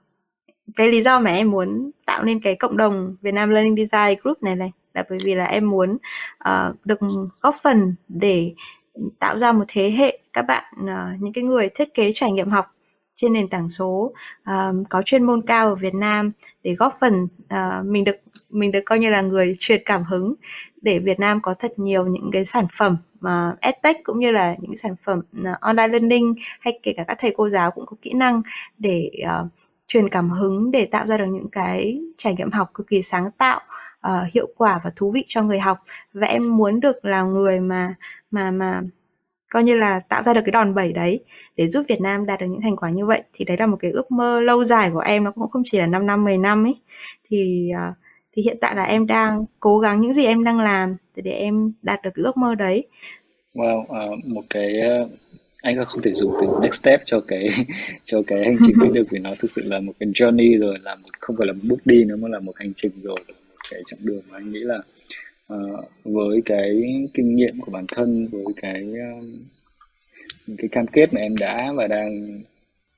cái 0.76 0.88
lý 0.88 1.02
do 1.02 1.20
mà 1.20 1.32
em 1.32 1.52
muốn 1.52 1.92
tạo 2.06 2.24
nên 2.24 2.40
cái 2.40 2.56
cộng 2.56 2.78
đồng 2.78 3.16
Việt 3.22 3.34
Nam 3.34 3.50
Learning 3.50 3.76
Design 3.76 4.20
Group 4.24 4.44
này 4.44 4.56
này 4.56 4.72
là 4.94 5.04
bởi 5.10 5.18
vì 5.24 5.36
là 5.36 5.46
em 5.46 5.70
muốn 5.70 5.98
uh, 6.50 6.86
được 6.86 7.00
góp 7.42 7.56
phần 7.64 7.96
để 8.08 8.54
tạo 9.20 9.40
ra 9.40 9.52
một 9.52 9.66
thế 9.68 9.92
hệ 9.92 10.20
các 10.34 10.42
bạn 10.42 10.64
uh, 10.82 11.22
những 11.22 11.34
cái 11.34 11.44
người 11.44 11.70
thiết 11.76 11.94
kế 11.94 12.12
trải 12.14 12.32
nghiệm 12.32 12.50
học 12.50 12.66
trên 13.16 13.34
nền 13.34 13.48
tảng 13.48 13.70
số 13.70 14.14
uh, 14.50 14.76
có 14.90 15.02
chuyên 15.02 15.24
môn 15.24 15.42
cao 15.42 15.68
ở 15.68 15.76
Việt 15.76 15.94
Nam 15.94 16.32
để 16.64 16.76
góp 16.76 16.94
phần 17.00 17.24
uh, 17.24 17.86
mình 17.86 18.04
được 18.04 18.16
mình 18.50 18.72
được 18.72 18.80
coi 18.86 19.00
như 19.00 19.10
là 19.10 19.22
người 19.22 19.54
truyền 19.60 19.82
cảm 19.86 20.04
hứng 20.04 20.34
để 20.82 21.00
Việt 21.00 21.20
Nam 21.20 21.42
có 21.42 21.54
thật 21.54 21.72
nhiều 21.78 22.08
những 22.08 22.30
cái 22.32 22.46
sản 22.46 22.66
phẩm 22.78 22.98
mà 23.20 23.50
uh, 23.54 23.60
edtech 23.60 23.98
cũng 24.04 24.20
như 24.20 24.32
là 24.32 24.56
những 24.60 24.78
sản 24.78 24.96
phẩm 24.96 25.22
uh, 25.40 25.60
online 25.62 25.88
learning 25.88 26.36
hay 26.60 26.80
kể 26.84 26.94
cả 26.98 27.04
các 27.04 27.18
thầy 27.22 27.34
cô 27.38 27.50
giáo 27.50 27.72
cũng 27.72 27.86
có 27.86 27.98
kỹ 28.02 28.14
năng 28.14 28.42
để 28.78 29.12
uh, 29.24 29.48
truyền 29.90 30.10
cảm 30.10 30.30
hứng 30.30 30.72
để 30.72 30.86
tạo 30.86 31.08
ra 31.08 31.18
được 31.18 31.26
những 31.26 31.50
cái 31.52 32.02
trải 32.18 32.36
nghiệm 32.36 32.52
học 32.52 32.70
cực 32.74 32.88
kỳ 32.88 33.02
sáng 33.02 33.32
tạo 33.38 33.60
uh, 34.08 34.34
hiệu 34.34 34.48
quả 34.58 34.80
và 34.84 34.92
thú 34.96 35.12
vị 35.12 35.24
cho 35.28 35.44
người 35.44 35.60
học. 35.60 35.78
Và 36.14 36.28
em 36.28 36.58
muốn 36.58 36.80
được 36.80 37.06
là 37.06 37.24
người 37.24 37.60
mà 37.60 37.96
mà 38.32 38.52
mà 38.52 38.82
coi 39.50 39.64
như 39.64 39.78
là 39.78 40.00
tạo 40.10 40.24
ra 40.24 40.34
được 40.34 40.42
cái 40.46 40.52
đòn 40.52 40.74
bẩy 40.76 40.94
đấy 40.94 41.20
để 41.58 41.68
giúp 41.68 41.84
Việt 41.90 42.02
Nam 42.02 42.26
đạt 42.26 42.40
được 42.40 42.46
những 42.50 42.62
thành 42.62 42.76
quả 42.76 42.90
như 42.90 43.06
vậy. 43.06 43.24
Thì 43.34 43.46
đấy 43.46 43.58
là 43.60 43.66
một 43.66 43.78
cái 43.80 43.92
ước 43.92 44.12
mơ 44.12 44.42
lâu 44.42 44.64
dài 44.64 44.90
của 44.94 45.00
em 45.00 45.24
nó 45.24 45.32
cũng 45.32 45.50
không 45.50 45.64
chỉ 45.66 45.80
là 45.80 45.86
5 45.86 46.06
năm 46.06 46.24
10 46.24 46.38
năm 46.38 46.68
ấy. 46.68 46.80
Thì 47.30 47.72
uh, 47.90 47.96
thì 48.34 48.42
hiện 48.42 48.58
tại 48.62 48.76
là 48.76 48.84
em 48.84 49.08
đang 49.08 49.46
cố 49.60 49.80
gắng 49.80 50.02
những 50.02 50.14
gì 50.14 50.26
em 50.26 50.44
đang 50.44 50.60
làm 50.60 50.96
để 51.16 51.32
em 51.32 51.74
đạt 51.82 52.02
được 52.04 52.10
cái 52.16 52.24
ước 52.24 52.38
mơ 52.38 52.56
đấy. 52.56 52.88
Wow, 53.54 53.82
uh, 53.82 54.26
một 54.26 54.44
cái 54.50 54.74
uh, 55.04 55.12
anh 55.62 55.86
không 55.86 56.02
thể 56.02 56.14
dùng 56.14 56.34
từ 56.42 56.48
next 56.62 56.82
step 56.82 57.02
cho 57.06 57.20
cái 57.28 57.50
cho 58.04 58.22
cái 58.28 58.46
hành 58.46 58.58
trình 58.68 58.76
đấy 58.80 58.90
được 58.94 59.08
vì 59.10 59.20
nó. 59.20 59.36
Thực 59.40 59.52
sự 59.52 59.62
là 59.66 59.80
một 59.80 59.94
cái 60.00 60.10
journey 60.10 60.60
rồi 60.60 60.78
là 60.84 60.96
một 60.96 61.10
không 61.20 61.36
phải 61.38 61.48
là 61.48 61.54
một 61.54 61.62
bước 61.64 61.86
đi 61.86 62.04
nữa 62.04 62.16
mà 62.16 62.28
là 62.28 62.40
một 62.40 62.54
hành 62.56 62.74
trình 62.76 62.92
rồi 63.04 63.16
một 63.28 63.34
cái 63.72 63.82
chặng 63.86 64.00
đường 64.04 64.22
mà 64.30 64.38
anh 64.38 64.52
nghĩ 64.52 64.60
là 64.60 64.80
uh, 65.54 65.86
với 66.04 66.42
cái 66.46 66.82
kinh 67.14 67.36
nghiệm 67.36 67.60
của 67.62 67.72
bản 67.72 67.86
thân 67.88 68.28
với 68.28 68.44
cái 68.62 68.84
uh, 68.84 69.24
cái 70.58 70.68
cam 70.72 70.88
kết 70.88 71.14
mà 71.14 71.22
em 71.22 71.36
đã 71.40 71.72
và 71.76 71.88
đang 71.88 72.42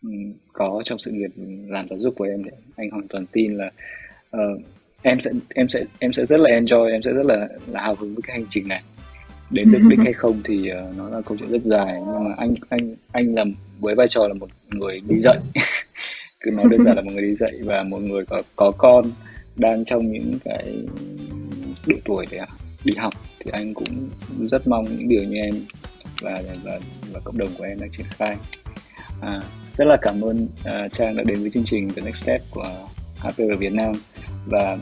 um, 0.04 0.34
có 0.54 0.82
trong 0.86 1.00
sự 1.00 1.12
nghiệp 1.12 1.32
làm 1.68 1.88
giáo 1.90 2.00
dục 2.00 2.14
của 2.18 2.26
em 2.26 2.44
thì 2.44 2.50
anh 2.76 2.90
hoàn 2.90 3.08
toàn 3.08 3.26
tin 3.26 3.58
là 3.58 3.72
uh, 4.38 4.62
em 5.02 5.20
sẽ 5.20 5.32
em 5.50 5.68
sẽ 5.68 5.84
em 6.00 6.14
sẽ 6.14 6.26
rất 6.26 6.40
là 6.40 6.50
enjoy 6.50 6.92
em 6.92 7.02
sẽ 7.02 7.12
rất 7.12 7.26
là 7.26 7.48
là 7.68 7.82
hào 7.82 7.96
hứng 7.96 8.16
với 8.16 8.22
cái 8.28 8.38
hành 8.38 8.46
trình 8.50 8.68
này 8.68 8.84
đến 9.52 9.72
được 9.72 9.80
đích 9.90 10.00
hay 10.00 10.14
không 10.14 10.42
thì 10.44 10.72
uh, 10.72 10.98
nó 10.98 11.10
là 11.10 11.22
câu 11.22 11.38
chuyện 11.38 11.50
rất 11.50 11.64
dài 11.64 12.02
nhưng 12.06 12.24
mà 12.24 12.36
anh 12.38 12.54
anh 12.70 12.96
anh 13.12 13.36
làm 13.36 13.54
với 13.80 13.96
vai 13.96 14.08
trò 14.08 14.28
là 14.28 14.34
một 14.34 14.50
người 14.70 15.02
đi 15.08 15.20
dạy. 15.20 15.38
Cứ 16.40 16.52
nói 16.52 16.66
đơn 16.72 16.84
giản 16.84 16.96
là 16.96 17.02
một 17.02 17.12
người 17.14 17.22
đi 17.22 17.36
dạy 17.36 17.52
và 17.64 17.84
một 17.84 18.00
người 18.00 18.26
có 18.26 18.42
có 18.56 18.72
con 18.78 19.06
đang 19.56 19.86
trong 19.86 20.12
những 20.12 20.40
cái 20.46 20.76
độ 21.88 21.96
tuổi 22.06 22.26
để 22.32 22.40
đi 22.84 22.94
học 22.94 23.14
thì 23.40 23.52
anh 23.54 23.74
cũng 23.74 24.10
rất 24.42 24.68
mong 24.68 24.86
những 24.86 25.10
điều 25.10 25.24
như 25.24 25.38
em 25.38 25.54
và 26.22 26.42
và, 26.64 26.80
và 27.12 27.20
cộng 27.24 27.38
đồng 27.38 27.50
của 27.58 27.64
em 27.64 27.80
đang 27.80 27.92
triển 27.92 28.06
khai. 28.10 28.36
À, 29.22 29.42
rất 29.78 29.86
là 29.86 29.98
cảm 30.02 30.22
ơn 30.22 30.44
uh, 30.46 30.94
trang 30.94 31.16
đã 31.16 31.24
đến 31.24 31.42
với 31.42 31.52
chương 31.52 31.64
trình 31.64 31.90
The 31.90 32.02
Next 32.02 32.24
Step 32.24 32.42
của 32.52 32.70
HPR 33.18 33.60
Việt 33.60 33.74
Nam 33.74 33.94
và 34.46 34.78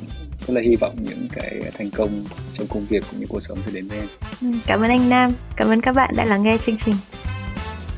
rất 0.47 0.53
là 0.53 0.61
hy 0.61 0.75
vọng 0.75 0.95
những 0.99 1.27
cái 1.31 1.61
thành 1.77 1.89
công 1.91 2.23
trong 2.57 2.67
công 2.67 2.85
việc 2.85 3.03
cũng 3.11 3.19
như 3.19 3.25
cuộc 3.29 3.39
sống 3.39 3.59
sẽ 3.65 3.71
đến 3.71 3.87
với 3.87 3.97
em. 3.97 4.07
Ừ, 4.41 4.47
cảm 4.67 4.81
ơn 4.81 4.89
anh 4.89 5.09
Nam, 5.09 5.31
cảm 5.55 5.67
ơn 5.67 5.81
các 5.81 5.95
bạn 5.95 6.15
đã 6.15 6.25
lắng 6.25 6.43
nghe 6.43 6.57
chương 6.57 6.77
trình. 6.77 6.95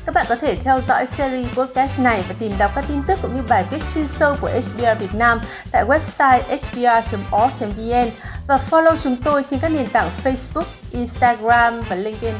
Các 0.06 0.14
bạn 0.14 0.26
có 0.28 0.36
thể 0.36 0.56
theo 0.56 0.80
dõi 0.88 1.06
series 1.06 1.48
podcast 1.48 1.98
này 1.98 2.24
và 2.28 2.34
tìm 2.38 2.52
đọc 2.58 2.72
các 2.74 2.84
tin 2.88 3.02
tức 3.08 3.18
cũng 3.22 3.34
như 3.34 3.42
bài 3.42 3.64
viết 3.70 3.78
chuyên 3.94 4.06
sâu 4.06 4.36
của 4.40 4.48
HBR 4.48 5.00
Việt 5.00 5.14
Nam 5.14 5.40
tại 5.72 5.84
website 5.84 6.40
hbr.org.vn 6.42 8.10
và 8.48 8.58
follow 8.70 8.96
chúng 8.96 9.16
tôi 9.16 9.42
trên 9.44 9.60
các 9.60 9.72
nền 9.72 9.86
tảng 9.86 10.10
Facebook, 10.24 10.64
Instagram 10.92 11.80
và 11.88 11.96
LinkedIn. 11.96 12.34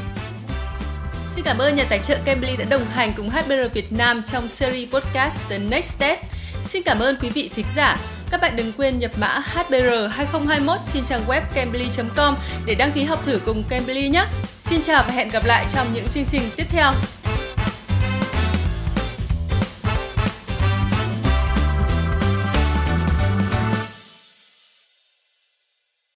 Xin 1.27 1.45
cảm 1.45 1.59
ơn 1.59 1.77
nhà 1.77 1.85
tài 1.91 1.99
trợ 1.99 2.19
Cambly 2.25 2.57
đã 2.57 2.65
đồng 2.71 2.85
hành 2.85 3.13
cùng 3.17 3.31
HBR 3.31 3.73
Việt 3.73 3.93
Nam 3.93 4.23
trong 4.23 4.49
series 4.49 4.89
podcast 4.91 5.39
The 5.49 5.59
Next 5.59 5.97
Step. 5.97 6.19
Xin 6.65 6.83
cảm 6.83 6.99
ơn 6.99 7.17
quý 7.23 7.31
vị 7.31 7.51
thính 7.55 7.67
giả. 7.75 7.99
Các 8.33 8.41
bạn 8.41 8.57
đừng 8.57 8.73
quên 8.73 8.99
nhập 8.99 9.11
mã 9.17 9.39
HBR 9.39 10.11
2021 10.11 10.79
trên 10.93 11.05
trang 11.05 11.21
web 11.27 11.41
cambly.com 11.55 12.37
để 12.67 12.75
đăng 12.75 12.93
ký 12.93 13.05
học 13.05 13.23
thử 13.27 13.41
cùng 13.47 13.63
Cambly 13.69 14.09
nhé. 14.09 14.27
Xin 14.61 14.83
chào 14.83 15.05
và 15.07 15.13
hẹn 15.13 15.31
gặp 15.31 15.45
lại 15.45 15.67
trong 15.75 15.87
những 15.95 16.09
chương 16.09 16.25
trình 16.25 16.43
tiếp 16.57 16.67
theo. 16.71 16.93